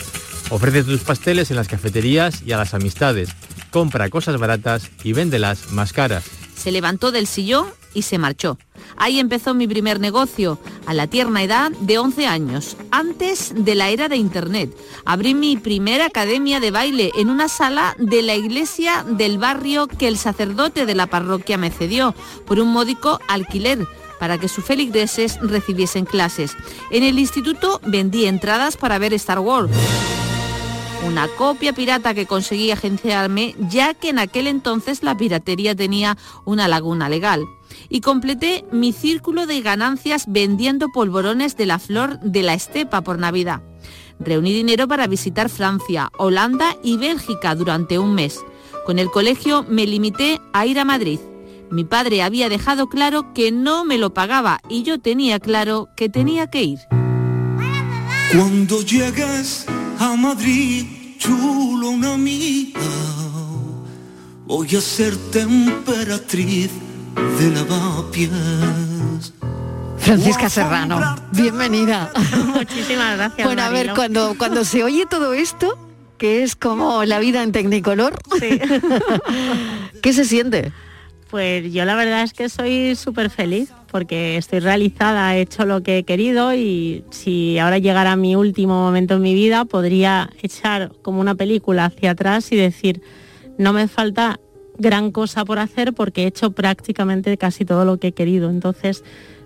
Ofrece 0.51 0.85
tus 0.85 1.01
pasteles 1.01 1.51
en 1.51 1.57
las 1.57 1.69
cafeterías 1.69 2.43
y 2.47 2.53
a 2.53 2.57
las 2.57 2.75
amistades. 2.75 3.31
Compra 3.71 4.09
cosas 4.09 4.39
baratas 4.39 4.91
y 5.05 5.13
véndelas 5.13 5.73
más 5.73 5.93
caras. 5.93 6.25
Se 6.57 6.73
levantó 6.73 7.13
del 7.13 7.27
sillón 7.27 7.67
y 7.95 8.03
se 8.03 8.19
marchó. 8.19 8.59
Ahí 8.97 9.21
empezó 9.21 9.55
mi 9.55 9.67
primer 9.67 10.01
negocio, 10.01 10.59
a 10.87 10.95
la 10.95 11.07
tierna 11.07 11.43
edad 11.43 11.71
de 11.81 11.99
11 11.99 12.27
años, 12.27 12.77
antes 12.91 13.53
de 13.55 13.75
la 13.75 13.91
era 13.91 14.09
de 14.09 14.17
Internet. 14.17 14.77
Abrí 15.05 15.35
mi 15.35 15.57
primera 15.57 16.07
academia 16.07 16.61
de 16.61 16.71
baile 16.71 17.13
en 17.17 17.31
una 17.31 17.49
sala 17.49 17.95
de 17.99 18.23
la 18.23 18.35
iglesia 18.35 19.05
del 19.09 19.39
barrio 19.39 19.87
que 19.87 20.09
el 20.09 20.17
sacerdote 20.17 20.87
de 20.87 20.95
la 20.95 21.07
parroquia 21.07 21.59
me 21.59 21.71
cedió 21.71 22.15
por 22.47 22.61
un 22.61 22.69
módico 22.69 23.21
alquiler 23.29 23.87
para 24.19 24.39
que 24.39 24.49
sus 24.49 24.65
feligreses 24.65 25.39
recibiesen 25.41 26.05
clases. 26.05 26.57
En 26.91 27.03
el 27.05 27.19
instituto 27.19 27.81
vendí 27.87 28.27
entradas 28.27 28.77
para 28.77 28.99
ver 28.99 29.15
Star 29.15 29.39
Wars 29.39 29.71
una 31.07 31.29
copia 31.29 31.73
pirata 31.73 32.13
que 32.13 32.27
conseguí 32.27 32.71
agenciarme, 32.71 33.55
ya 33.71 33.95
que 33.95 34.11
en 34.11 34.19
aquel 34.19 34.47
entonces 34.47 35.03
la 35.03 35.17
piratería 35.17 35.75
tenía 35.75 36.17
una 36.45 36.69
laguna 36.69 37.09
legal. 37.09 37.47
Y 37.89 38.01
completé 38.01 38.65
mi 38.73 38.93
círculo 38.93 39.47
de 39.47 39.61
ganancias 39.61 40.25
vendiendo 40.29 40.89
polvorones 40.89 41.57
de 41.57 41.67
la 41.67 41.79
flor 41.79 42.19
de 42.21 42.43
la 42.43 42.55
estepa 42.55 43.03
por 43.03 43.19
Navidad. 43.19 43.63
Reuní 44.21 44.53
dinero 44.53 44.89
para 44.89 45.07
visitar 45.07 45.49
Francia, 45.49 46.11
Holanda 46.19 46.77
y 46.83 46.97
Bélgica 46.97 47.55
durante 47.55 47.99
un 47.99 48.15
mes. 48.15 48.41
Con 48.85 48.99
el 48.99 49.11
colegio 49.11 49.65
me 49.69 49.87
limité 49.87 50.41
a 50.53 50.67
ir 50.67 50.79
a 50.79 50.85
Madrid. 50.85 51.21
Mi 51.71 51.85
padre 51.85 52.23
había 52.23 52.49
dejado 52.49 52.89
claro 52.89 53.33
que 53.35 53.53
no 53.53 53.85
me 53.85 53.99
lo 53.99 54.15
pagaba 54.15 54.61
y 54.69 54.83
yo 54.83 54.99
tenía 54.99 55.39
claro 55.39 55.89
que 55.97 56.09
tenía 56.09 56.49
que 56.49 56.63
ir. 56.63 56.79
Cuando 58.33 58.83
llegues 58.83 59.67
a 59.99 60.17
Madrid, 60.17 60.87
chulo 61.19 61.91
una 61.91 62.15
amiga, 62.15 62.81
voy 64.47 64.75
a 64.77 64.81
ser 64.81 65.17
temperatriz 65.31 66.71
de 67.39 67.51
lavapiés. 67.51 69.33
Francisca 69.99 70.49
Serrano, 70.49 71.17
bienvenida. 71.33 72.11
Muchísimas 72.47 73.17
gracias. 73.17 73.47
Bueno, 73.47 73.63
a 73.63 73.71
ver, 73.71 73.93
cuando, 73.95 74.37
cuando 74.39 74.65
se 74.65 74.83
oye 74.85 75.05
todo 75.07 75.35
esto, 75.35 75.77
que 76.17 76.43
es 76.43 76.57
como 76.57 77.05
la 77.05 77.19
vida 77.19 77.43
en 77.43 77.53
Tecnicolor, 77.53 78.19
¿qué 80.03 80.13
se 80.13 80.25
siente? 80.25 80.73
Pues 81.31 81.73
yo 81.73 81.85
la 81.85 81.95
verdad 81.95 82.23
es 82.23 82.33
que 82.33 82.49
soy 82.49 82.97
súper 82.97 83.29
feliz 83.29 83.71
porque 83.91 84.37
estoy 84.37 84.61
realizada, 84.61 85.37
he 85.37 85.43
hecho 85.43 85.67
lo 85.67 85.83
que 85.83 85.99
he 85.99 86.05
querido 86.05 86.55
y 86.55 87.05
si 87.11 87.59
ahora 87.59 87.79
llegara 87.79 88.17
mi 88.17 88.35
último 88.35 88.75
momento 88.75 89.15
en 89.15 89.23
mi 89.23 89.35
vida 89.35 89.65
podría 89.67 90.31
echar 90.43 90.93
como 91.03 91.21
una 91.21 91.35
película 91.35 91.87
hacia 91.87 92.13
atrás 92.13 92.51
y 92.51 92.57
decir, 92.57 93.03
no 93.59 93.73
me 93.73 93.89
falta 93.89 94.41
gran 94.79 95.11
cosa 95.11 95.45
por 95.45 95.59
hacer 95.59 95.93
porque 95.93 96.23
he 96.23 96.27
hecho 96.27 96.53
prácticamente 96.53 97.37
casi 97.37 97.65
todo 97.65 97.85
lo 97.85 97.99
que 97.99 98.09
he 98.09 98.13
querido. 98.13 98.51
Entonces, 98.51 99.05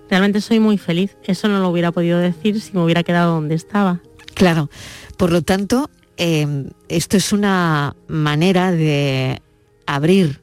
realmente 0.08 0.40
soy 0.40 0.60
muy 0.60 0.78
feliz. 0.78 1.16
Eso 1.24 1.48
no 1.48 1.60
lo 1.60 1.68
hubiera 1.68 1.92
podido 1.92 2.18
decir 2.18 2.60
si 2.60 2.72
me 2.72 2.84
hubiera 2.84 3.02
quedado 3.02 3.34
donde 3.34 3.54
estaba. 3.54 4.00
Claro, 4.34 4.70
por 5.16 5.32
lo 5.32 5.42
tanto, 5.42 5.90
eh, 6.16 6.70
esto 6.88 7.16
es 7.16 7.32
una 7.32 7.96
manera 8.08 8.72
de 8.72 9.42
abrir 9.86 10.40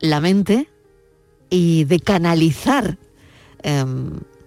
la 0.00 0.20
mente 0.20 0.68
y 1.50 1.84
de 1.84 2.00
canalizar 2.00 2.98
eh, 3.62 3.84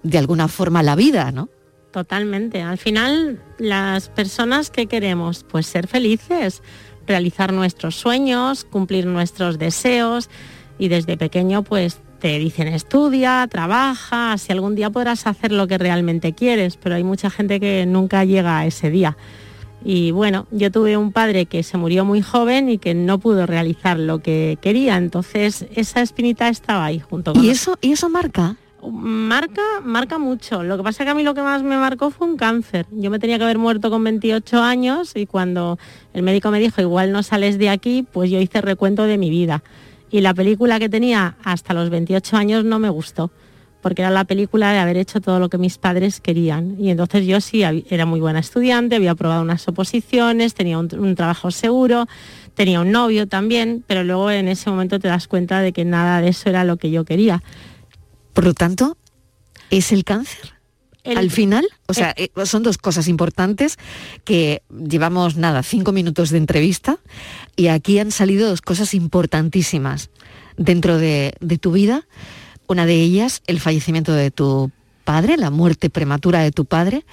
de 0.04 0.18
alguna 0.18 0.48
forma 0.48 0.84
la 0.84 0.96
vida, 0.96 1.32
¿no? 1.32 1.50
Totalmente. 1.92 2.62
Al 2.62 2.78
final, 2.78 3.42
las 3.58 4.10
personas 4.10 4.70
que 4.70 4.86
queremos, 4.86 5.44
pues 5.44 5.66
ser 5.66 5.88
felices, 5.88 6.62
realizar 7.10 7.52
nuestros 7.52 7.96
sueños, 7.96 8.64
cumplir 8.64 9.08
nuestros 9.08 9.58
deseos 9.58 10.30
y 10.78 10.88
desde 10.88 11.18
pequeño 11.18 11.64
pues 11.64 12.00
te 12.20 12.38
dicen 12.38 12.68
estudia, 12.68 13.48
trabaja, 13.50 14.38
si 14.38 14.52
algún 14.52 14.76
día 14.76 14.90
podrás 14.92 15.26
hacer 15.26 15.52
lo 15.52 15.68
que 15.68 15.78
realmente 15.78 16.34
quieres, 16.34 16.78
pero 16.78 16.96
hay 16.96 17.04
mucha 17.04 17.30
gente 17.30 17.60
que 17.60 17.86
nunca 17.86 18.24
llega 18.26 18.60
a 18.60 18.66
ese 18.66 18.90
día. 18.92 19.18
Y 19.84 20.12
bueno, 20.12 20.46
yo 20.52 20.72
tuve 20.72 20.98
un 20.98 21.12
padre 21.12 21.46
que 21.46 21.64
se 21.64 21.78
murió 21.78 22.06
muy 22.06 22.22
joven 22.22 22.70
y 22.70 22.78
que 22.78 22.94
no 22.94 23.18
pudo 23.18 23.46
realizar 23.46 23.98
lo 23.98 24.20
que 24.20 24.58
quería, 24.62 24.98
entonces 24.98 25.66
esa 25.74 26.02
espinita 26.02 26.50
estaba 26.50 26.86
ahí 26.86 27.00
junto 27.00 27.34
con 27.34 27.44
¿Y 27.44 27.50
eso, 27.50 27.78
¿Y 27.82 27.94
eso 27.94 28.10
marca? 28.10 28.56
Marca, 28.82 29.62
marca 29.84 30.18
mucho. 30.18 30.64
Lo 30.64 30.78
que 30.78 30.84
pasa 30.84 31.04
que 31.04 31.10
a 31.10 31.14
mí 31.14 31.24
lo 31.24 31.34
que 31.34 31.42
más 31.42 31.64
me 31.64 31.78
marcó 31.78 32.12
fue 32.12 32.28
un 32.28 32.38
cáncer. 32.38 32.86
Yo 32.92 33.10
me 33.12 33.20
tenía 33.20 33.38
que 33.38 33.44
haber 33.44 33.58
muerto 33.58 33.90
con 33.90 34.04
28 34.04 34.62
años 34.62 35.16
y 35.16 35.26
cuando 35.26 35.78
el 36.14 36.24
médico 36.24 36.50
me 36.52 36.60
dijo 36.60 36.82
igual 36.82 37.12
no 37.12 37.22
sales 37.24 37.58
de 37.58 37.70
aquí, 37.70 38.06
pues 38.10 38.32
yo 38.32 38.40
hice 38.40 38.62
recuento 38.62 39.04
de 39.04 39.18
mi 39.18 39.30
vida. 39.30 39.64
Y 40.12 40.22
la 40.22 40.34
película 40.34 40.80
que 40.80 40.90
tenía 40.90 41.36
hasta 41.44 41.74
los 41.74 41.90
28 41.90 42.38
años 42.38 42.66
no 42.66 42.80
me 42.80 42.90
gustó, 42.90 43.32
porque 43.82 44.02
era 44.02 44.10
la 44.12 44.24
película 44.24 44.72
de 44.72 44.80
haber 44.80 44.98
hecho 44.98 45.22
todo 45.22 45.40
lo 45.40 45.50
que 45.50 45.58
mis 45.58 45.78
padres 45.78 46.20
querían. 46.20 46.76
Y 46.80 46.90
entonces 46.90 47.28
yo 47.28 47.42
sí 47.42 47.64
era 47.64 48.06
muy 48.06 48.20
buena 48.20 48.40
estudiante, 48.40 48.96
había 48.96 49.12
aprobado 49.12 49.42
unas 49.42 49.68
oposiciones, 49.68 50.56
tenía 50.56 50.80
un, 50.80 50.90
un 50.98 51.16
trabajo 51.16 51.52
seguro, 51.52 52.08
tenía 52.56 52.82
un 52.82 52.92
novio 52.92 53.28
también, 53.28 53.84
pero 53.86 54.04
luego 54.04 54.32
en 54.32 54.48
ese 54.48 54.70
momento 54.70 55.00
te 55.00 55.10
das 55.10 55.28
cuenta 55.28 55.60
de 55.60 55.74
que 55.74 55.86
nada 55.86 56.22
de 56.22 56.30
eso 56.30 56.50
era 56.50 56.64
lo 56.64 56.78
que 56.78 56.90
yo 56.90 57.06
quería. 57.06 57.44
Por 58.40 58.46
lo 58.46 58.54
tanto, 58.54 58.96
¿es 59.70 59.92
el 59.92 60.06
cáncer? 60.06 60.54
El- 61.04 61.18
Al 61.18 61.30
final, 61.30 61.68
o 61.88 61.94
sea, 61.94 62.14
eh, 62.16 62.30
son 62.46 62.64
dos 62.64 62.78
cosas 62.78 63.10
importantes 63.10 63.78
que 64.24 64.64
llevamos 64.70 65.36
nada, 65.36 65.62
cinco 65.62 65.92
minutos 65.92 66.30
de 66.30 66.38
entrevista 66.38 67.00
y 67.58 67.68
aquí 67.68 68.00
han 68.00 68.12
salido 68.12 68.48
dos 68.48 68.62
cosas 68.62 68.94
importantísimas 68.94 70.10
dentro 70.56 70.98
de, 70.98 71.34
de 71.42 71.58
tu 71.58 71.74
vida. 71.74 72.08
Una 72.68 72.86
de 72.86 73.02
ellas, 73.02 73.42
el 73.46 73.60
fallecimiento 73.60 74.14
de 74.14 74.32
tu 74.32 74.72
padre, 75.04 75.36
la 75.36 75.50
muerte 75.50 75.90
prematura 75.90 76.40
de 76.40 76.54
tu 76.54 76.64
padre, 76.64 77.06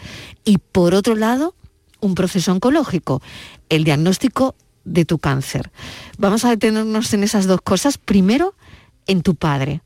y 0.45 0.59
por 0.59 0.95
otro 0.95 1.17
lado, 1.17 1.57
un 1.99 2.15
proceso 2.15 2.53
oncológico, 2.53 3.21
el 3.69 3.83
diagnóstico 3.83 4.55
de 4.85 5.05
tu 5.05 5.19
cáncer. 5.19 5.73
Vamos 6.19 6.45
a 6.45 6.51
detenernos 6.51 7.13
en 7.15 7.25
esas 7.25 7.49
dos 7.49 7.63
cosas. 7.63 7.99
Primero, 7.99 8.55
en 9.09 9.23
tu 9.23 9.35
padre. 9.35 9.81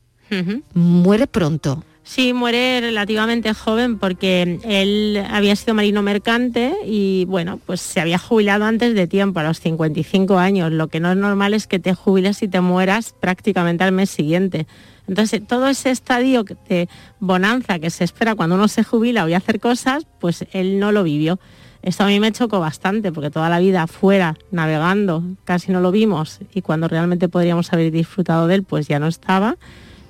Muere 0.73 1.27
pronto. 1.27 1.83
Sí, 2.03 2.33
muere 2.33 2.81
relativamente 2.81 3.53
joven 3.53 3.99
porque 3.99 4.59
él 4.63 5.23
había 5.29 5.55
sido 5.55 5.75
marino 5.75 6.01
mercante 6.01 6.73
y 6.85 7.25
bueno, 7.25 7.59
pues 7.65 7.79
se 7.79 8.01
había 8.01 8.17
jubilado 8.17 8.65
antes 8.65 8.95
de 8.95 9.07
tiempo, 9.07 9.39
a 9.39 9.43
los 9.43 9.59
55 9.59 10.37
años. 10.37 10.71
Lo 10.71 10.87
que 10.87 10.99
no 10.99 11.11
es 11.11 11.17
normal 11.17 11.53
es 11.53 11.67
que 11.67 11.79
te 11.79 11.93
jubiles 11.93 12.41
y 12.41 12.47
te 12.47 12.59
mueras 12.59 13.13
prácticamente 13.19 13.83
al 13.83 13.91
mes 13.91 14.09
siguiente. 14.09 14.65
Entonces, 15.07 15.45
todo 15.47 15.67
ese 15.67 15.91
estadio 15.91 16.43
de 16.67 16.89
bonanza 17.19 17.79
que 17.79 17.89
se 17.89 18.03
espera 18.03 18.35
cuando 18.35 18.55
uno 18.55 18.67
se 18.67 18.83
jubila 18.83 19.25
o 19.25 19.33
a 19.33 19.37
hacer 19.37 19.59
cosas, 19.59 20.05
pues 20.19 20.45
él 20.53 20.79
no 20.79 20.91
lo 20.91 21.03
vivió. 21.03 21.39
Esto 21.83 22.03
a 22.03 22.07
mí 22.07 22.19
me 22.19 22.31
chocó 22.31 22.59
bastante 22.59 23.11
porque 23.11 23.29
toda 23.29 23.49
la 23.49 23.59
vida 23.59 23.87
fuera, 23.87 24.35
navegando, 24.51 25.23
casi 25.45 25.71
no 25.71 25.81
lo 25.81 25.91
vimos 25.91 26.39
y 26.53 26.61
cuando 26.61 26.87
realmente 26.87 27.29
podríamos 27.29 27.73
haber 27.73 27.91
disfrutado 27.91 28.47
de 28.47 28.55
él, 28.55 28.63
pues 28.63 28.87
ya 28.87 28.99
no 28.99 29.07
estaba. 29.07 29.57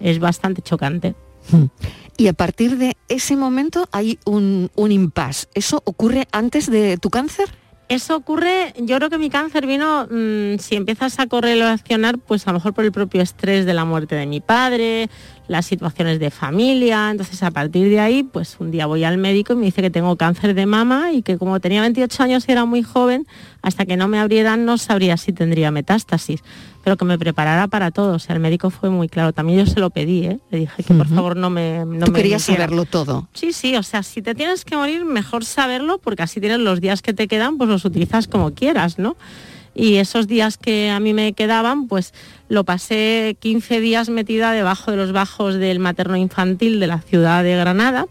Es 0.01 0.19
bastante 0.19 0.61
chocante. 0.61 1.15
Y 2.17 2.27
a 2.27 2.33
partir 2.33 2.77
de 2.77 2.97
ese 3.07 3.35
momento 3.35 3.87
hay 3.91 4.19
un, 4.25 4.69
un 4.75 4.91
impasse. 4.91 5.47
¿Eso 5.53 5.81
ocurre 5.85 6.27
antes 6.31 6.69
de 6.69 6.97
tu 6.97 7.09
cáncer? 7.09 7.49
Eso 7.91 8.15
ocurre, 8.15 8.73
yo 8.77 8.95
creo 8.95 9.09
que 9.09 9.17
mi 9.17 9.29
cáncer 9.29 9.67
vino, 9.67 10.07
mm, 10.09 10.59
si 10.59 10.77
empiezas 10.77 11.19
a 11.19 11.27
correlacionar, 11.27 12.19
pues 12.19 12.47
a 12.47 12.51
lo 12.51 12.59
mejor 12.59 12.73
por 12.73 12.85
el 12.85 12.93
propio 12.93 13.21
estrés 13.21 13.65
de 13.65 13.73
la 13.73 13.83
muerte 13.83 14.15
de 14.15 14.25
mi 14.27 14.39
padre, 14.39 15.09
las 15.51 15.65
situaciones 15.65 16.19
de 16.19 16.31
familia, 16.31 17.11
entonces 17.11 17.43
a 17.43 17.51
partir 17.51 17.89
de 17.89 17.99
ahí, 17.99 18.23
pues 18.23 18.55
un 18.59 18.71
día 18.71 18.85
voy 18.85 19.03
al 19.03 19.17
médico 19.17 19.51
y 19.51 19.57
me 19.57 19.65
dice 19.65 19.81
que 19.81 19.89
tengo 19.89 20.15
cáncer 20.15 20.53
de 20.53 20.65
mama 20.65 21.11
y 21.11 21.23
que 21.23 21.37
como 21.37 21.59
tenía 21.59 21.81
28 21.81 22.23
años 22.23 22.45
y 22.47 22.53
era 22.53 22.63
muy 22.63 22.83
joven, 22.83 23.27
hasta 23.61 23.85
que 23.85 23.97
no 23.97 24.07
me 24.07 24.17
abrieran 24.17 24.63
no 24.63 24.77
sabría 24.77 25.17
si 25.17 25.33
tendría 25.33 25.69
metástasis, 25.69 26.41
pero 26.85 26.95
que 26.95 27.03
me 27.03 27.19
preparara 27.19 27.67
para 27.67 27.91
todo, 27.91 28.15
o 28.15 28.19
sea, 28.19 28.33
el 28.33 28.41
médico 28.41 28.69
fue 28.69 28.89
muy 28.89 29.09
claro, 29.09 29.33
también 29.33 29.59
yo 29.59 29.65
se 29.65 29.81
lo 29.81 29.89
pedí, 29.89 30.25
¿eh? 30.25 30.39
le 30.51 30.59
dije 30.59 30.83
que 30.83 30.93
por 30.93 31.07
favor 31.07 31.35
no 31.35 31.49
me... 31.49 31.83
No 31.85 32.05
Tú 32.05 32.13
me 32.13 32.19
querías 32.19 32.43
saberlo 32.43 32.85
todo. 32.85 33.27
Sí, 33.33 33.51
sí, 33.51 33.75
o 33.75 33.83
sea, 33.83 34.03
si 34.03 34.21
te 34.21 34.33
tienes 34.33 34.63
que 34.63 34.77
morir, 34.77 35.03
mejor 35.03 35.43
saberlo, 35.43 35.97
porque 35.97 36.23
así 36.23 36.39
tienes 36.39 36.59
los 36.59 36.79
días 36.79 37.01
que 37.01 37.13
te 37.13 37.27
quedan, 37.27 37.57
pues 37.57 37.69
los 37.69 37.83
utilizas 37.83 38.27
como 38.27 38.51
quieras, 38.53 38.97
¿no? 38.97 39.17
Y 39.73 39.95
esos 39.95 40.27
días 40.27 40.57
que 40.57 40.89
a 40.89 40.99
mí 40.99 41.13
me 41.13 41.33
quedaban, 41.33 41.87
pues 41.87 42.13
lo 42.49 42.65
pasé 42.65 43.37
15 43.39 43.79
días 43.79 44.09
metida 44.09 44.51
debajo 44.51 44.91
de 44.91 44.97
los 44.97 45.13
bajos 45.13 45.55
del 45.55 45.79
materno 45.79 46.17
infantil 46.17 46.79
de 46.79 46.87
la 46.87 46.99
ciudad 46.99 47.43
de 47.43 47.55
Granada. 47.55 48.07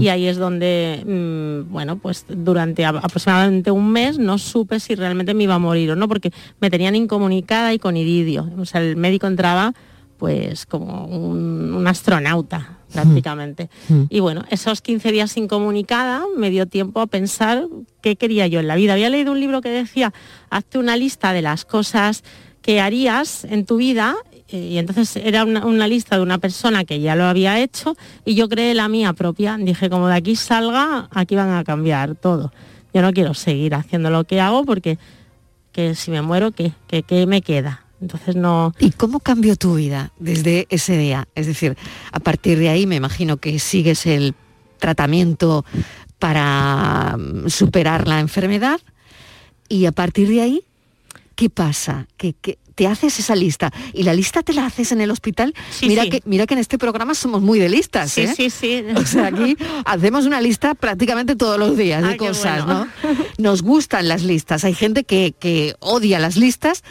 Y 0.00 0.08
ahí 0.08 0.26
es 0.26 0.38
donde, 0.38 1.02
mm, 1.04 1.70
bueno, 1.70 1.96
pues 1.98 2.24
durante 2.28 2.86
aproximadamente 2.86 3.70
un 3.70 3.90
mes 3.90 4.18
no 4.18 4.38
supe 4.38 4.80
si 4.80 4.94
realmente 4.94 5.34
me 5.34 5.44
iba 5.44 5.56
a 5.56 5.58
morir 5.58 5.90
o 5.90 5.96
no, 5.96 6.08
porque 6.08 6.32
me 6.60 6.70
tenían 6.70 6.96
incomunicada 6.96 7.74
y 7.74 7.78
con 7.78 7.98
iridio. 7.98 8.48
O 8.56 8.64
sea, 8.64 8.80
el 8.80 8.96
médico 8.96 9.26
entraba 9.26 9.74
pues 10.16 10.66
como 10.66 11.06
un, 11.06 11.74
un 11.74 11.86
astronauta 11.86 12.78
prácticamente. 12.94 13.70
Y 14.08 14.20
bueno, 14.20 14.44
esos 14.50 14.80
15 14.80 15.12
días 15.12 15.36
incomunicada 15.36 16.24
me 16.36 16.50
dio 16.50 16.66
tiempo 16.66 17.00
a 17.00 17.06
pensar 17.06 17.66
qué 18.00 18.16
quería 18.16 18.46
yo 18.46 18.60
en 18.60 18.68
la 18.68 18.76
vida. 18.76 18.92
Había 18.92 19.10
leído 19.10 19.32
un 19.32 19.40
libro 19.40 19.60
que 19.60 19.70
decía, 19.70 20.12
hazte 20.50 20.78
una 20.78 20.96
lista 20.96 21.32
de 21.32 21.42
las 21.42 21.64
cosas 21.64 22.24
que 22.60 22.80
harías 22.80 23.44
en 23.44 23.66
tu 23.66 23.76
vida 23.76 24.14
y 24.48 24.78
entonces 24.78 25.16
era 25.16 25.44
una, 25.44 25.66
una 25.66 25.88
lista 25.88 26.16
de 26.16 26.22
una 26.22 26.38
persona 26.38 26.84
que 26.84 27.00
ya 27.00 27.16
lo 27.16 27.24
había 27.24 27.58
hecho 27.60 27.96
y 28.24 28.34
yo 28.34 28.48
creé 28.48 28.74
la 28.74 28.88
mía 28.88 29.12
propia. 29.12 29.56
Dije, 29.58 29.88
como 29.88 30.08
de 30.08 30.14
aquí 30.14 30.36
salga, 30.36 31.08
aquí 31.10 31.34
van 31.34 31.50
a 31.50 31.64
cambiar 31.64 32.14
todo. 32.14 32.52
Yo 32.92 33.02
no 33.02 33.12
quiero 33.12 33.34
seguir 33.34 33.74
haciendo 33.74 34.10
lo 34.10 34.24
que 34.24 34.40
hago 34.40 34.64
porque 34.64 34.98
que 35.72 35.94
si 35.94 36.10
me 36.10 36.22
muero, 36.22 36.52
¿qué, 36.52 36.72
¿Qué, 36.86 37.02
qué 37.02 37.26
me 37.26 37.40
queda? 37.40 37.81
Entonces 38.02 38.34
no... 38.36 38.74
¿Y 38.80 38.90
cómo 38.90 39.20
cambió 39.20 39.54
tu 39.56 39.76
vida 39.76 40.12
desde 40.18 40.66
ese 40.70 40.98
día? 40.98 41.28
Es 41.36 41.46
decir, 41.46 41.76
a 42.10 42.18
partir 42.20 42.58
de 42.58 42.68
ahí 42.68 42.84
me 42.86 42.96
imagino 42.96 43.36
que 43.38 43.58
sigues 43.60 44.04
el 44.06 44.34
tratamiento 44.78 45.64
para 46.18 47.16
mm, 47.16 47.48
superar 47.48 48.08
la 48.08 48.18
enfermedad 48.20 48.80
y 49.68 49.86
a 49.86 49.92
partir 49.92 50.28
de 50.28 50.40
ahí, 50.42 50.62
¿qué 51.36 51.48
pasa? 51.48 52.06
¿Qué, 52.16 52.34
qué- 52.40 52.58
te 52.74 52.86
haces 52.86 53.18
esa 53.18 53.36
lista 53.36 53.70
y 53.92 54.02
la 54.02 54.14
lista 54.14 54.42
te 54.42 54.54
la 54.54 54.64
haces 54.64 54.92
en 54.92 55.02
el 55.02 55.10
hospital. 55.10 55.52
mira, 55.82 56.06
Que, 56.08 56.22
mira 56.24 56.46
que 56.46 56.54
en 56.54 56.60
este 56.60 56.78
programa 56.78 57.14
somos 57.14 57.42
muy 57.42 57.58
de 57.58 57.68
listas. 57.68 58.10
Sí, 58.12 58.22
¿eh? 58.22 58.32
sí, 58.34 58.48
sí. 58.48 58.82
O 58.96 59.04
sea, 59.04 59.26
aquí 59.26 59.56
hacemos 59.84 60.24
una 60.24 60.40
lista 60.40 60.74
prácticamente 60.74 61.36
todos 61.36 61.58
los 61.58 61.76
días 61.76 62.02
de 62.02 62.14
Ah, 62.14 62.16
cosas, 62.16 62.64
bueno. 62.64 62.86
¿no? 62.86 63.10
Nos 63.36 63.60
gustan 63.62 64.08
las 64.08 64.22
listas. 64.22 64.64
Hay 64.64 64.72
gente 64.74 65.04
que, 65.04 65.34
que 65.38 65.74
odia 65.80 66.18
las 66.18 66.36
listas. 66.36 66.82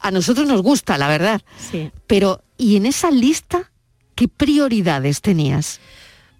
A 0.00 0.10
nosotros 0.10 0.46
nos 0.46 0.62
gusta, 0.62 0.98
la 0.98 1.08
verdad. 1.08 1.42
Sí. 1.58 1.90
Pero, 2.06 2.42
¿y 2.56 2.76
en 2.76 2.86
esa 2.86 3.10
lista 3.10 3.70
qué 4.14 4.28
prioridades 4.28 5.20
tenías? 5.20 5.80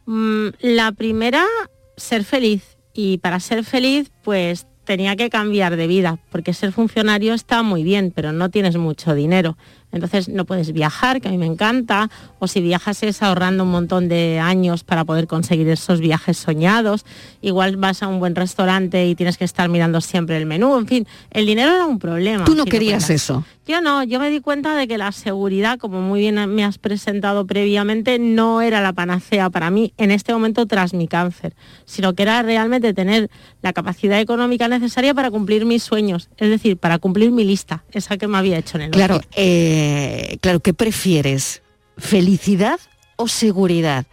Mm, 0.06 0.48
la 0.60 0.92
primera, 0.92 1.44
ser 1.96 2.24
feliz. 2.24 2.76
Y 2.94 3.18
para 3.18 3.40
ser 3.40 3.64
feliz, 3.64 4.10
pues 4.24 4.66
tenía 4.84 5.16
que 5.16 5.28
cambiar 5.28 5.76
de 5.76 5.86
vida, 5.86 6.18
porque 6.30 6.54
ser 6.54 6.72
funcionario 6.72 7.34
está 7.34 7.62
muy 7.62 7.82
bien, 7.82 8.10
pero 8.14 8.32
no 8.32 8.48
tienes 8.48 8.76
mucho 8.78 9.14
dinero. 9.14 9.58
Entonces 9.92 10.28
no 10.28 10.44
puedes 10.44 10.72
viajar, 10.72 11.20
que 11.20 11.28
a 11.28 11.30
mí 11.30 11.38
me 11.38 11.46
encanta, 11.46 12.10
o 12.38 12.46
si 12.46 12.60
viajas 12.60 13.02
es 13.02 13.22
ahorrando 13.22 13.64
un 13.64 13.70
montón 13.70 14.08
de 14.08 14.38
años 14.38 14.84
para 14.84 15.04
poder 15.04 15.26
conseguir 15.26 15.68
esos 15.68 16.00
viajes 16.00 16.36
soñados. 16.36 17.04
Igual 17.40 17.76
vas 17.76 18.02
a 18.02 18.08
un 18.08 18.18
buen 18.18 18.34
restaurante 18.34 19.06
y 19.06 19.14
tienes 19.14 19.38
que 19.38 19.44
estar 19.44 19.68
mirando 19.68 20.00
siempre 20.00 20.36
el 20.36 20.46
menú. 20.46 20.76
En 20.78 20.86
fin, 20.86 21.06
el 21.30 21.46
dinero 21.46 21.74
era 21.74 21.86
un 21.86 21.98
problema. 21.98 22.44
Tú 22.44 22.54
no 22.54 22.64
si 22.64 22.70
querías 22.70 23.08
eso. 23.10 23.44
Yo 23.66 23.82
no, 23.82 24.02
yo 24.02 24.18
me 24.18 24.30
di 24.30 24.40
cuenta 24.40 24.74
de 24.74 24.88
que 24.88 24.96
la 24.96 25.12
seguridad, 25.12 25.78
como 25.78 26.00
muy 26.00 26.20
bien 26.20 26.36
me 26.54 26.64
has 26.64 26.78
presentado 26.78 27.46
previamente, 27.46 28.18
no 28.18 28.62
era 28.62 28.80
la 28.80 28.94
panacea 28.94 29.50
para 29.50 29.70
mí 29.70 29.92
en 29.98 30.10
este 30.10 30.32
momento 30.32 30.64
tras 30.64 30.94
mi 30.94 31.06
cáncer, 31.06 31.54
sino 31.84 32.14
que 32.14 32.22
era 32.22 32.42
realmente 32.42 32.94
tener 32.94 33.28
la 33.60 33.74
capacidad 33.74 34.20
económica 34.20 34.68
necesaria 34.68 35.12
para 35.12 35.30
cumplir 35.30 35.66
mis 35.66 35.82
sueños, 35.82 36.30
es 36.38 36.48
decir, 36.48 36.78
para 36.78 36.98
cumplir 36.98 37.30
mi 37.30 37.44
lista, 37.44 37.84
esa 37.92 38.16
que 38.16 38.26
me 38.26 38.38
había 38.38 38.56
hecho 38.56 38.78
en 38.78 38.84
el 38.84 38.90
Claro. 38.90 39.20
Eh, 39.78 40.38
claro, 40.40 40.60
¿qué 40.60 40.74
prefieres? 40.74 41.62
¿Felicidad 41.96 42.80
o 43.16 43.28
seguridad? 43.28 44.06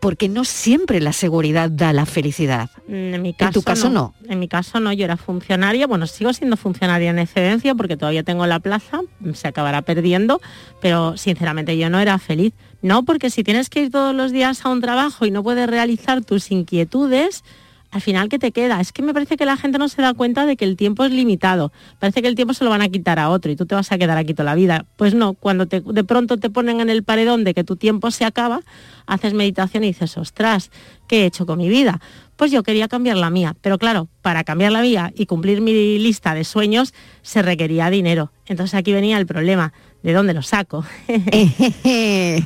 Porque 0.00 0.28
no 0.28 0.44
siempre 0.44 1.00
la 1.00 1.12
seguridad 1.14 1.70
da 1.70 1.92
la 1.94 2.04
felicidad. 2.04 2.68
Mm, 2.88 3.14
En 3.14 3.22
mi 3.22 3.32
caso, 3.34 3.52
tu 3.52 3.62
caso 3.62 3.88
no. 3.88 4.14
En 4.28 4.38
mi 4.38 4.48
caso 4.48 4.78
no, 4.80 4.92
yo 4.92 5.04
era 5.04 5.16
funcionaria, 5.16 5.86
bueno, 5.86 6.06
sigo 6.06 6.32
siendo 6.32 6.56
funcionaria 6.56 7.10
en 7.10 7.18
excedencia 7.18 7.74
porque 7.74 7.96
todavía 7.96 8.22
tengo 8.22 8.46
la 8.46 8.60
plaza, 8.60 9.00
se 9.32 9.48
acabará 9.48 9.82
perdiendo, 9.82 10.40
pero 10.82 11.16
sinceramente 11.16 11.76
yo 11.78 11.88
no 11.88 12.00
era 12.00 12.18
feliz. 12.18 12.52
No, 12.82 13.04
porque 13.04 13.30
si 13.30 13.44
tienes 13.44 13.70
que 13.70 13.84
ir 13.84 13.90
todos 13.90 14.14
los 14.14 14.30
días 14.30 14.64
a 14.66 14.68
un 14.68 14.82
trabajo 14.82 15.24
y 15.24 15.30
no 15.30 15.42
puedes 15.42 15.66
realizar 15.68 16.22
tus 16.22 16.50
inquietudes, 16.50 17.42
al 17.94 18.00
final, 18.00 18.28
¿qué 18.28 18.40
te 18.40 18.50
queda? 18.50 18.80
Es 18.80 18.90
que 18.90 19.02
me 19.02 19.14
parece 19.14 19.36
que 19.36 19.44
la 19.46 19.56
gente 19.56 19.78
no 19.78 19.88
se 19.88 20.02
da 20.02 20.14
cuenta 20.14 20.46
de 20.46 20.56
que 20.56 20.64
el 20.64 20.76
tiempo 20.76 21.04
es 21.04 21.12
limitado. 21.12 21.70
Parece 22.00 22.22
que 22.22 22.28
el 22.28 22.34
tiempo 22.34 22.52
se 22.52 22.64
lo 22.64 22.70
van 22.70 22.82
a 22.82 22.88
quitar 22.88 23.20
a 23.20 23.30
otro 23.30 23.52
y 23.52 23.56
tú 23.56 23.66
te 23.66 23.76
vas 23.76 23.92
a 23.92 23.98
quedar 23.98 24.18
aquí 24.18 24.34
toda 24.34 24.46
la 24.46 24.56
vida. 24.56 24.84
Pues 24.96 25.14
no, 25.14 25.34
cuando 25.34 25.66
te- 25.66 25.80
de 25.80 26.02
pronto 26.02 26.36
te 26.36 26.50
ponen 26.50 26.80
en 26.80 26.90
el 26.90 27.04
paredón 27.04 27.44
de 27.44 27.54
que 27.54 27.62
tu 27.62 27.76
tiempo 27.76 28.10
se 28.10 28.24
acaba, 28.24 28.62
haces 29.06 29.32
meditación 29.32 29.84
y 29.84 29.88
dices, 29.88 30.18
ostras, 30.18 30.72
¿qué 31.06 31.22
he 31.22 31.26
hecho 31.26 31.46
con 31.46 31.58
mi 31.58 31.68
vida? 31.68 32.00
Pues 32.34 32.50
yo 32.50 32.64
quería 32.64 32.88
cambiar 32.88 33.16
la 33.16 33.30
mía, 33.30 33.54
pero 33.60 33.78
claro, 33.78 34.08
para 34.22 34.42
cambiar 34.42 34.72
la 34.72 34.82
mía 34.82 35.12
y 35.14 35.26
cumplir 35.26 35.60
mi 35.60 36.00
lista 36.00 36.34
de 36.34 36.42
sueños 36.42 36.92
se 37.22 37.42
requería 37.42 37.90
dinero. 37.90 38.32
Entonces 38.46 38.74
aquí 38.74 38.92
venía 38.92 39.18
el 39.18 39.26
problema, 39.26 39.72
¿de 40.04 40.12
dónde 40.12 40.34
lo 40.34 40.42
saco? 40.42 40.84
¿Y 41.08 42.44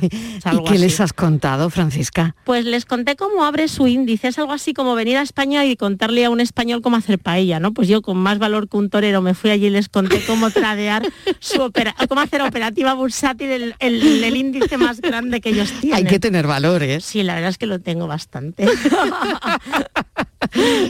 qué 0.65 0.79
les 0.79 0.99
has 1.01 1.13
contado, 1.13 1.69
Francisca? 1.69 2.35
Pues 2.45 2.65
les 2.65 2.85
conté 2.85 3.15
cómo 3.15 3.43
abre 3.43 3.67
su 3.67 3.85
índice, 3.87 4.29
es 4.29 4.39
algo 4.39 4.53
así 4.53 4.73
como 4.73 4.95
venir 4.95 5.17
a 5.17 5.21
España 5.21 5.65
y 5.65 5.75
contarle 5.75 6.25
a 6.25 6.29
un 6.29 6.39
español 6.39 6.81
cómo 6.81 6.95
hacer 6.95 7.19
paella, 7.19 7.59
¿no? 7.59 7.73
Pues 7.73 7.87
yo 7.89 8.01
con 8.01 8.17
más 8.17 8.39
valor 8.39 8.69
que 8.69 8.77
un 8.77 8.89
torero 8.89 9.21
me 9.21 9.33
fui 9.35 9.49
allí 9.51 9.67
y 9.67 9.69
les 9.69 9.89
conté 9.89 10.23
cómo 10.25 10.49
tradear 10.51 11.03
su 11.39 11.61
opera, 11.61 11.93
cómo 12.07 12.21
hacer 12.21 12.41
operativa 12.41 12.93
bursátil 12.93 13.49
el, 13.51 13.75
el- 13.79 14.23
el 14.23 14.37
índice 14.37 14.77
más 14.77 15.01
grande 15.01 15.41
que 15.41 15.49
ellos 15.49 15.71
tienen. 15.81 15.97
Hay 15.97 16.05
que 16.05 16.19
tener 16.19 16.47
valores. 16.47 17.03
Sí, 17.03 17.23
la 17.23 17.35
verdad 17.35 17.49
es 17.49 17.57
que 17.57 17.65
lo 17.65 17.79
tengo 17.79 18.07
bastante. 18.07 18.67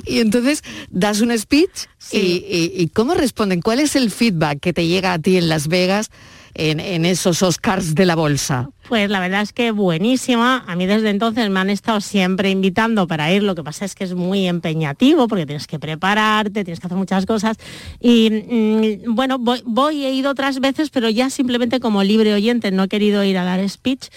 Y 0.05 0.19
entonces 0.19 0.63
das 0.89 1.21
un 1.21 1.37
speech 1.37 1.87
y, 2.11 2.17
y- 2.17 2.71
y 2.75 2.87
¿cómo 2.89 3.13
responden? 3.13 3.61
¿Cuál 3.61 3.79
es 3.79 3.95
el 3.95 4.11
feedback 4.11 4.59
que 4.59 4.73
te 4.73 4.87
llega 4.87 5.13
a 5.13 5.19
ti 5.19 5.37
en 5.37 5.49
Las 5.49 5.67
Vegas 5.67 6.09
en, 6.53 7.05
esos 7.05 7.41
Oscars 7.43 7.95
de 7.95 8.05
la 8.05 8.15
bolsa? 8.15 8.69
Pues 8.87 9.09
la 9.09 9.19
verdad 9.19 9.41
es 9.41 9.53
que 9.53 9.71
buenísima. 9.71 10.63
A 10.67 10.75
mí 10.75 10.85
desde 10.87 11.09
entonces 11.09 11.49
me 11.49 11.59
han 11.59 11.69
estado 11.69 12.01
siempre 12.01 12.49
invitando 12.49 13.07
para 13.07 13.31
ir. 13.31 13.43
Lo 13.43 13.53
que 13.55 13.63
pasa 13.63 13.85
es 13.85 13.93
que 13.95 14.03
es 14.03 14.15
muy 14.15 14.47
empeñativo 14.47 15.27
porque 15.27 15.45
tienes 15.45 15.67
que 15.67 15.77
prepararte, 15.79 16.63
tienes 16.63 16.79
que 16.79 16.87
hacer 16.87 16.97
muchas 16.97 17.25
cosas. 17.25 17.57
Y 17.99 18.29
mm, 19.05 19.13
bueno, 19.15 19.37
voy, 19.37 19.61
voy, 19.65 20.05
he 20.05 20.11
ido 20.13 20.31
otras 20.31 20.59
veces, 20.59 20.89
pero 20.89 21.09
ya 21.09 21.29
simplemente 21.29 21.79
como 21.79 22.03
libre 22.03 22.33
oyente, 22.33 22.71
no 22.71 22.83
he 22.83 22.87
querido 22.87 23.23
ir 23.23 23.37
a 23.37 23.43
dar 23.43 23.67
speech. 23.69 24.07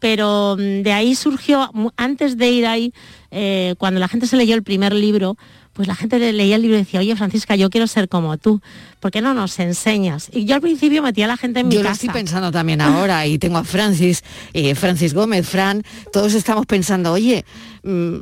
Pero 0.00 0.56
mm, 0.58 0.82
de 0.82 0.92
ahí 0.92 1.14
surgió, 1.14 1.70
antes 1.96 2.36
de 2.36 2.50
ir 2.50 2.66
ahí, 2.66 2.92
eh, 3.30 3.74
cuando 3.78 4.00
la 4.00 4.08
gente 4.08 4.26
se 4.26 4.36
leyó 4.36 4.54
el 4.54 4.62
primer 4.62 4.92
libro, 4.94 5.36
pues 5.72 5.88
la 5.88 5.94
gente 5.94 6.18
le- 6.18 6.32
leía 6.32 6.56
el 6.56 6.62
libro 6.62 6.76
y 6.76 6.80
decía, 6.80 7.00
oye 7.00 7.16
Francisca, 7.16 7.56
yo 7.56 7.68
quiero 7.68 7.86
ser 7.88 8.08
como 8.08 8.36
tú, 8.38 8.60
¿por 9.04 9.10
qué 9.10 9.20
no 9.20 9.34
nos 9.34 9.58
enseñas? 9.58 10.30
Y 10.32 10.46
yo 10.46 10.54
al 10.54 10.62
principio 10.62 11.02
metía 11.02 11.26
a 11.26 11.28
la 11.28 11.36
gente 11.36 11.60
en 11.60 11.68
mi 11.68 11.74
Yo 11.74 11.82
lo 11.82 11.90
casa. 11.90 12.06
estoy 12.06 12.08
pensando 12.08 12.50
también 12.50 12.80
ahora 12.80 13.26
y 13.26 13.38
tengo 13.38 13.58
a 13.58 13.64
Francis, 13.64 14.24
eh, 14.54 14.74
Francis 14.74 15.12
Gómez, 15.12 15.46
Fran, 15.46 15.82
todos 16.10 16.32
estamos 16.32 16.64
pensando, 16.64 17.12
oye, 17.12 17.44
mm, 17.82 18.16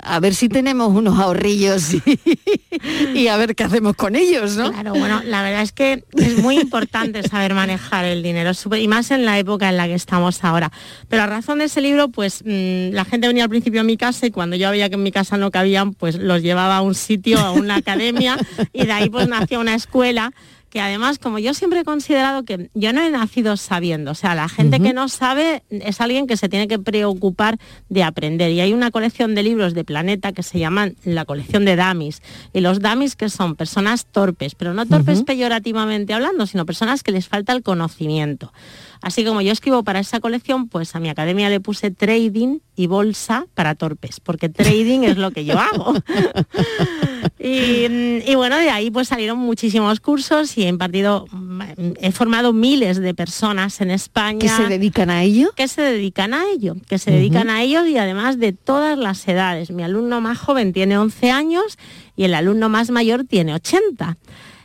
a 0.00 0.20
ver 0.20 0.36
si 0.36 0.48
tenemos 0.48 0.94
unos 0.94 1.18
ahorrillos 1.18 1.92
y, 1.94 2.02
y 3.18 3.26
a 3.26 3.36
ver 3.36 3.56
qué 3.56 3.64
hacemos 3.64 3.96
con 3.96 4.14
ellos, 4.14 4.56
¿no? 4.56 4.70
Claro, 4.70 4.92
bueno, 4.92 5.22
la 5.24 5.42
verdad 5.42 5.62
es 5.62 5.72
que 5.72 6.04
es 6.16 6.38
muy 6.38 6.60
importante 6.60 7.26
saber 7.28 7.52
manejar 7.54 8.04
el 8.04 8.22
dinero, 8.22 8.52
y 8.78 8.86
más 8.86 9.10
en 9.10 9.24
la 9.24 9.40
época 9.40 9.68
en 9.68 9.76
la 9.76 9.88
que 9.88 9.94
estamos 9.94 10.44
ahora. 10.44 10.70
Pero 11.08 11.24
a 11.24 11.26
razón 11.26 11.58
de 11.58 11.64
ese 11.64 11.80
libro, 11.80 12.10
pues 12.10 12.44
mm, 12.44 12.92
la 12.92 13.04
gente 13.04 13.26
venía 13.26 13.42
al 13.42 13.50
principio 13.50 13.80
a 13.80 13.84
mi 13.84 13.96
casa 13.96 14.24
y 14.26 14.30
cuando 14.30 14.54
yo 14.54 14.70
veía 14.70 14.88
que 14.88 14.94
en 14.94 15.02
mi 15.02 15.10
casa 15.10 15.36
no 15.36 15.50
cabían, 15.50 15.94
pues 15.94 16.14
los 16.16 16.42
llevaba 16.42 16.76
a 16.76 16.82
un 16.82 16.94
sitio, 16.94 17.40
a 17.40 17.50
una 17.50 17.74
academia, 17.74 18.38
y 18.72 18.86
de 18.86 18.92
ahí 18.92 19.10
pues 19.10 19.26
nació 19.26 19.58
una 19.58 19.74
escuela 19.74 20.27
que 20.70 20.80
además, 20.80 21.18
como 21.18 21.38
yo 21.38 21.54
siempre 21.54 21.80
he 21.80 21.84
considerado 21.84 22.44
que 22.44 22.70
yo 22.74 22.92
no 22.92 23.00
he 23.00 23.10
nacido 23.10 23.56
sabiendo, 23.56 24.10
o 24.10 24.14
sea, 24.14 24.34
la 24.34 24.48
gente 24.48 24.80
que 24.80 24.92
no 24.92 25.08
sabe 25.08 25.62
es 25.70 26.00
alguien 26.00 26.26
que 26.26 26.36
se 26.36 26.48
tiene 26.48 26.68
que 26.68 26.78
preocupar 26.78 27.58
de 27.88 28.02
aprender. 28.02 28.50
Y 28.52 28.60
hay 28.60 28.74
una 28.74 28.90
colección 28.90 29.34
de 29.34 29.42
libros 29.42 29.72
de 29.72 29.84
Planeta 29.84 30.32
que 30.32 30.42
se 30.42 30.58
llaman 30.58 30.96
la 31.04 31.24
colección 31.24 31.64
de 31.64 31.76
Damis. 31.76 32.20
Y 32.52 32.60
los 32.60 32.80
Damis 32.80 33.16
que 33.16 33.30
son 33.30 33.56
personas 33.56 34.06
torpes, 34.06 34.54
pero 34.54 34.74
no 34.74 34.84
torpes 34.84 35.22
peyorativamente 35.22 36.12
hablando, 36.12 36.46
sino 36.46 36.66
personas 36.66 37.02
que 37.02 37.12
les 37.12 37.28
falta 37.28 37.52
el 37.52 37.62
conocimiento. 37.62 38.52
Así 39.00 39.24
como 39.24 39.40
yo 39.40 39.52
escribo 39.52 39.84
para 39.84 40.00
esa 40.00 40.20
colección, 40.20 40.68
pues 40.68 40.94
a 40.94 41.00
mi 41.00 41.08
academia 41.08 41.48
le 41.48 41.60
puse 41.60 41.90
trading 41.90 42.58
y 42.76 42.88
bolsa 42.88 43.46
para 43.54 43.74
torpes, 43.74 44.20
porque 44.20 44.48
trading 44.48 45.04
es 45.04 45.16
lo 45.16 45.30
que 45.30 45.44
yo 45.44 45.58
hago. 45.58 45.94
Y, 47.38 47.86
y 48.26 48.34
bueno, 48.34 48.56
de 48.56 48.70
ahí 48.70 48.90
pues 48.90 49.08
salieron 49.08 49.38
muchísimos 49.38 50.00
cursos 50.00 50.56
y 50.58 50.64
he 50.64 50.68
impartido, 50.68 51.26
he 52.00 52.12
formado 52.12 52.52
miles 52.52 53.00
de 53.00 53.14
personas 53.14 53.80
en 53.80 53.90
España. 53.90 54.38
¿Que 54.38 54.48
se 54.48 54.64
dedican 54.64 55.10
a 55.10 55.22
ello? 55.22 55.52
Que 55.54 55.68
se 55.68 55.82
dedican 55.82 56.34
a 56.34 56.44
ello, 56.50 56.76
que 56.88 56.98
se 56.98 57.10
dedican 57.10 57.50
a 57.50 57.62
ello 57.62 57.86
y 57.86 57.96
además 57.96 58.38
de 58.38 58.52
todas 58.52 58.98
las 58.98 59.26
edades. 59.28 59.70
Mi 59.70 59.82
alumno 59.82 60.20
más 60.20 60.38
joven 60.38 60.72
tiene 60.72 60.98
11 60.98 61.30
años 61.30 61.78
y 62.16 62.24
el 62.24 62.34
alumno 62.34 62.68
más 62.68 62.90
mayor 62.90 63.24
tiene 63.24 63.54
80. 63.54 64.16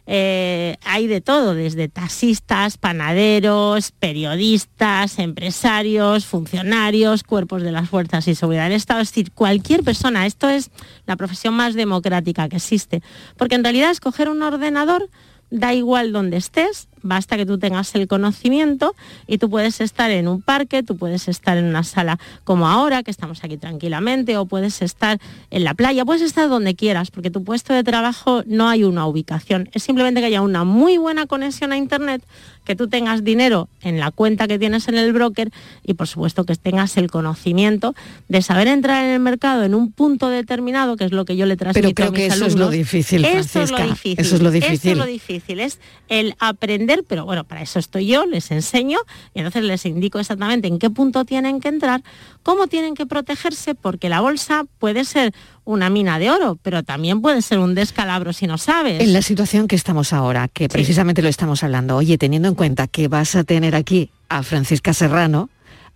Eh, 0.06 0.76
hay 0.84 1.08
de 1.08 1.22
todo, 1.22 1.56
desde 1.56 1.88
taxistas, 1.88 2.78
panaderos, 2.78 3.91
periodistas, 3.91 5.18
empresarios, 5.18 6.26
funcionarios, 6.26 7.24
cuerpos 7.24 7.64
de 7.64 7.72
las 7.72 7.89
fuerzas 7.89 8.28
y 8.28 8.36
seguridad 8.36 8.64
del 8.64 8.74
Estado, 8.74 8.99
es 8.99 9.10
decir, 9.10 9.32
cualquier 9.32 9.84
persona. 9.84 10.26
Esto 10.26 10.49
es 10.49 10.72
la 11.06 11.16
profesión 11.16 11.54
más 11.54 11.74
democrática 11.74 12.49
que 12.49 12.58
existe, 12.58 13.01
porque 13.38 13.56
en 13.56 13.64
realidad 13.64 13.91
escoger 13.91 14.30
un 14.30 14.41
ordenador 14.43 15.10
da 15.49 15.74
igual 15.74 16.12
donde 16.12 16.38
estés, 16.38 16.89
basta 17.04 17.38
que 17.38 17.45
tú 17.45 17.58
tengas 17.60 17.93
el 17.95 18.08
conocimiento 18.08 18.95
y 19.28 19.38
tú 19.38 19.49
puedes 19.49 19.82
estar 19.82 20.10
en 20.10 20.28
un 20.28 20.41
parque, 20.41 20.82
tú 20.82 20.97
puedes 20.97 21.28
estar 21.28 21.58
en 21.58 21.66
una 21.66 21.84
sala 21.84 22.18
como 22.43 22.68
ahora, 22.68 23.04
que 23.04 23.12
estamos 23.12 23.43
aquí 23.43 23.58
tranquilamente, 23.58 24.38
o 24.38 24.45
puedes 24.45 24.82
estar 24.82 25.20
en 25.51 25.64
la 25.64 25.74
playa, 25.74 26.06
puedes 26.06 26.22
estar 26.22 26.49
donde 26.49 26.76
quieras, 26.76 27.12
porque 27.12 27.30
tu 27.30 27.43
puesto 27.43 27.74
de 27.74 27.84
trabajo 27.84 28.43
no 28.47 28.70
hay 28.70 28.84
una 28.84 29.06
ubicación, 29.06 29.70
es 29.74 29.84
simplemente 29.84 30.22
que 30.22 30.28
haya 30.28 30.41
una 30.41 30.64
muy 30.64 30.97
buena 30.97 31.28
conexión 31.28 31.72
a 31.72 31.78
Internet, 31.78 32.24
que 32.64 32.76
tú 32.76 32.88
tengas 32.88 33.24
dinero 33.24 33.68
en 33.82 33.99
la 33.99 34.12
cuenta 34.12 34.47
que 34.47 34.58
tienes 34.58 34.88
en 34.88 34.95
el 34.95 35.12
broker 35.14 35.51
y 35.84 35.95
por 35.95 36.08
supuesto 36.08 36.45
que 36.45 36.56
tengas 36.56 36.95
el 36.97 37.12
conocimiento 37.12 37.93
de 38.30 38.41
saber 38.41 38.68
entrar 38.68 39.04
en 39.04 39.12
el 39.12 39.20
mercado 39.20 39.64
en 39.64 39.76
un 39.76 39.91
punto 39.91 40.30
determinado, 40.30 40.95
que 40.95 41.06
es 41.06 41.12
lo 41.12 41.26
que 41.26 41.36
yo 41.36 41.45
le 41.45 41.58
transmito 41.58 41.93
Pero 41.93 41.95
creo 41.95 42.08
a 42.08 42.12
mis 42.12 42.20
que 42.20 42.26
eso 42.28 42.45
es 42.45 42.56
lo 42.56 42.70
difícil, 42.70 43.26
Eso 43.26 43.62
es 43.62 43.72
lo 43.72 43.82
difícil. 43.82 44.20
Eso 44.20 44.38
lo 44.38 44.54
es 44.54 44.97
lo 44.97 45.06
difícil, 45.06 45.60
es 45.60 45.80
el 46.08 46.36
aprender 46.39 46.93
aprender, 46.94 47.06
pero 47.08 47.26
bueno, 47.26 47.44
para 47.44 47.62
eso 47.62 47.80
estoy 47.80 48.08
yo, 48.08 48.26
les 48.26 48.52
enseño 48.52 49.00
y 49.34 49.39
entonces 49.39 49.64
les 49.64 49.86
indico 49.86 50.20
exactamente 50.20 50.68
en 50.68 50.80
qué 50.80 50.89
punto 50.89 51.26
tienen 51.26 51.60
que 51.60 51.70
entrar, 51.70 52.04
cómo 52.44 52.68
tienen 52.68 52.96
que 52.96 53.06
protegerse, 53.06 53.76
porque 53.76 54.10
la 54.10 54.22
bolsa 54.22 54.66
puede 54.80 55.06
ser 55.06 55.34
una 55.66 55.89
mina 55.89 56.20
de 56.20 56.32
oro, 56.32 56.58
pero 56.62 56.84
también 56.84 57.22
puede 57.22 57.41
ser 57.41 57.60
un 57.60 57.76
descalabro 57.76 58.34
si 58.34 58.48
no 58.48 58.58
sabes. 58.58 59.02
En 59.02 59.14
la 59.14 59.22
situación 59.22 59.68
que 59.68 59.76
estamos 59.76 60.14
ahora, 60.14 60.48
que 60.48 60.70
precisamente 60.70 61.22
lo 61.22 61.30
estamos 61.30 61.64
hablando, 61.64 61.96
oye, 61.96 62.18
teniendo 62.18 62.48
en 62.48 62.56
cuenta 62.56 62.88
que 62.88 63.08
vas 63.08 63.36
a 63.36 63.44
tener 63.44 63.76
aquí 63.76 64.10
a 64.30 64.44
Francisca 64.44 64.94
Serrano, 64.94 65.50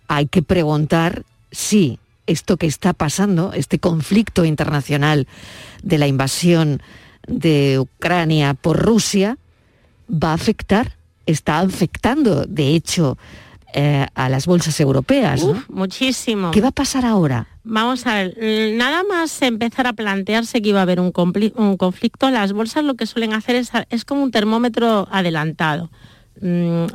hay 0.08 0.26
que 0.26 0.42
preguntar 0.42 1.24
si 1.50 1.98
esto 2.26 2.56
que 2.56 2.66
está 2.66 2.92
pasando, 2.92 3.52
este 3.52 3.78
conflicto 3.78 4.44
internacional 4.44 5.26
de 5.82 5.98
la 5.98 6.06
invasión 6.06 6.82
de 7.26 7.78
Ucrania 7.78 8.54
por 8.54 8.78
Rusia, 8.78 9.38
va 10.10 10.30
a 10.30 10.34
afectar, 10.34 10.96
está 11.26 11.60
afectando, 11.60 12.44
de 12.46 12.74
hecho, 12.74 13.18
eh, 13.74 14.06
a 14.14 14.28
las 14.28 14.46
bolsas 14.46 14.80
europeas. 14.80 15.44
¿no? 15.44 15.50
Uf, 15.50 15.68
muchísimo. 15.68 16.50
¿Qué 16.50 16.60
va 16.60 16.68
a 16.68 16.72
pasar 16.72 17.04
ahora? 17.04 17.46
Vamos 17.64 18.06
a 18.06 18.14
ver, 18.14 18.34
nada 18.76 19.04
más 19.04 19.42
empezar 19.42 19.86
a 19.86 19.92
plantearse 19.92 20.62
que 20.62 20.70
iba 20.70 20.78
a 20.78 20.82
haber 20.82 21.00
un, 21.00 21.12
un 21.56 21.76
conflicto, 21.76 22.30
las 22.30 22.54
bolsas 22.54 22.84
lo 22.84 22.94
que 22.94 23.04
suelen 23.04 23.34
hacer 23.34 23.56
es, 23.56 23.70
es 23.90 24.04
como 24.06 24.22
un 24.22 24.30
termómetro 24.30 25.06
adelantado. 25.10 25.90
Mm, 26.40 26.86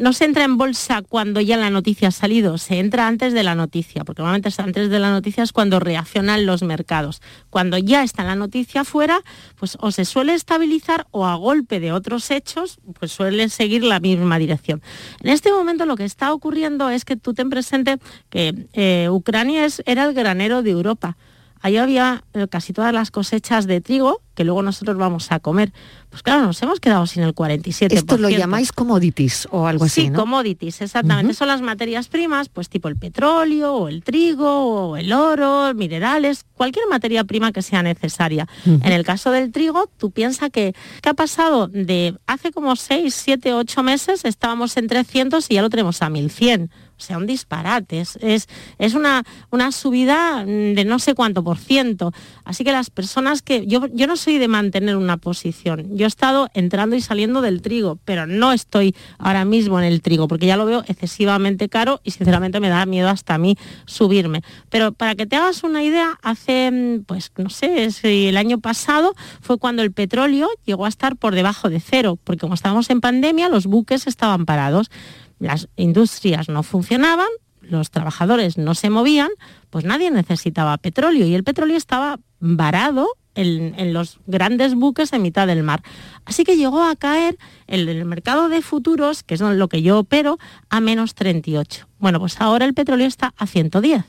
No, 0.00 0.12
se 0.12 0.24
entra 0.24 0.44
en 0.44 0.56
bolsa 0.56 1.02
cuando 1.02 1.40
ya 1.40 1.56
la 1.56 1.70
noticia 1.70 2.08
ha 2.08 2.10
salido, 2.10 2.58
se 2.58 2.78
entra 2.78 3.06
antes 3.06 3.32
de 3.32 3.42
la 3.42 3.54
noticia, 3.54 4.04
porque 4.04 4.22
normalmente 4.22 4.48
es 4.48 4.58
antes 4.58 4.90
de 4.90 4.98
la 4.98 5.10
noticia 5.10 5.42
es 5.42 5.52
cuando 5.52 5.80
reaccionan 5.80 6.46
los 6.46 6.62
mercados. 6.62 7.20
Cuando 7.50 7.78
ya 7.78 8.02
está 8.02 8.24
la 8.24 8.34
noticia 8.34 8.84
fuera, 8.84 9.20
pues 9.56 9.76
o 9.80 9.90
se 9.90 10.04
suele 10.04 10.34
estabilizar 10.34 11.06
o 11.10 11.26
a 11.26 11.34
golpe 11.36 11.80
de 11.80 11.92
otros 11.92 12.30
hechos, 12.30 12.78
pues 12.98 13.12
suele 13.12 13.48
seguir 13.48 13.82
la 13.84 14.00
misma 14.00 14.38
dirección. 14.38 14.82
En 15.22 15.30
este 15.30 15.52
momento 15.52 15.86
lo 15.86 15.96
que 15.96 16.04
está 16.04 16.32
ocurriendo 16.32 16.90
es 16.90 17.04
que 17.04 17.16
tú 17.16 17.34
ten 17.34 17.50
presente 17.50 17.98
que 18.30 18.66
eh, 18.72 19.08
Ucrania 19.10 19.64
es, 19.64 19.82
era 19.86 20.04
el 20.04 20.14
granero 20.14 20.62
de 20.62 20.70
Europa. 20.70 21.16
Ahí 21.64 21.78
había 21.78 22.24
eh, 22.34 22.46
casi 22.46 22.74
todas 22.74 22.92
las 22.92 23.10
cosechas 23.10 23.66
de 23.66 23.80
trigo 23.80 24.20
que 24.34 24.44
luego 24.44 24.62
nosotros 24.62 24.98
vamos 24.98 25.32
a 25.32 25.40
comer. 25.40 25.72
Pues 26.10 26.22
claro, 26.22 26.44
nos 26.44 26.60
hemos 26.62 26.78
quedado 26.78 27.06
sin 27.06 27.22
el 27.22 27.34
47%. 27.34 27.92
Esto 27.92 28.18
lo 28.18 28.28
llamáis 28.28 28.70
commodities 28.70 29.48
o 29.50 29.66
algo 29.66 29.86
así, 29.86 30.02
Sí, 30.02 30.10
commodities, 30.10 30.82
exactamente. 30.82 31.32
Son 31.32 31.48
las 31.48 31.62
materias 31.62 32.08
primas, 32.08 32.50
pues 32.50 32.68
tipo 32.68 32.88
el 32.88 32.96
petróleo 32.96 33.72
o 33.72 33.88
el 33.88 34.02
trigo 34.02 34.90
o 34.90 34.96
el 34.98 35.10
oro, 35.14 35.72
minerales, 35.72 36.44
cualquier 36.52 36.86
materia 36.90 37.24
prima 37.24 37.50
que 37.50 37.62
sea 37.62 37.82
necesaria. 37.82 38.46
En 38.66 38.92
el 38.92 39.02
caso 39.02 39.30
del 39.30 39.50
trigo, 39.50 39.88
tú 39.96 40.10
piensas 40.10 40.50
que, 40.50 40.74
que 41.00 41.08
ha 41.08 41.14
pasado 41.14 41.68
de 41.68 42.14
hace 42.26 42.52
como 42.52 42.76
6, 42.76 43.14
7, 43.14 43.54
8 43.54 43.82
meses, 43.82 44.26
estábamos 44.26 44.76
en 44.76 44.86
300 44.86 45.50
y 45.50 45.54
ya 45.54 45.62
lo 45.62 45.70
tenemos 45.70 46.02
a 46.02 46.10
1100. 46.10 46.70
Sea, 47.04 47.18
un 47.18 47.26
disparate. 47.26 48.00
Es, 48.00 48.48
es, 48.78 48.94
una, 48.94 49.22
una 49.50 49.72
subida 49.72 50.44
mm, 50.44 50.74
de 50.74 50.84
no 50.84 50.98
sé 50.98 51.14
cuánto 51.14 51.44
por 51.44 51.58
ciento. 51.58 52.12
Así 52.44 52.64
que 52.64 52.72
las 52.72 52.90
personas 52.90 53.42
que... 53.42 53.66
Yo, 53.66 53.86
yo 53.92 54.06
no 54.06 54.16
soy 54.16 54.38
de 54.38 54.48
mantener 54.48 54.96
una 54.96 55.16
posición. 55.16 55.96
Yo 55.96 56.06
he 56.06 56.08
estado 56.08 56.48
entrando 56.54 56.96
y 56.96 57.00
saliendo 57.00 57.42
del 57.42 57.62
trigo, 57.62 57.98
pero 58.04 58.26
no 58.26 58.52
estoy 58.52 58.94
ahora 59.18 59.44
mismo 59.44 59.78
en 59.78 59.84
el 59.84 60.02
trigo, 60.02 60.28
porque 60.28 60.46
ya 60.46 60.56
lo 60.56 60.66
veo 60.66 60.84
excesivamente 60.86 61.68
caro 61.68 62.00
y 62.04 62.10
sinceramente 62.10 62.60
me 62.60 62.68
da 62.68 62.86
miedo 62.86 63.08
hasta 63.08 63.34
a 63.34 63.38
mí 63.38 63.56
subirme. 63.86 64.42
Pero 64.70 64.92
para 64.92 65.14
que 65.14 65.26
te 65.26 65.36
hagas 65.36 65.62
una 65.64 65.82
idea, 65.82 66.18
hace, 66.22 66.70
mm, 66.70 67.04
pues 67.04 67.32
no 67.36 67.50
sé, 67.50 67.90
si 67.90 68.26
el 68.26 68.36
año 68.36 68.58
pasado 68.58 69.14
fue 69.40 69.58
cuando 69.58 69.82
el 69.82 69.92
petróleo 69.92 70.48
llegó 70.64 70.86
a 70.86 70.88
estar 70.88 71.16
por 71.16 71.34
debajo 71.34 71.68
de 71.68 71.80
cero, 71.80 72.18
porque 72.22 72.40
como 72.40 72.54
estábamos 72.54 72.90
en 72.90 73.00
pandemia, 73.00 73.48
los 73.48 73.66
buques 73.66 74.06
estaban 74.06 74.46
parados 74.46 74.90
las 75.38 75.68
industrias 75.76 76.48
no 76.48 76.62
funcionaban, 76.62 77.28
los 77.60 77.90
trabajadores 77.90 78.58
no 78.58 78.74
se 78.74 78.90
movían, 78.90 79.30
pues 79.70 79.84
nadie 79.84 80.10
necesitaba 80.10 80.76
petróleo 80.78 81.26
y 81.26 81.34
el 81.34 81.44
petróleo 81.44 81.76
estaba 81.76 82.18
varado 82.40 83.08
en, 83.34 83.74
en 83.78 83.92
los 83.92 84.20
grandes 84.26 84.74
buques 84.74 85.12
en 85.12 85.22
mitad 85.22 85.46
del 85.46 85.62
mar. 85.62 85.82
Así 86.24 86.44
que 86.44 86.56
llegó 86.56 86.82
a 86.82 86.94
caer 86.96 87.36
el, 87.66 87.88
el 87.88 88.04
mercado 88.04 88.48
de 88.48 88.62
futuros, 88.62 89.22
que 89.22 89.34
es 89.34 89.40
lo 89.40 89.68
que 89.68 89.82
yo 89.82 89.98
opero, 89.98 90.38
a 90.68 90.80
menos 90.80 91.14
38. 91.14 91.88
Bueno, 91.98 92.20
pues 92.20 92.40
ahora 92.40 92.64
el 92.64 92.74
petróleo 92.74 93.06
está 93.06 93.34
a 93.36 93.46
110. 93.46 94.00
O 94.00 94.04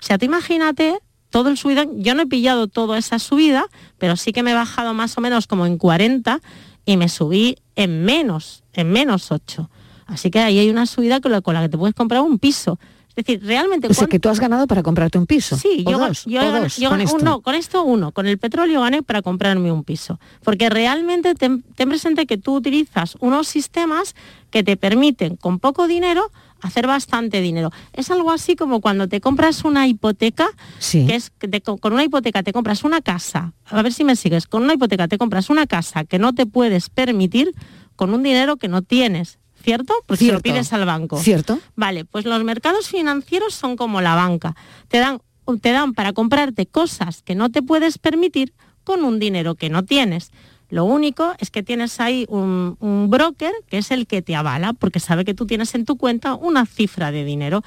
sea, 0.00 0.18
tú 0.18 0.24
imagínate 0.24 0.98
todo 1.30 1.48
el 1.48 1.56
subidón. 1.56 2.02
Yo 2.02 2.14
no 2.14 2.22
he 2.22 2.26
pillado 2.26 2.68
toda 2.68 2.98
esa 2.98 3.18
subida, 3.18 3.66
pero 3.98 4.16
sí 4.16 4.32
que 4.32 4.42
me 4.42 4.52
he 4.52 4.54
bajado 4.54 4.94
más 4.94 5.16
o 5.18 5.20
menos 5.20 5.46
como 5.46 5.66
en 5.66 5.78
40 5.78 6.40
y 6.84 6.96
me 6.96 7.08
subí 7.08 7.56
en 7.76 8.04
menos, 8.04 8.64
en 8.72 8.90
menos 8.90 9.32
8. 9.32 9.70
Así 10.12 10.30
que 10.30 10.38
ahí 10.40 10.58
hay 10.58 10.70
una 10.70 10.86
subida 10.86 11.20
con 11.20 11.32
la, 11.32 11.40
con 11.40 11.54
la 11.54 11.62
que 11.62 11.68
te 11.70 11.78
puedes 11.78 11.94
comprar 11.94 12.20
un 12.22 12.38
piso. 12.38 12.78
Es 13.14 13.26
decir, 13.26 13.42
realmente... 13.44 13.88
O 13.88 13.92
sea, 13.92 14.02
¿cuán- 14.04 14.08
que 14.10 14.18
tú 14.18 14.28
has 14.30 14.40
ganado 14.40 14.66
para 14.66 14.82
comprarte 14.82 15.18
un 15.18 15.26
piso. 15.26 15.56
Sí, 15.58 15.84
o 15.86 15.90
yo, 15.90 15.98
dos, 15.98 16.24
yo 16.24 16.40
o 16.40 16.44
he 16.44 16.46
gan- 16.48 16.62
dos, 16.62 16.76
yo 16.78 16.88
con 16.88 17.00
esto. 17.02 17.18
no, 17.18 17.40
con 17.42 17.54
esto 17.54 17.82
uno, 17.82 18.10
con 18.12 18.26
el 18.26 18.38
petróleo 18.38 18.80
gané 18.80 19.02
para 19.02 19.20
comprarme 19.20 19.70
un 19.70 19.84
piso. 19.84 20.18
Porque 20.42 20.70
realmente 20.70 21.34
ten, 21.34 21.62
ten 21.76 21.88
presente 21.90 22.24
que 22.26 22.38
tú 22.38 22.54
utilizas 22.56 23.16
unos 23.20 23.48
sistemas 23.48 24.14
que 24.50 24.62
te 24.62 24.78
permiten 24.78 25.36
con 25.36 25.58
poco 25.58 25.88
dinero 25.88 26.30
hacer 26.62 26.86
bastante 26.86 27.42
dinero. 27.42 27.70
Es 27.92 28.10
algo 28.10 28.30
así 28.30 28.56
como 28.56 28.80
cuando 28.80 29.08
te 29.08 29.20
compras 29.20 29.64
una 29.64 29.86
hipoteca, 29.88 30.48
Sí. 30.78 31.04
que 31.06 31.16
es 31.16 31.28
que 31.30 31.48
te- 31.48 31.60
con 31.60 31.92
una 31.92 32.04
hipoteca 32.04 32.42
te 32.42 32.52
compras 32.54 32.82
una 32.82 33.02
casa, 33.02 33.52
a 33.66 33.82
ver 33.82 33.92
si 33.92 34.04
me 34.04 34.16
sigues, 34.16 34.46
con 34.46 34.62
una 34.62 34.72
hipoteca 34.74 35.06
te 35.08 35.18
compras 35.18 35.50
una 35.50 35.66
casa 35.66 36.04
que 36.04 36.18
no 36.18 36.34
te 36.34 36.46
puedes 36.46 36.88
permitir 36.88 37.52
con 37.96 38.14
un 38.14 38.22
dinero 38.22 38.56
que 38.56 38.68
no 38.68 38.80
tienes, 38.80 39.38
¿cierto? 39.62 39.94
Porque 40.06 40.24
se 40.26 40.32
lo 40.32 40.40
Cierto. 40.40 40.42
pides 40.42 40.72
al 40.72 40.84
banco. 40.84 41.18
Cierto. 41.18 41.58
Vale, 41.76 42.04
pues 42.04 42.24
los 42.24 42.42
mercados 42.44 42.88
financieros 42.88 43.54
son 43.54 43.76
como 43.76 44.00
la 44.00 44.14
banca. 44.14 44.54
Te 44.88 44.98
dan, 44.98 45.20
te 45.60 45.72
dan 45.72 45.94
para 45.94 46.12
comprarte 46.12 46.66
cosas 46.66 47.22
que 47.22 47.34
no 47.34 47.50
te 47.50 47.62
puedes 47.62 47.98
permitir 47.98 48.52
con 48.84 49.04
un 49.04 49.18
dinero 49.18 49.54
que 49.54 49.70
no 49.70 49.84
tienes. 49.84 50.30
Lo 50.68 50.84
único 50.84 51.34
es 51.38 51.50
que 51.50 51.62
tienes 51.62 52.00
ahí 52.00 52.24
un, 52.28 52.76
un 52.80 53.10
broker 53.10 53.52
que 53.68 53.78
es 53.78 53.90
el 53.90 54.06
que 54.06 54.22
te 54.22 54.34
avala 54.34 54.72
porque 54.72 55.00
sabe 55.00 55.24
que 55.24 55.34
tú 55.34 55.46
tienes 55.46 55.74
en 55.74 55.84
tu 55.84 55.96
cuenta 55.96 56.34
una 56.34 56.64
cifra 56.66 57.10
de 57.12 57.24
dinero. 57.24 57.62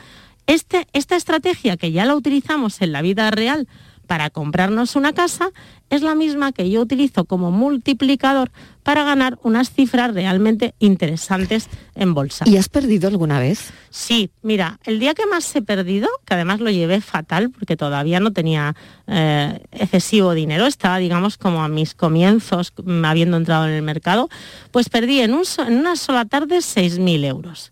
Este, 0.47 0.87
esta 0.93 1.15
estrategia 1.15 1.77
que 1.77 1.91
ya 1.91 2.05
la 2.05 2.15
utilizamos 2.15 2.81
en 2.81 2.91
la 2.91 3.01
vida 3.01 3.29
real 3.31 3.67
para 4.05 4.29
comprarnos 4.29 4.95
una 4.95 5.13
casa 5.13 5.49
es 5.89 6.01
la 6.01 6.15
misma 6.15 6.51
que 6.51 6.69
yo 6.69 6.81
utilizo 6.81 7.25
como 7.25 7.51
multiplicador 7.51 8.51
para 8.81 9.03
ganar 9.03 9.37
unas 9.43 9.71
cifras 9.71 10.13
realmente 10.13 10.73
interesantes 10.79 11.67
en 11.95 12.13
bolsa. 12.13 12.45
¿Y 12.47 12.57
has 12.57 12.69
perdido 12.69 13.07
alguna 13.07 13.39
vez? 13.39 13.71
Sí, 13.91 14.29
mira, 14.41 14.79
el 14.85 14.99
día 14.99 15.13
que 15.13 15.25
más 15.27 15.55
he 15.55 15.61
perdido, 15.61 16.07
que 16.25 16.33
además 16.33 16.59
lo 16.59 16.69
llevé 16.71 17.01
fatal 17.01 17.49
porque 17.51 17.77
todavía 17.77 18.19
no 18.19 18.31
tenía 18.33 18.75
eh, 19.07 19.59
excesivo 19.71 20.33
dinero, 20.33 20.65
estaba 20.65 20.97
digamos 20.97 21.37
como 21.37 21.63
a 21.63 21.67
mis 21.67 21.93
comienzos 21.93 22.73
mm, 22.83 23.05
habiendo 23.05 23.37
entrado 23.37 23.67
en 23.67 23.73
el 23.73 23.81
mercado, 23.83 24.29
pues 24.71 24.89
perdí 24.89 25.21
en, 25.21 25.33
un 25.33 25.45
so- 25.45 25.63
en 25.65 25.77
una 25.77 25.95
sola 25.95 26.25
tarde 26.25 26.57
6.000 26.57 27.25
euros. 27.25 27.71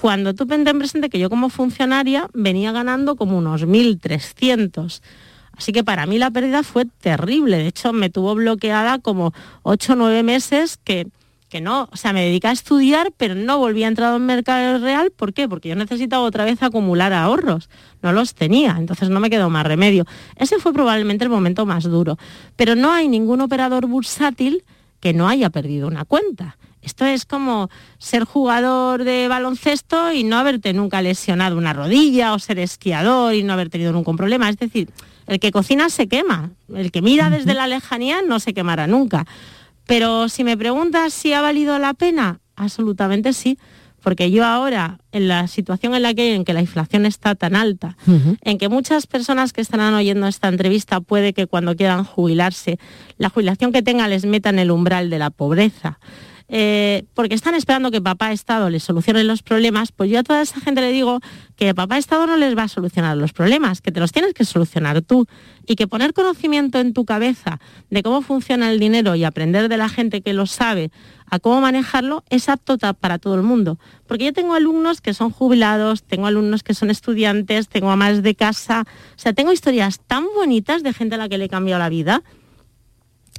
Cuando 0.00 0.34
tú 0.34 0.46
ten 0.46 0.64
presente 0.64 1.10
que 1.10 1.18
yo 1.18 1.30
como 1.30 1.48
funcionaria 1.48 2.28
venía 2.34 2.72
ganando 2.72 3.16
como 3.16 3.36
unos 3.38 3.62
1.300. 3.66 5.00
Así 5.60 5.72
que 5.72 5.84
para 5.84 6.06
mí 6.06 6.16
la 6.16 6.30
pérdida 6.30 6.62
fue 6.62 6.86
terrible. 6.86 7.58
De 7.58 7.66
hecho, 7.66 7.92
me 7.92 8.08
tuvo 8.08 8.34
bloqueada 8.34 8.98
como 8.98 9.34
8 9.62 9.92
o 9.92 9.96
9 9.96 10.22
meses 10.22 10.78
que, 10.82 11.06
que 11.50 11.60
no, 11.60 11.86
o 11.92 11.96
sea, 11.98 12.14
me 12.14 12.24
dediqué 12.24 12.48
a 12.48 12.52
estudiar, 12.52 13.12
pero 13.18 13.34
no 13.34 13.58
volví 13.58 13.84
a 13.84 13.88
entrar 13.88 14.16
en 14.16 14.24
mercado 14.24 14.78
real. 14.78 15.10
¿Por 15.10 15.34
qué? 15.34 15.50
Porque 15.50 15.68
yo 15.68 15.76
necesitaba 15.76 16.22
otra 16.22 16.46
vez 16.46 16.62
acumular 16.62 17.12
ahorros. 17.12 17.68
No 18.00 18.10
los 18.14 18.32
tenía, 18.32 18.76
entonces 18.78 19.10
no 19.10 19.20
me 19.20 19.28
quedó 19.28 19.50
más 19.50 19.66
remedio. 19.66 20.06
Ese 20.36 20.58
fue 20.58 20.72
probablemente 20.72 21.24
el 21.24 21.30
momento 21.30 21.66
más 21.66 21.84
duro. 21.84 22.16
Pero 22.56 22.74
no 22.74 22.90
hay 22.90 23.06
ningún 23.08 23.42
operador 23.42 23.86
bursátil 23.86 24.64
que 24.98 25.12
no 25.12 25.28
haya 25.28 25.50
perdido 25.50 25.88
una 25.88 26.06
cuenta. 26.06 26.56
Esto 26.80 27.04
es 27.04 27.26
como 27.26 27.68
ser 27.98 28.24
jugador 28.24 29.04
de 29.04 29.28
baloncesto 29.28 30.10
y 30.10 30.24
no 30.24 30.38
haberte 30.38 30.72
nunca 30.72 31.02
lesionado 31.02 31.58
una 31.58 31.74
rodilla 31.74 32.32
o 32.32 32.38
ser 32.38 32.58
esquiador 32.58 33.34
y 33.34 33.42
no 33.42 33.52
haber 33.52 33.68
tenido 33.68 33.92
nunca 33.92 34.10
un 34.10 34.16
problema. 34.16 34.48
Es 34.48 34.56
decir, 34.56 34.88
el 35.30 35.38
que 35.38 35.52
cocina 35.52 35.90
se 35.90 36.08
quema, 36.08 36.50
el 36.74 36.90
que 36.90 37.02
mira 37.02 37.30
desde 37.30 37.54
la 37.54 37.68
lejanía 37.68 38.20
no 38.20 38.40
se 38.40 38.52
quemará 38.52 38.88
nunca. 38.88 39.26
Pero 39.86 40.28
si 40.28 40.42
me 40.42 40.56
preguntas 40.56 41.14
si 41.14 41.32
ha 41.32 41.40
valido 41.40 41.78
la 41.78 41.94
pena, 41.94 42.40
absolutamente 42.56 43.32
sí, 43.32 43.56
porque 44.02 44.32
yo 44.32 44.44
ahora, 44.44 44.98
en 45.12 45.28
la 45.28 45.46
situación 45.46 45.94
en 45.94 46.02
la 46.02 46.14
que, 46.14 46.34
en 46.34 46.44
que 46.44 46.52
la 46.52 46.60
inflación 46.60 47.06
está 47.06 47.36
tan 47.36 47.54
alta, 47.54 47.96
en 48.40 48.58
que 48.58 48.68
muchas 48.68 49.06
personas 49.06 49.52
que 49.52 49.60
estarán 49.60 49.94
oyendo 49.94 50.26
esta 50.26 50.48
entrevista 50.48 51.00
puede 51.00 51.32
que 51.32 51.46
cuando 51.46 51.76
quieran 51.76 52.02
jubilarse, 52.02 52.80
la 53.16 53.28
jubilación 53.28 53.70
que 53.70 53.82
tengan 53.82 54.10
les 54.10 54.24
meta 54.24 54.48
en 54.48 54.58
el 54.58 54.72
umbral 54.72 55.10
de 55.10 55.20
la 55.20 55.30
pobreza. 55.30 56.00
Eh, 56.52 57.04
porque 57.14 57.36
están 57.36 57.54
esperando 57.54 57.92
que 57.92 58.02
papá 58.02 58.32
Estado 58.32 58.70
les 58.70 58.82
solucione 58.82 59.22
los 59.22 59.42
problemas, 59.42 59.92
pues 59.92 60.10
yo 60.10 60.18
a 60.18 60.22
toda 60.24 60.42
esa 60.42 60.60
gente 60.60 60.80
le 60.80 60.90
digo 60.90 61.20
que 61.54 61.72
papá 61.76 61.96
Estado 61.96 62.26
no 62.26 62.36
les 62.36 62.58
va 62.58 62.64
a 62.64 62.68
solucionar 62.68 63.16
los 63.16 63.32
problemas, 63.32 63.80
que 63.80 63.92
te 63.92 64.00
los 64.00 64.10
tienes 64.10 64.34
que 64.34 64.44
solucionar 64.44 65.00
tú 65.00 65.26
y 65.64 65.76
que 65.76 65.86
poner 65.86 66.12
conocimiento 66.12 66.80
en 66.80 66.92
tu 66.92 67.04
cabeza 67.04 67.60
de 67.88 68.02
cómo 68.02 68.20
funciona 68.20 68.72
el 68.72 68.80
dinero 68.80 69.14
y 69.14 69.22
aprender 69.22 69.68
de 69.68 69.76
la 69.76 69.88
gente 69.88 70.22
que 70.22 70.32
lo 70.32 70.46
sabe 70.46 70.90
a 71.30 71.38
cómo 71.38 71.60
manejarlo 71.60 72.24
es 72.28 72.48
apto 72.48 72.76
para 72.78 73.18
todo 73.20 73.36
el 73.36 73.42
mundo. 73.42 73.78
Porque 74.08 74.24
yo 74.24 74.32
tengo 74.32 74.54
alumnos 74.54 75.00
que 75.00 75.14
son 75.14 75.30
jubilados, 75.30 76.02
tengo 76.02 76.26
alumnos 76.26 76.64
que 76.64 76.74
son 76.74 76.90
estudiantes, 76.90 77.68
tengo 77.68 77.92
amas 77.92 78.24
de 78.24 78.34
casa, 78.34 78.84
o 79.16 79.18
sea, 79.18 79.32
tengo 79.32 79.52
historias 79.52 80.00
tan 80.00 80.24
bonitas 80.34 80.82
de 80.82 80.92
gente 80.92 81.14
a 81.14 81.18
la 81.18 81.28
que 81.28 81.38
le 81.38 81.44
he 81.44 81.48
cambiado 81.48 81.78
la 81.78 81.88
vida 81.88 82.24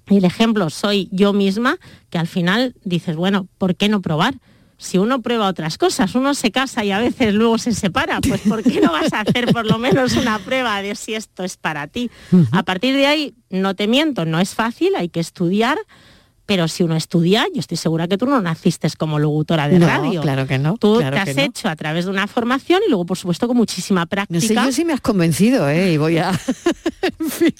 y 0.09 0.17
el 0.17 0.25
ejemplo 0.25 0.69
soy 0.69 1.09
yo 1.11 1.33
misma, 1.33 1.77
que 2.09 2.17
al 2.17 2.27
final 2.27 2.75
dices, 2.83 3.15
bueno, 3.15 3.47
¿por 3.57 3.75
qué 3.75 3.89
no 3.89 4.01
probar? 4.01 4.35
Si 4.77 4.97
uno 4.97 5.21
prueba 5.21 5.47
otras 5.47 5.77
cosas, 5.77 6.15
uno 6.15 6.33
se 6.33 6.51
casa 6.51 6.83
y 6.83 6.91
a 6.91 6.97
veces 6.97 7.35
luego 7.35 7.59
se 7.59 7.71
separa, 7.73 8.19
pues 8.19 8.41
¿por 8.41 8.63
qué 8.63 8.81
no 8.81 8.91
vas 8.91 9.13
a 9.13 9.21
hacer 9.21 9.53
por 9.53 9.65
lo 9.65 9.77
menos 9.77 10.15
una 10.15 10.39
prueba 10.39 10.81
de 10.81 10.95
si 10.95 11.13
esto 11.13 11.43
es 11.43 11.55
para 11.55 11.85
ti? 11.85 12.09
A 12.51 12.63
partir 12.63 12.95
de 12.95 13.05
ahí, 13.05 13.35
no 13.51 13.75
te 13.75 13.87
miento, 13.87 14.25
no 14.25 14.39
es 14.39 14.55
fácil, 14.55 14.95
hay 14.95 15.09
que 15.09 15.19
estudiar, 15.19 15.77
pero 16.51 16.67
si 16.67 16.83
uno 16.83 16.97
estudia, 16.97 17.45
yo 17.53 17.61
estoy 17.61 17.77
segura 17.77 18.09
que 18.09 18.17
tú 18.17 18.25
no 18.25 18.41
naciste 18.41 18.89
como 18.97 19.19
locutora 19.19 19.69
de 19.69 19.79
no, 19.79 19.87
radio. 19.87 20.19
Claro 20.19 20.45
que 20.47 20.59
no. 20.59 20.75
Tú 20.77 20.97
claro 20.97 21.15
te 21.15 21.21
has 21.21 21.35
no. 21.37 21.43
hecho 21.43 21.69
a 21.69 21.77
través 21.77 22.03
de 22.03 22.11
una 22.11 22.27
formación 22.27 22.81
y 22.85 22.89
luego, 22.89 23.05
por 23.05 23.17
supuesto, 23.17 23.47
con 23.47 23.55
muchísima 23.55 24.05
práctica. 24.05 24.35
No 24.37 24.45
sé, 24.45 24.53
yo 24.53 24.71
sí 24.73 24.83
me 24.83 24.91
has 24.91 24.99
convencido, 24.99 25.69
¿eh? 25.69 25.93
Y 25.93 25.97
voy 25.97 26.17
a... 26.17 26.31
en 27.19 27.29
fin. 27.29 27.53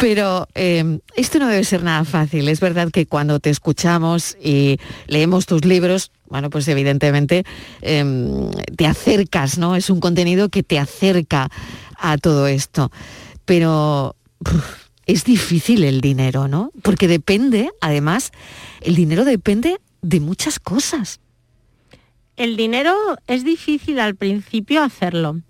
Pero 0.00 0.46
eh, 0.54 0.98
esto 1.16 1.38
no 1.38 1.48
debe 1.48 1.64
ser 1.64 1.82
nada 1.82 2.04
fácil. 2.04 2.46
Es 2.50 2.60
verdad 2.60 2.90
que 2.90 3.06
cuando 3.06 3.40
te 3.40 3.48
escuchamos 3.48 4.36
y 4.38 4.78
leemos 5.06 5.46
tus 5.46 5.64
libros, 5.64 6.12
bueno, 6.28 6.50
pues 6.50 6.68
evidentemente 6.68 7.44
eh, 7.80 8.50
te 8.76 8.86
acercas, 8.86 9.56
¿no? 9.56 9.76
Es 9.76 9.88
un 9.88 10.00
contenido 10.00 10.50
que 10.50 10.62
te 10.62 10.78
acerca 10.78 11.48
a 11.96 12.18
todo 12.18 12.48
esto. 12.48 12.92
Pero... 13.46 14.14
es 15.08 15.24
difícil 15.24 15.84
el 15.84 16.02
dinero, 16.02 16.48
¿no? 16.48 16.70
Porque 16.82 17.08
depende, 17.08 17.70
además, 17.80 18.30
el 18.82 18.94
dinero 18.94 19.24
depende 19.24 19.78
de 20.02 20.20
muchas 20.20 20.60
cosas. 20.60 21.18
El 22.36 22.56
dinero 22.56 22.94
es 23.26 23.42
difícil 23.42 24.00
al 24.00 24.14
principio 24.16 24.82
hacerlo. 24.82 25.40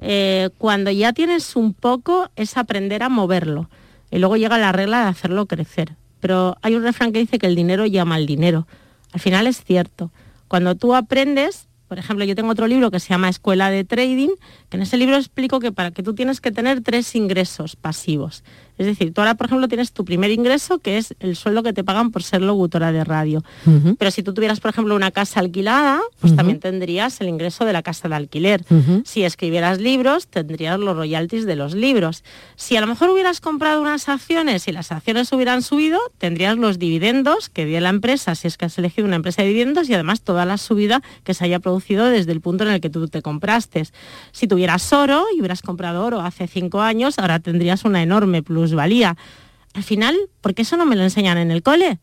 Eh, 0.00 0.50
cuando 0.58 0.90
ya 0.90 1.12
tienes 1.12 1.54
un 1.54 1.74
poco 1.74 2.28
es 2.34 2.56
aprender 2.56 3.04
a 3.04 3.08
moverlo. 3.08 3.70
Y 4.10 4.18
luego 4.18 4.36
llega 4.36 4.58
la 4.58 4.72
regla 4.72 5.04
de 5.04 5.10
hacerlo 5.10 5.46
crecer. 5.46 5.94
Pero 6.18 6.56
hay 6.60 6.74
un 6.74 6.82
refrán 6.82 7.12
que 7.12 7.20
dice 7.20 7.38
que 7.38 7.46
el 7.46 7.54
dinero 7.54 7.86
llama 7.86 8.16
al 8.16 8.26
dinero. 8.26 8.66
Al 9.12 9.20
final 9.20 9.46
es 9.46 9.62
cierto. 9.62 10.10
Cuando 10.48 10.74
tú 10.74 10.92
aprendes, 10.92 11.68
por 11.86 12.00
ejemplo, 12.00 12.24
yo 12.24 12.34
tengo 12.34 12.50
otro 12.50 12.66
libro 12.66 12.90
que 12.90 12.98
se 12.98 13.10
llama 13.10 13.28
Escuela 13.28 13.70
de 13.70 13.84
Trading, 13.84 14.30
que 14.68 14.76
en 14.76 14.82
ese 14.82 14.96
libro 14.96 15.16
explico 15.16 15.60
que 15.60 15.70
para 15.70 15.92
que 15.92 16.02
tú 16.02 16.14
tienes 16.14 16.40
que 16.40 16.50
tener 16.50 16.82
tres 16.82 17.14
ingresos 17.14 17.76
pasivos. 17.76 18.42
Es 18.78 18.86
decir, 18.86 19.12
tú 19.12 19.20
ahora, 19.20 19.34
por 19.34 19.46
ejemplo, 19.46 19.68
tienes 19.68 19.92
tu 19.92 20.04
primer 20.04 20.30
ingreso, 20.30 20.78
que 20.78 20.98
es 20.98 21.14
el 21.20 21.36
sueldo 21.36 21.62
que 21.62 21.72
te 21.72 21.84
pagan 21.84 22.10
por 22.10 22.22
ser 22.22 22.42
locutora 22.42 22.90
de 22.92 23.04
radio. 23.04 23.42
Uh 23.66 23.70
-huh. 23.70 23.96
Pero 23.98 24.10
si 24.10 24.22
tú 24.22 24.34
tuvieras, 24.34 24.60
por 24.60 24.70
ejemplo, 24.70 24.94
una 24.96 25.10
casa 25.10 25.40
alquilada, 25.40 26.00
pues 26.20 26.32
uh 26.32 26.34
-huh. 26.34 26.36
también 26.38 26.60
tendrías 26.60 27.20
el 27.20 27.28
ingreso 27.28 27.64
de 27.64 27.72
la 27.72 27.82
casa 27.82 28.08
de 28.08 28.16
alquiler. 28.16 28.64
Uh 28.70 28.74
-huh. 28.74 29.02
Si 29.04 29.22
escribieras 29.22 29.80
libros, 29.80 30.26
tendrías 30.26 30.78
los 30.78 30.96
royalties 30.96 31.46
de 31.46 31.56
los 31.56 31.74
libros. 31.74 32.24
Si 32.56 32.76
a 32.76 32.80
lo 32.80 32.86
mejor 32.86 33.10
hubieras 33.10 33.40
comprado 33.40 33.80
unas 33.80 34.08
acciones 34.08 34.66
y 34.68 34.72
las 34.72 34.90
acciones 34.90 35.32
hubieran 35.32 35.62
subido, 35.62 35.98
tendrías 36.18 36.56
los 36.56 36.78
dividendos 36.78 37.48
que 37.48 37.66
dio 37.66 37.80
la 37.80 37.90
empresa, 37.90 38.34
si 38.34 38.48
es 38.48 38.56
que 38.56 38.64
has 38.66 38.76
elegido 38.78 39.06
una 39.06 39.16
empresa 39.16 39.42
de 39.42 39.48
dividendos, 39.48 39.88
y 39.88 39.94
además 39.94 40.22
toda 40.22 40.44
la 40.44 40.58
subida 40.58 41.02
que 41.22 41.34
se 41.34 41.44
haya 41.44 41.60
producido 41.60 42.06
desde 42.06 42.32
el 42.32 42.40
punto 42.40 42.64
en 42.64 42.70
el 42.70 42.80
que 42.80 42.90
tú 42.90 43.06
te 43.08 43.22
compraste. 43.22 43.84
Si 44.32 44.46
tuvieras 44.46 44.92
oro 44.92 45.24
y 45.34 45.40
hubieras 45.40 45.62
comprado 45.62 46.04
oro 46.04 46.20
hace 46.20 46.46
cinco 46.46 46.80
años, 46.80 47.18
ahora 47.18 47.40
tendrías 47.40 47.84
una 47.84 48.02
enorme 48.02 48.42
plus 48.42 48.63
valía. 48.72 49.16
Al 49.74 49.82
final, 49.82 50.16
¿por 50.40 50.54
qué 50.54 50.62
eso 50.62 50.76
no 50.76 50.86
me 50.86 50.96
lo 50.96 51.02
enseñan 51.02 51.36
en 51.36 51.50
el 51.50 51.62
cole? 51.62 51.98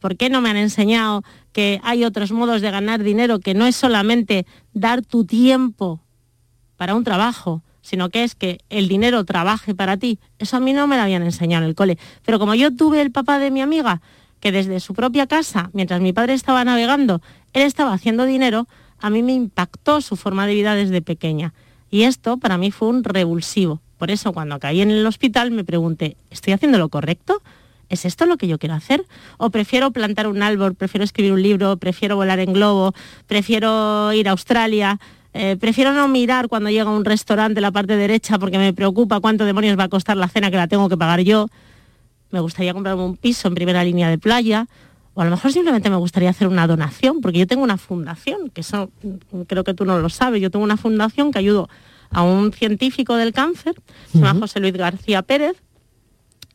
¿Por 0.00 0.16
qué 0.16 0.28
no 0.28 0.40
me 0.40 0.50
han 0.50 0.56
enseñado 0.56 1.22
que 1.52 1.80
hay 1.84 2.04
otros 2.04 2.32
modos 2.32 2.60
de 2.60 2.70
ganar 2.70 3.02
dinero 3.04 3.38
que 3.38 3.54
no 3.54 3.66
es 3.66 3.76
solamente 3.76 4.46
dar 4.74 5.02
tu 5.02 5.24
tiempo 5.24 6.00
para 6.76 6.96
un 6.96 7.04
trabajo, 7.04 7.62
sino 7.82 8.10
que 8.10 8.24
es 8.24 8.34
que 8.34 8.58
el 8.68 8.88
dinero 8.88 9.24
trabaje 9.24 9.74
para 9.74 9.96
ti? 9.96 10.18
Eso 10.40 10.56
a 10.56 10.60
mí 10.60 10.72
no 10.72 10.88
me 10.88 10.96
lo 10.96 11.02
habían 11.02 11.22
enseñado 11.22 11.62
en 11.62 11.68
el 11.68 11.76
cole. 11.76 11.98
Pero 12.24 12.40
como 12.40 12.56
yo 12.56 12.74
tuve 12.74 13.00
el 13.00 13.12
papá 13.12 13.38
de 13.38 13.52
mi 13.52 13.60
amiga, 13.60 14.02
que 14.40 14.50
desde 14.50 14.80
su 14.80 14.92
propia 14.92 15.28
casa, 15.28 15.70
mientras 15.72 16.00
mi 16.00 16.12
padre 16.12 16.34
estaba 16.34 16.64
navegando, 16.64 17.22
él 17.52 17.62
estaba 17.62 17.92
haciendo 17.92 18.24
dinero, 18.24 18.66
a 18.98 19.08
mí 19.08 19.22
me 19.22 19.32
impactó 19.32 20.00
su 20.00 20.16
forma 20.16 20.48
de 20.48 20.54
vida 20.54 20.74
desde 20.74 21.00
pequeña. 21.00 21.54
Y 21.90 22.02
esto 22.02 22.38
para 22.38 22.58
mí 22.58 22.72
fue 22.72 22.88
un 22.88 23.04
revulsivo. 23.04 23.80
Por 24.02 24.10
eso 24.10 24.32
cuando 24.32 24.58
caí 24.58 24.80
en 24.80 24.90
el 24.90 25.06
hospital 25.06 25.52
me 25.52 25.62
pregunté, 25.62 26.16
¿estoy 26.28 26.52
haciendo 26.52 26.76
lo 26.76 26.88
correcto? 26.88 27.40
¿Es 27.88 28.04
esto 28.04 28.26
lo 28.26 28.36
que 28.36 28.48
yo 28.48 28.58
quiero 28.58 28.74
hacer? 28.74 29.06
¿O 29.38 29.50
prefiero 29.50 29.92
plantar 29.92 30.26
un 30.26 30.42
árbol, 30.42 30.74
prefiero 30.74 31.04
escribir 31.04 31.32
un 31.32 31.40
libro, 31.40 31.76
prefiero 31.76 32.16
volar 32.16 32.40
en 32.40 32.52
globo, 32.52 32.94
prefiero 33.28 34.12
ir 34.12 34.26
a 34.26 34.32
Australia? 34.32 34.98
Eh, 35.34 35.56
prefiero 35.56 35.92
no 35.92 36.08
mirar 36.08 36.48
cuando 36.48 36.68
llega 36.68 36.90
a 36.90 36.92
un 36.92 37.04
restaurante 37.04 37.60
la 37.60 37.70
parte 37.70 37.94
derecha 37.94 38.40
porque 38.40 38.58
me 38.58 38.72
preocupa 38.72 39.20
cuánto 39.20 39.44
demonios 39.44 39.78
va 39.78 39.84
a 39.84 39.88
costar 39.88 40.16
la 40.16 40.26
cena 40.26 40.50
que 40.50 40.56
la 40.56 40.66
tengo 40.66 40.88
que 40.88 40.96
pagar 40.96 41.20
yo. 41.20 41.46
Me 42.32 42.40
gustaría 42.40 42.74
comprarme 42.74 43.04
un 43.04 43.16
piso 43.16 43.46
en 43.46 43.54
primera 43.54 43.84
línea 43.84 44.10
de 44.10 44.18
playa. 44.18 44.66
O 45.14 45.20
a 45.20 45.24
lo 45.26 45.30
mejor 45.30 45.52
simplemente 45.52 45.90
me 45.90 45.96
gustaría 45.96 46.30
hacer 46.30 46.48
una 46.48 46.66
donación, 46.66 47.20
porque 47.20 47.38
yo 47.38 47.46
tengo 47.46 47.62
una 47.62 47.76
fundación, 47.76 48.50
que 48.50 48.62
eso 48.62 48.90
creo 49.46 49.62
que 49.62 49.74
tú 49.74 49.84
no 49.84 50.00
lo 50.00 50.08
sabes, 50.08 50.42
yo 50.42 50.50
tengo 50.50 50.64
una 50.64 50.76
fundación 50.76 51.30
que 51.30 51.38
ayudo 51.38 51.68
a 52.12 52.22
un 52.22 52.52
científico 52.52 53.16
del 53.16 53.32
cáncer, 53.32 53.74
se 54.10 54.18
llama 54.18 54.32
uh 54.32 54.36
-huh. 54.36 54.40
José 54.40 54.60
Luis 54.60 54.74
García 54.74 55.22
Pérez. 55.22 55.56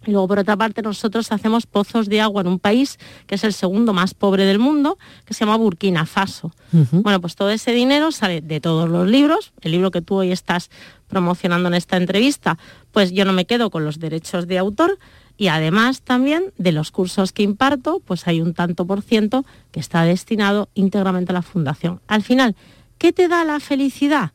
Y 0.05 0.12
luego, 0.12 0.28
por 0.28 0.39
otra 0.39 0.55
parte, 0.55 0.82
nosotros 0.82 1.32
hacemos 1.34 1.66
pozos 1.66 2.08
de 2.08 2.22
agua 2.22 2.41
en 2.41 2.47
un 2.47 2.60
país 2.60 2.97
que 3.26 3.36
es 3.36 3.43
el 3.43 3.51
segundo 3.51 3.91
más 3.91 4.14
pobre 4.14 4.45
del 4.45 4.58
mundo, 4.58 4.97
que 5.26 5.34
se 5.34 5.41
llama 5.41 5.58
Burkina 5.58 6.05
Faso. 6.05 6.53
Uh 6.72 6.78
-huh. 6.78 7.01
Bueno, 7.01 7.20
pues 7.20 7.36
todo 7.36 7.49
ese 7.49 7.72
dinero 7.74 8.12
sale 8.12 8.39
de 8.39 8.62
todos 8.62 8.88
los 8.88 9.05
libros. 9.08 9.51
El 9.60 9.72
libro 9.72 9.91
que 9.91 10.01
tú 10.01 10.16
hoy 10.16 10.32
estás 10.32 10.70
promocionando 11.08 11.68
en 11.68 11.74
esta 11.74 11.97
entrevista, 11.97 12.58
pues 12.93 13.12
yo 13.12 13.26
no 13.26 13.34
me 13.34 13.45
quedo 13.45 13.70
con 13.70 13.84
los 13.84 13.99
derechos 13.99 14.47
de 14.47 14.58
autor. 14.58 14.97
Y 15.36 15.49
además 15.49 16.01
también 16.01 16.53
de 16.58 16.72
los 16.72 16.89
cursos 16.91 17.32
que 17.32 17.43
imparto, 17.43 17.99
pues 17.99 18.28
hay 18.28 18.41
un 18.41 18.53
tanto 18.53 18.86
por 18.86 19.01
ciento 19.01 19.45
que 19.72 19.80
está 19.80 20.03
destinado 20.03 20.70
íntegramente 20.74 21.32
a 21.32 21.34
la 21.34 21.43
fundación. 21.43 21.99
Al 22.08 22.24
final, 22.24 22.55
¿qué 22.97 23.12
te 23.12 23.28
da 23.28 23.43
la 23.43 23.60
felicidad? 23.60 24.32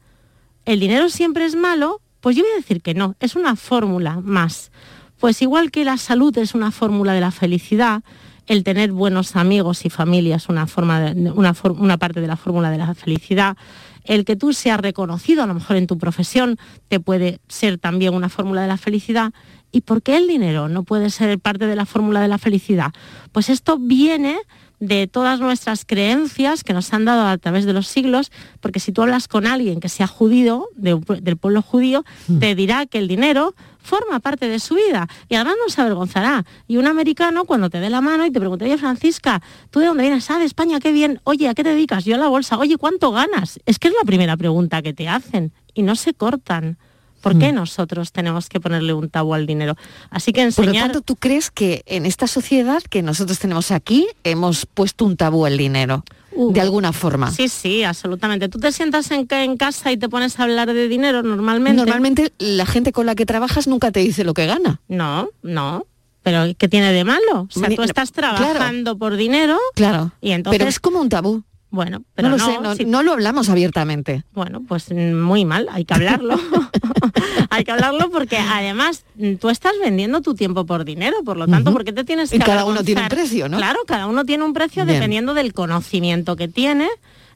¿El 0.65 0.81
dinero 0.81 1.09
siempre 1.09 1.45
es 1.45 1.57
malo? 1.57 2.01
Pues 2.21 2.37
yo 2.37 2.45
voy 2.45 2.53
a 2.53 2.57
decir 2.57 2.83
que 2.83 2.95
no, 2.95 3.17
es 3.21 3.35
una 3.35 3.57
fórmula 3.57 4.21
más. 4.21 4.71
Pues 5.19 5.43
igual 5.43 5.71
que 5.71 5.85
la 5.85 5.97
salud 5.97 6.37
es 6.39 6.55
una 6.55 6.71
fórmula 6.71 7.13
de 7.13 7.21
la 7.21 7.31
felicidad, 7.31 8.03
el 8.47 8.65
tener 8.65 8.93
buenos 8.93 9.37
amigos 9.37 9.85
y 9.85 9.91
familia 9.91 10.37
es 10.37 10.49
una, 10.49 10.67
forma 10.67 11.01
de, 11.01 11.31
una, 11.31 11.55
una 11.79 11.97
parte 11.97 12.21
de 12.21 12.27
la 12.27 12.37
fórmula 12.37 12.71
de 12.71 12.79
la 12.79 12.95
felicidad, 12.95 13.57
el 14.05 14.25
que 14.25 14.37
tú 14.37 14.53
seas 14.53 14.81
reconocido 14.81 15.43
a 15.43 15.47
lo 15.47 15.55
mejor 15.55 15.77
en 15.77 15.87
tu 15.87 15.97
profesión 15.99 16.59
te 16.89 16.99
puede 16.99 17.41
ser 17.49 17.79
también 17.79 18.15
una 18.15 18.29
fórmula 18.29 18.63
de 18.63 18.69
la 18.69 18.77
felicidad. 18.77 19.33
¿Y 19.71 19.83
por 19.83 20.03
qué 20.03 20.17
el 20.17 20.27
dinero 20.27 20.69
no 20.69 20.83
puede 20.83 21.09
ser 21.11 21.39
parte 21.39 21.67
de 21.67 21.77
la 21.77 21.87
fórmula 21.87 22.21
de 22.21 22.29
la 22.29 22.39
felicidad? 22.39 22.93
Pues 23.31 23.49
esto 23.49 23.79
viene 23.79 24.39
de 24.83 25.07
todas 25.07 25.39
nuestras 25.39 25.85
creencias 25.85 26.65
que 26.65 26.73
nos 26.73 26.93
han 26.93 27.05
dado 27.05 27.29
a 27.29 27.39
través 27.39 27.67
de 27.67 27.73
los 27.73 27.87
siglos, 27.87 28.33
porque 28.61 28.81
si 28.81 28.91
tú 28.91 29.03
hablas 29.03 29.29
con 29.29 29.47
alguien 29.47 29.79
que 29.79 29.89
sea 29.89 30.09
judío, 30.09 30.67
de, 30.75 31.01
del 31.21 31.37
pueblo 31.37 31.63
judío, 31.63 32.05
mm. 32.27 32.41
te 32.41 32.57
dirá 32.57 32.87
que 32.87 32.99
el 32.99 33.07
dinero 33.07 33.55
forma 33.79 34.19
parte 34.19 34.49
de 34.49 34.59
su 34.59 34.75
vida 34.75 35.07
y 35.29 35.37
además 35.37 35.55
no 35.65 35.73
se 35.73 35.81
avergonzará. 35.83 36.45
Y 36.67 36.79
un 36.79 36.89
americano 36.89 37.45
cuando 37.45 37.71
te 37.71 37.79
dé 37.79 37.91
la 37.91 38.01
mano 38.01 38.27
y 38.27 38.33
te 38.33 38.41
pregunte, 38.41 38.65
oye 38.65 38.77
Francisca, 38.77 39.41
¿tú 39.71 39.79
de 39.79 39.87
dónde 39.87 40.03
vienes? 40.03 40.29
Ah, 40.33 40.41
de 40.41 40.47
España, 40.47 40.81
qué 40.81 40.91
bien. 40.91 41.21
Oye, 41.23 41.49
¿a 41.49 41.55
qué 41.55 41.63
te 41.63 41.71
dedicas? 41.71 42.05
Yo 42.05 42.17
a 42.17 42.19
la 42.19 42.27
bolsa. 42.27 42.59
Oye, 42.59 42.77
¿cuánto 42.77 43.13
ganas? 43.13 43.61
Es 43.67 43.79
que 43.79 43.87
es 43.87 43.95
la 43.95 44.05
primera 44.05 44.37
pregunta 44.37 44.83
que 44.83 44.93
te 44.93 45.09
hacen 45.09 45.53
y 45.75 45.83
no 45.83 45.95
se 45.95 46.13
cortan. 46.13 46.77
¿Por 47.23 47.39
qué 47.39 47.53
nosotros 47.53 48.13
tenemos 48.13 48.49
que 48.49 48.61
ponerle 48.61 48.93
un 48.93 49.09
tabú 49.09 49.35
al 49.35 49.47
dinero? 49.47 49.77
Así 50.11 50.33
que 50.33 50.43
enseñar... 50.43 50.67
Por 50.67 50.75
lo 50.75 50.81
tanto, 50.81 51.01
¿tú 51.01 51.17
crees 51.17 51.51
que 51.51 51.83
en 51.87 52.05
esta 52.05 52.27
sociedad 52.27 52.83
que 52.83 53.03
nosotros 53.03 53.39
tenemos 53.39 53.71
aquí 53.71 54.07
hemos 54.25 54.67
puesto 54.67 55.05
un 55.05 55.17
tabú 55.17 55.47
al 55.47 55.57
dinero? 55.57 56.05
Uh, 56.35 56.53
de 56.53 56.61
alguna 56.61 56.93
forma. 56.93 57.31
Sí, 57.31 57.49
sí, 57.49 57.85
absolutamente. 57.85 58.49
Tú 58.49 58.59
te 58.59 58.73
sientas 58.73 59.11
en, 59.11 59.27
en, 59.31 59.57
casa 59.57 59.93
y 59.93 59.97
te 59.97 60.09
pones 60.09 60.39
a 60.41 60.45
hablar 60.45 60.73
de 60.73 60.89
dinero 60.89 61.23
normalmente. 61.23 61.77
Normalmente 61.77 62.33
la 62.39 62.67
gente 62.67 62.93
con 62.93 63.07
la 63.07 63.15
que 63.15 63.27
trabajas 63.27 63.69
nunca 63.69 63.91
te 63.91 64.01
dice 64.01 64.25
lo 64.25 64.35
que 64.35 64.47
gana. 64.47 64.81
No, 64.89 65.29
no. 65.43 65.87
Pero 66.23 66.45
¿qué 66.57 66.69
tiene 66.69 66.93
de 66.93 67.05
malo? 67.05 67.49
O 67.55 67.59
sea, 67.59 67.69
tú 67.75 67.83
estás 67.83 68.13
trabajando 68.13 68.97
claro, 68.97 68.99
por 68.99 69.17
dinero. 69.17 69.59
Claro. 69.75 70.13
Y 70.21 70.31
entonces... 70.31 70.59
Pero 70.59 70.69
es 70.69 70.81
como 70.81 71.01
un 71.01 71.09
tabú. 71.09 71.43
Bueno, 71.71 72.05
pero 72.15 72.29
no 72.29 72.37
no, 72.37 72.47
lo 72.47 72.53
sé, 72.53 72.61
no, 72.61 72.75
si... 72.75 72.85
no, 72.85 73.03
lo 73.03 73.13
hablamos 73.13 73.49
abiertamente. 73.49 74.25
Bueno, 74.35 74.63
pues 74.69 74.93
muy 74.93 75.47
mal, 75.47 75.69
hay 75.73 75.87
que 75.87 75.95
hablarlo. 75.95 76.39
hay 77.53 77.65
que 77.65 77.71
hablarlo 77.73 78.11
porque 78.11 78.39
además 78.39 79.05
tú 79.41 79.51
estás 79.51 79.73
vendiendo 79.83 80.21
tu 80.23 80.35
tiempo 80.35 80.65
por 80.67 80.85
dinero, 80.85 81.17
por 81.25 81.37
lo 81.37 81.47
tanto, 81.47 81.71
Ujú. 81.71 81.79
¿por 81.79 81.85
qué 81.85 81.93
te 81.93 82.05
tienes 82.05 82.33
Y 82.33 82.39
que 82.39 82.45
cada 82.45 82.65
uno 82.65 82.83
tiene 82.83 83.03
un 83.03 83.09
precio, 83.09 83.49
¿no? 83.49 83.57
Claro, 83.59 83.81
cada 83.87 84.07
uno 84.07 84.25
tiene 84.25 84.45
un 84.45 84.53
precio 84.53 84.85
Bien. 84.85 84.97
dependiendo 84.97 85.35
del 85.35 85.53
conocimiento 85.53 86.37
que 86.37 86.49
tiene. 86.49 86.89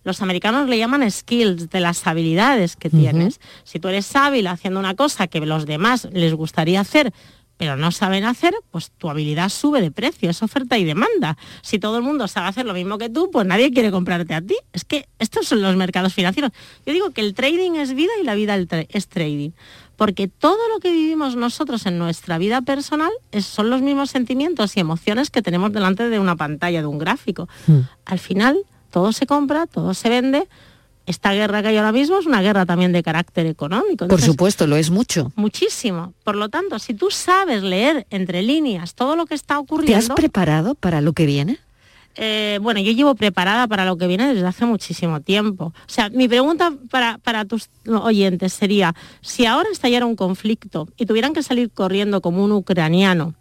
Los 0.04 0.22
americanos 0.22 0.68
le 0.68 0.78
llaman 0.78 1.10
skills, 1.10 1.68
de 1.68 1.80
las 1.80 2.06
habilidades 2.06 2.76
que 2.76 2.90
tienes. 2.90 3.40
Si 3.64 3.80
tú 3.80 3.88
eres 3.88 4.14
hábil 4.14 4.46
haciendo 4.46 4.78
una 4.78 4.94
cosa 4.94 5.26
que 5.26 5.40
los 5.40 5.66
demás 5.66 6.08
les 6.12 6.32
gustaría 6.32 6.80
hacer, 6.80 7.12
pero 7.56 7.76
no 7.76 7.90
saben 7.90 8.24
hacer, 8.24 8.54
pues 8.70 8.92
tu 8.98 9.08
habilidad 9.10 9.48
sube 9.48 9.80
de 9.80 9.90
precio, 9.90 10.28
es 10.30 10.42
oferta 10.42 10.78
y 10.78 10.84
demanda. 10.84 11.36
Si 11.62 11.78
todo 11.78 11.96
el 11.96 12.02
mundo 12.04 12.28
sabe 12.28 12.48
hacer 12.48 12.66
lo 12.66 12.74
mismo 12.74 12.98
que 12.98 13.08
tú, 13.08 13.30
pues 13.32 13.46
nadie 13.46 13.72
quiere 13.72 13.90
comprarte 13.90 14.34
a 14.34 14.42
ti. 14.42 14.54
Es 14.72 14.84
que 14.84 15.08
estos 15.18 15.48
son 15.48 15.62
los 15.62 15.74
mercados 15.74 16.12
financieros. 16.14 16.52
Yo 16.84 16.92
digo 16.92 17.10
que 17.10 17.22
el 17.22 17.34
trading 17.34 17.72
es 17.76 17.94
vida 17.94 18.12
y 18.20 18.24
la 18.24 18.34
vida 18.34 18.56
es 18.90 19.08
trading. 19.08 19.50
Porque 19.96 20.28
todo 20.28 20.58
lo 20.72 20.78
que 20.80 20.90
vivimos 20.92 21.36
nosotros 21.36 21.86
en 21.86 21.98
nuestra 21.98 22.36
vida 22.38 22.60
personal 22.62 23.10
es- 23.32 23.46
son 23.46 23.70
los 23.70 23.80
mismos 23.82 24.10
sentimientos 24.10 24.76
y 24.76 24.80
emociones 24.80 25.30
que 25.30 25.42
tenemos 25.42 25.72
delante 25.72 26.08
de 26.08 26.18
una 26.18 26.36
pantalla, 26.36 26.80
de 26.80 26.86
un 26.86 26.98
gráfico. 26.98 27.48
Al 28.04 28.18
final, 28.18 28.58
todo 28.90 29.12
se 29.12 29.26
compra, 29.26 29.66
todo 29.66 29.94
se 29.94 30.08
vende. 30.08 30.48
Esta 31.06 31.32
guerra 31.32 31.62
que 31.62 31.68
hay 31.68 31.76
ahora 31.76 31.92
mismo 31.92 32.18
es 32.18 32.26
una 32.26 32.42
guerra 32.42 32.66
también 32.66 32.92
de 32.92 33.02
carácter 33.02 33.46
económico. 33.46 34.08
Por 34.08 34.20
supuesto, 34.20 34.66
lo 34.66 34.74
es 34.76 34.90
mucho. 34.90 35.30
Muchísimo. 35.36 36.14
Por 36.24 36.34
lo 36.34 36.48
tanto, 36.48 36.78
si 36.80 36.94
tú 36.94 37.10
sabes 37.12 37.62
leer 37.62 38.06
entre 38.10 38.42
líneas 38.42 38.94
todo 38.94 39.14
lo 39.14 39.24
que 39.26 39.34
está 39.34 39.54
¿Te 39.54 39.58
has 39.58 39.62
ocurriendo, 39.62 40.14
preparado 40.16 40.74
para 40.74 41.00
lo 41.00 41.12
que 41.12 41.24
viene? 41.26 41.60
Eh, 42.16 42.58
bueno, 42.62 42.80
yo 42.80 42.92
llevo 42.92 43.14
preparada 43.14 43.68
para 43.68 43.84
lo 43.84 43.98
que 43.98 44.06
viene 44.06 44.32
desde 44.32 44.46
hace 44.46 44.64
muchísimo 44.64 45.20
tiempo. 45.20 45.66
O 45.66 45.88
sea, 45.88 46.08
mi 46.08 46.28
pregunta 46.28 46.72
para, 46.90 47.18
para 47.18 47.44
tus 47.44 47.68
oyentes 47.86 48.54
sería, 48.54 48.94
si 49.20 49.44
ahora 49.44 49.68
estallara 49.70 50.06
un 50.06 50.16
conflicto 50.16 50.88
y 50.96 51.04
tuvieran 51.04 51.34
que 51.34 51.42
salir 51.42 51.70
corriendo 51.70 52.22
como 52.22 52.42
un 52.42 52.52
ucraniano, 52.52 53.34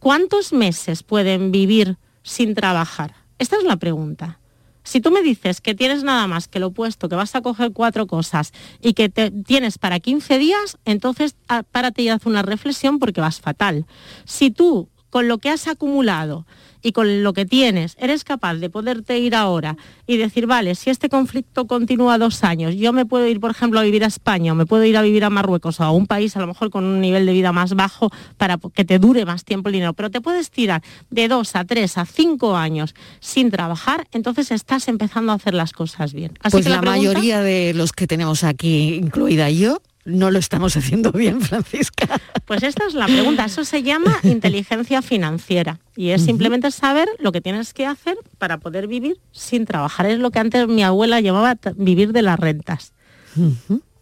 ¿cuántos 0.00 0.52
meses 0.52 1.04
pueden 1.04 1.52
vivir 1.52 1.98
sin 2.22 2.54
trabajar? 2.54 3.14
Esta 3.38 3.56
es 3.56 3.64
la 3.64 3.76
pregunta. 3.76 4.40
Si 4.82 5.00
tú 5.00 5.12
me 5.12 5.22
dices 5.22 5.60
que 5.60 5.74
tienes 5.74 6.02
nada 6.02 6.26
más 6.26 6.48
que 6.48 6.58
lo 6.58 6.68
opuesto, 6.68 7.08
que 7.08 7.14
vas 7.14 7.34
a 7.36 7.42
coger 7.42 7.70
cuatro 7.72 8.08
cosas 8.08 8.52
y 8.80 8.94
que 8.94 9.08
te 9.08 9.30
tienes 9.30 9.78
para 9.78 10.00
15 10.00 10.38
días, 10.38 10.78
entonces 10.84 11.36
ah, 11.48 11.62
párate 11.62 12.02
y 12.02 12.08
haz 12.08 12.26
una 12.26 12.42
reflexión 12.42 12.98
porque 12.98 13.20
vas 13.20 13.40
fatal. 13.40 13.86
Si 14.24 14.50
tú, 14.50 14.88
con 15.10 15.28
lo 15.28 15.38
que 15.38 15.50
has 15.50 15.68
acumulado 15.68 16.44
y 16.82 16.92
con 16.92 17.22
lo 17.22 17.32
que 17.32 17.46
tienes, 17.46 17.96
eres 17.98 18.24
capaz 18.24 18.54
de 18.54 18.70
poderte 18.70 19.18
ir 19.18 19.34
ahora 19.34 19.76
y 20.06 20.16
decir, 20.16 20.46
vale, 20.46 20.74
si 20.74 20.90
este 20.90 21.08
conflicto 21.08 21.66
continúa 21.66 22.18
dos 22.18 22.44
años, 22.44 22.74
yo 22.76 22.92
me 22.92 23.06
puedo 23.06 23.26
ir, 23.26 23.40
por 23.40 23.50
ejemplo, 23.50 23.80
a 23.80 23.82
vivir 23.82 24.04
a 24.04 24.06
España 24.06 24.52
o 24.52 24.54
me 24.54 24.66
puedo 24.66 24.84
ir 24.84 24.96
a 24.96 25.02
vivir 25.02 25.24
a 25.24 25.30
Marruecos 25.30 25.80
o 25.80 25.84
a 25.84 25.90
un 25.90 26.06
país 26.06 26.36
a 26.36 26.40
lo 26.40 26.46
mejor 26.46 26.70
con 26.70 26.84
un 26.84 27.00
nivel 27.00 27.26
de 27.26 27.32
vida 27.32 27.52
más 27.52 27.74
bajo 27.74 28.10
para 28.36 28.58
que 28.74 28.84
te 28.84 28.98
dure 28.98 29.24
más 29.24 29.44
tiempo 29.44 29.68
el 29.68 29.74
dinero, 29.74 29.92
pero 29.94 30.10
te 30.10 30.20
puedes 30.20 30.50
tirar 30.50 30.82
de 31.10 31.28
dos 31.28 31.56
a 31.56 31.64
tres 31.64 31.98
a 31.98 32.06
cinco 32.06 32.56
años 32.56 32.94
sin 33.20 33.50
trabajar, 33.50 34.06
entonces 34.12 34.50
estás 34.50 34.88
empezando 34.88 35.32
a 35.32 35.36
hacer 35.36 35.54
las 35.54 35.72
cosas 35.72 36.12
bien. 36.12 36.32
Así 36.42 36.52
pues 36.52 36.64
que 36.64 36.70
la, 36.70 36.80
pregunta- 36.80 36.98
mayoría 36.98 37.40
de 37.40 37.74
los 37.74 37.92
que 37.92 38.06
tenemos 38.06 38.44
aquí, 38.44 38.94
incluida 38.94 39.50
yo, 39.50 39.80
no 40.10 40.30
lo 40.30 40.38
estamos 40.38 40.76
haciendo 40.76 41.12
bien, 41.12 41.40
Francisca. 41.40 42.20
Pues 42.44 42.62
esta 42.62 42.86
es 42.86 42.94
la 42.94 43.06
pregunta. 43.06 43.44
Eso 43.44 43.64
se 43.64 43.82
llama 43.82 44.18
inteligencia 44.22 45.02
financiera 45.02 45.80
y 45.96 46.10
es 46.10 46.22
simplemente 46.22 46.70
saber 46.70 47.08
lo 47.18 47.32
que 47.32 47.40
tienes 47.40 47.72
que 47.74 47.86
hacer 47.86 48.16
para 48.38 48.58
poder 48.58 48.86
vivir 48.86 49.18
sin 49.32 49.66
trabajar. 49.66 50.06
Es 50.06 50.18
lo 50.18 50.30
que 50.30 50.38
antes 50.38 50.68
mi 50.68 50.82
abuela 50.82 51.20
llamaba 51.20 51.56
vivir 51.76 52.12
de 52.12 52.22
las 52.22 52.38
rentas. 52.38 52.92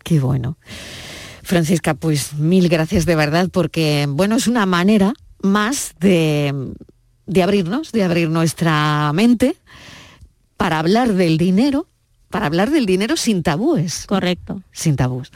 Qué 0.02 0.20
bueno. 0.20 0.56
Francisca, 1.42 1.94
pues 1.94 2.34
mil 2.34 2.68
gracias 2.68 3.06
de 3.06 3.16
verdad 3.16 3.48
porque, 3.50 4.06
bueno, 4.08 4.36
es 4.36 4.46
una 4.46 4.66
manera 4.66 5.14
más 5.42 5.94
de, 5.98 6.74
de 7.26 7.42
abrirnos, 7.42 7.92
de 7.92 8.04
abrir 8.04 8.28
nuestra 8.28 9.10
mente 9.14 9.56
para 10.58 10.78
hablar 10.78 11.14
del 11.14 11.38
dinero, 11.38 11.86
para 12.28 12.46
hablar 12.46 12.70
del 12.70 12.84
dinero 12.84 13.16
sin 13.16 13.42
tabúes. 13.42 14.04
Correcto. 14.06 14.62
Sin 14.72 14.96
tabús. 14.96 15.30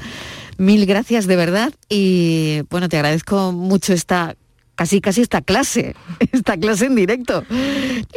Mil 0.58 0.86
gracias 0.86 1.26
de 1.26 1.36
verdad 1.36 1.72
y 1.88 2.60
bueno, 2.70 2.88
te 2.88 2.96
agradezco 2.96 3.52
mucho 3.52 3.92
esta 3.92 4.36
casi 4.74 5.00
casi 5.02 5.20
esta 5.20 5.42
clase, 5.42 5.94
esta 6.32 6.56
clase 6.56 6.86
en 6.86 6.94
directo. 6.96 7.44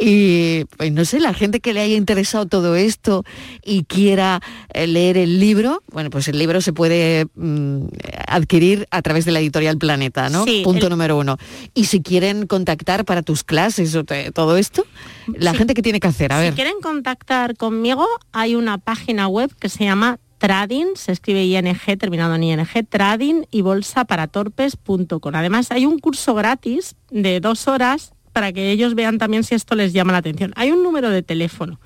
Y 0.00 0.64
pues 0.76 0.90
no 0.90 1.04
sé, 1.04 1.20
la 1.20 1.34
gente 1.34 1.60
que 1.60 1.72
le 1.74 1.80
haya 1.80 1.94
interesado 1.96 2.46
todo 2.46 2.76
esto 2.76 3.24
y 3.64 3.84
quiera 3.84 4.40
eh, 4.72 4.86
leer 4.86 5.16
el 5.18 5.38
libro, 5.38 5.82
bueno, 5.92 6.10
pues 6.10 6.28
el 6.28 6.38
libro 6.38 6.60
se 6.60 6.72
puede 6.72 7.26
mm, 7.34 7.86
adquirir 8.26 8.88
a 8.90 9.02
través 9.02 9.24
de 9.26 9.32
la 9.32 9.40
editorial 9.40 9.78
Planeta, 9.78 10.28
¿no? 10.28 10.44
Sí, 10.44 10.62
Punto 10.64 10.86
el- 10.86 10.90
número 10.90 11.18
uno. 11.18 11.36
Y 11.74 11.84
si 11.84 12.00
quieren 12.02 12.46
contactar 12.46 13.04
para 13.04 13.22
tus 13.22 13.44
clases 13.44 13.94
o 13.94 14.04
te- 14.04 14.32
todo 14.32 14.56
esto, 14.56 14.86
la 15.34 15.52
Sí. 15.52 15.58
gente 15.58 15.74
que 15.74 15.82
tiene 15.82 16.00
que 16.00 16.08
hacer, 16.08 16.32
a 16.32 16.38
si 16.38 16.44
ver. 16.44 16.54
quieren 16.54 16.80
contactar 16.82 17.56
conmigo, 17.56 18.06
hay 18.32 18.54
una 18.54 18.78
página 18.78 19.28
web 19.28 19.50
que 19.60 19.68
se 19.68 19.84
llama 19.84 20.18
Trading, 20.38 20.96
se 20.96 21.12
escribe 21.12 21.44
ING, 21.44 21.98
terminado 21.98 22.34
en 22.34 22.44
ING, 22.44 22.66
trading 22.88 23.44
y 23.50 23.62
bolsaparatorpes.com. 23.62 25.34
Además, 25.34 25.70
hay 25.70 25.86
un 25.86 25.98
curso 25.98 26.34
gratis 26.34 26.96
de 27.10 27.40
dos 27.40 27.68
horas 27.68 28.12
para 28.32 28.52
que 28.52 28.70
ellos 28.70 28.94
vean 28.94 29.18
también 29.18 29.44
si 29.44 29.54
esto 29.54 29.74
les 29.74 29.92
llama 29.92 30.12
la 30.12 30.18
atención. 30.18 30.52
Hay 30.56 30.70
un 30.70 30.82
número 30.82 31.08
de 31.10 31.22
teléfono. 31.22 31.80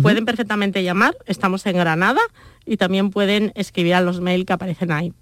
Pueden 0.00 0.24
perfectamente 0.24 0.84
llamar, 0.84 1.16
estamos 1.26 1.66
en 1.66 1.76
Granada 1.76 2.20
y 2.64 2.76
también 2.76 3.10
pueden 3.10 3.52
escribir 3.56 3.94
a 3.94 4.00
los 4.00 4.20
mails 4.20 4.46
que 4.46 4.52
aparecen 4.52 4.92
ahí. 4.92 5.12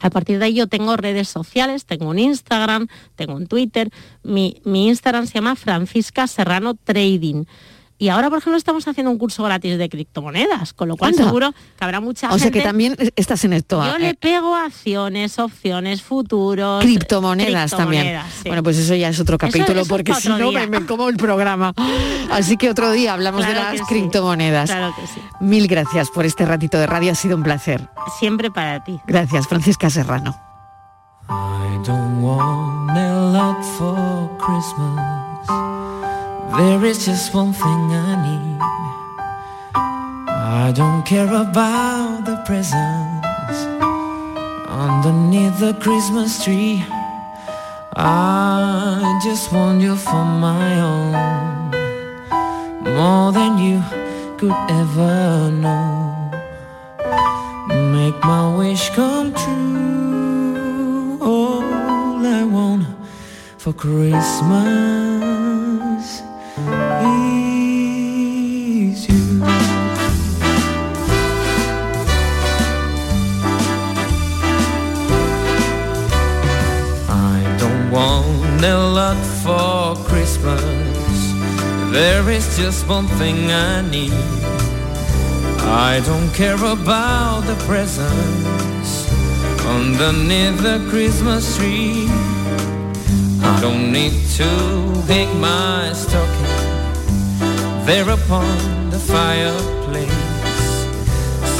A 0.00 0.10
partir 0.10 0.38
de 0.38 0.46
ahí 0.46 0.54
yo 0.54 0.66
tengo 0.66 0.96
redes 0.96 1.28
sociales, 1.28 1.86
tengo 1.86 2.08
un 2.08 2.18
Instagram, 2.18 2.88
tengo 3.14 3.34
un 3.34 3.46
Twitter. 3.46 3.90
Mi, 4.22 4.60
mi 4.64 4.88
Instagram 4.88 5.26
se 5.26 5.34
llama 5.34 5.56
Francisca 5.56 6.26
Serrano 6.26 6.74
Trading. 6.74 7.44
Y 7.96 8.08
ahora, 8.08 8.28
por 8.28 8.38
ejemplo, 8.38 8.56
estamos 8.58 8.86
haciendo 8.88 9.10
un 9.12 9.18
curso 9.18 9.44
gratis 9.44 9.78
de 9.78 9.88
criptomonedas, 9.88 10.72
con 10.72 10.88
lo 10.88 10.96
cual 10.96 11.12
Anda. 11.12 11.24
seguro 11.24 11.52
que 11.52 11.84
habrá 11.84 12.00
mucha 12.00 12.26
O 12.26 12.30
gente. 12.30 12.42
sea 12.42 12.50
que 12.50 12.60
también 12.62 12.96
estás 13.14 13.44
en 13.44 13.52
esto. 13.52 13.84
Yo 13.84 13.94
eh, 13.96 13.98
le 14.00 14.14
pego 14.14 14.54
acciones, 14.56 15.38
opciones, 15.38 16.02
futuros. 16.02 16.82
criptomonedas 16.82 17.70
también. 17.70 18.20
sí. 18.42 18.48
Bueno, 18.48 18.62
pues 18.64 18.78
eso 18.78 18.94
ya 18.96 19.08
es 19.08 19.20
otro 19.20 19.38
capítulo 19.38 19.82
eso 19.82 19.88
porque 19.88 20.12
si 20.14 20.28
no 20.28 20.50
me, 20.50 20.66
me 20.66 20.84
como 20.86 21.08
el 21.08 21.16
programa. 21.16 21.72
Así 22.32 22.56
que 22.56 22.68
otro 22.68 22.90
día 22.90 23.12
hablamos 23.12 23.44
Claro 23.44 23.60
de 23.60 23.66
que 23.72 23.78
las 23.78 23.88
sí. 23.88 23.94
criptomonedas. 23.94 24.70
Claro 24.70 24.94
que 24.98 25.06
sí. 25.06 25.20
Mil 25.40 25.68
gracias 25.68 26.10
por 26.10 26.26
este 26.26 26.44
ratito 26.44 26.78
de 26.78 26.86
radio, 26.86 27.12
ha 27.12 27.14
sido 27.14 27.36
un 27.36 27.42
placer. 27.44 27.88
Siempre 28.18 28.50
para 28.50 28.82
ti. 28.82 29.00
Gracias, 29.06 29.46
Francisca 29.46 29.88
Serrano. 29.88 30.34
I 31.28 31.78
don't 31.86 32.22
want 32.22 32.74
There 36.52 36.84
is 36.84 37.04
just 37.04 37.34
one 37.34 37.52
thing 37.52 37.92
I 37.92 38.14
need. 38.26 38.60
I 39.74 40.72
don't 40.72 41.04
care 41.04 41.26
about 41.26 42.24
the 42.24 42.36
presents 42.46 43.58
underneath 44.68 45.58
the 45.58 45.74
Christmas 45.74 46.44
tree. 46.44 46.84
I 47.96 49.20
just 49.22 49.52
want 49.52 49.80
you 49.80 49.96
for 49.96 50.24
my 50.24 50.80
own, 50.80 51.12
more 52.94 53.32
than 53.32 53.58
you 53.58 53.82
could 54.36 54.56
ever 54.68 55.50
know. 55.50 56.30
Make 57.68 58.18
my 58.24 58.54
wish 58.56 58.90
come 58.90 59.32
true. 59.32 61.18
All 61.20 62.26
I 62.26 62.44
want 62.44 62.86
for 63.58 63.72
Christmas 63.72 64.34
There 81.94 82.28
is 82.28 82.56
just 82.56 82.88
one 82.88 83.06
thing 83.06 83.52
I 83.52 83.80
need. 83.82 84.12
I 85.60 86.02
don't 86.04 86.28
care 86.34 86.56
about 86.56 87.42
the 87.42 87.54
presents 87.66 89.08
underneath 89.64 90.60
the 90.60 90.84
Christmas 90.90 91.56
tree. 91.56 92.08
I 93.42 93.58
don't 93.60 93.92
need 93.92 94.26
to 94.38 94.48
hang 95.06 95.40
my 95.40 95.92
stocking 95.92 96.53
there 97.86 98.08
upon 98.08 98.88
the 98.88 98.98
fireplace, 98.98 100.10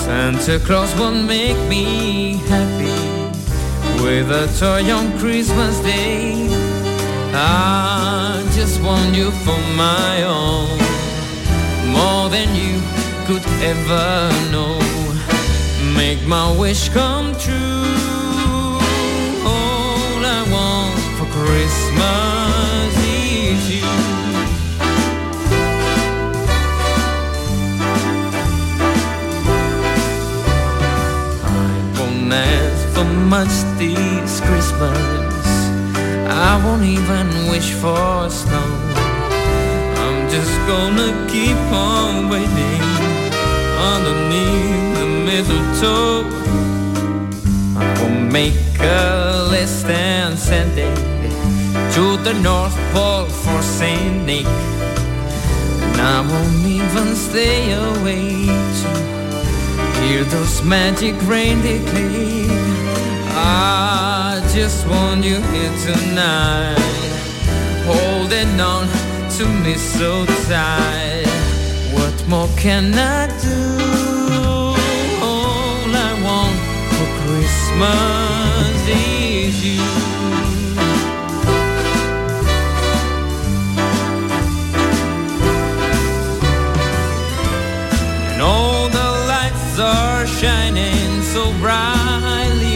Santa 0.04 0.58
Claus 0.58 0.90
won't 0.98 1.26
make 1.26 1.58
me 1.68 2.38
happy 2.48 2.96
with 4.02 4.30
a 4.30 4.46
toy 4.58 4.90
on 4.90 5.18
Christmas 5.18 5.78
Day. 5.80 6.48
I 7.34 8.42
just 8.54 8.80
want 8.82 9.14
you 9.14 9.30
for 9.44 9.58
my 9.76 10.22
own, 10.22 10.78
more 11.92 12.30
than 12.30 12.48
you 12.54 12.80
could 13.26 13.44
ever 13.62 14.30
know. 14.50 14.78
Make 15.94 16.26
my 16.26 16.50
wish 16.58 16.88
come 16.88 17.34
true. 17.38 17.84
All 19.44 20.24
I 20.24 20.40
want 20.50 20.98
for 21.18 21.26
Christmas 21.36 21.93
For 32.94 33.04
much 33.04 33.54
this 33.78 34.40
Christmas. 34.40 35.46
I 36.26 36.60
won't 36.64 36.82
even 36.82 37.26
wish 37.50 37.72
for 37.72 38.28
snow. 38.30 38.70
I'm 40.02 40.28
just 40.28 40.54
gonna 40.66 41.10
keep 41.28 41.56
on 41.70 42.28
waiting 42.28 42.82
underneath 43.92 44.98
the 44.98 45.06
mistletoe. 45.26 46.24
I 47.76 47.86
will 48.00 48.20
make 48.38 48.78
a 48.80 49.46
list 49.50 49.86
and 49.86 50.38
send 50.38 50.78
it 50.78 50.96
to 51.94 52.16
the 52.26 52.34
North 52.42 52.76
Pole 52.92 53.26
for 53.26 53.62
Saint 53.62 54.24
Nick. 54.26 54.46
And 54.46 56.00
I 56.00 56.20
won't 56.30 56.66
even 56.66 57.14
stay 57.14 57.72
away 57.72 58.46
to 58.80 59.03
hear 60.04 60.24
those 60.24 60.62
magic 60.62 61.14
reindeer 61.22 61.80
play. 61.90 62.46
I 63.36 64.40
just 64.54 64.86
want 64.86 65.24
you 65.24 65.40
here 65.52 65.74
tonight, 65.88 66.78
holding 67.86 68.60
on 68.60 68.86
to 69.36 69.44
me 69.64 69.74
so 69.74 70.26
tight. 70.48 71.26
What 71.94 72.16
more 72.28 72.48
can 72.56 72.94
I 72.94 73.26
do? 73.48 73.60
All 75.22 75.90
I 76.08 76.12
want 76.28 76.58
for 76.94 77.08
Christmas 77.22 78.88
is 78.88 79.64
you. 79.64 80.13
are 89.78 90.26
shining 90.26 91.22
so 91.22 91.52
brightly. 91.58 92.73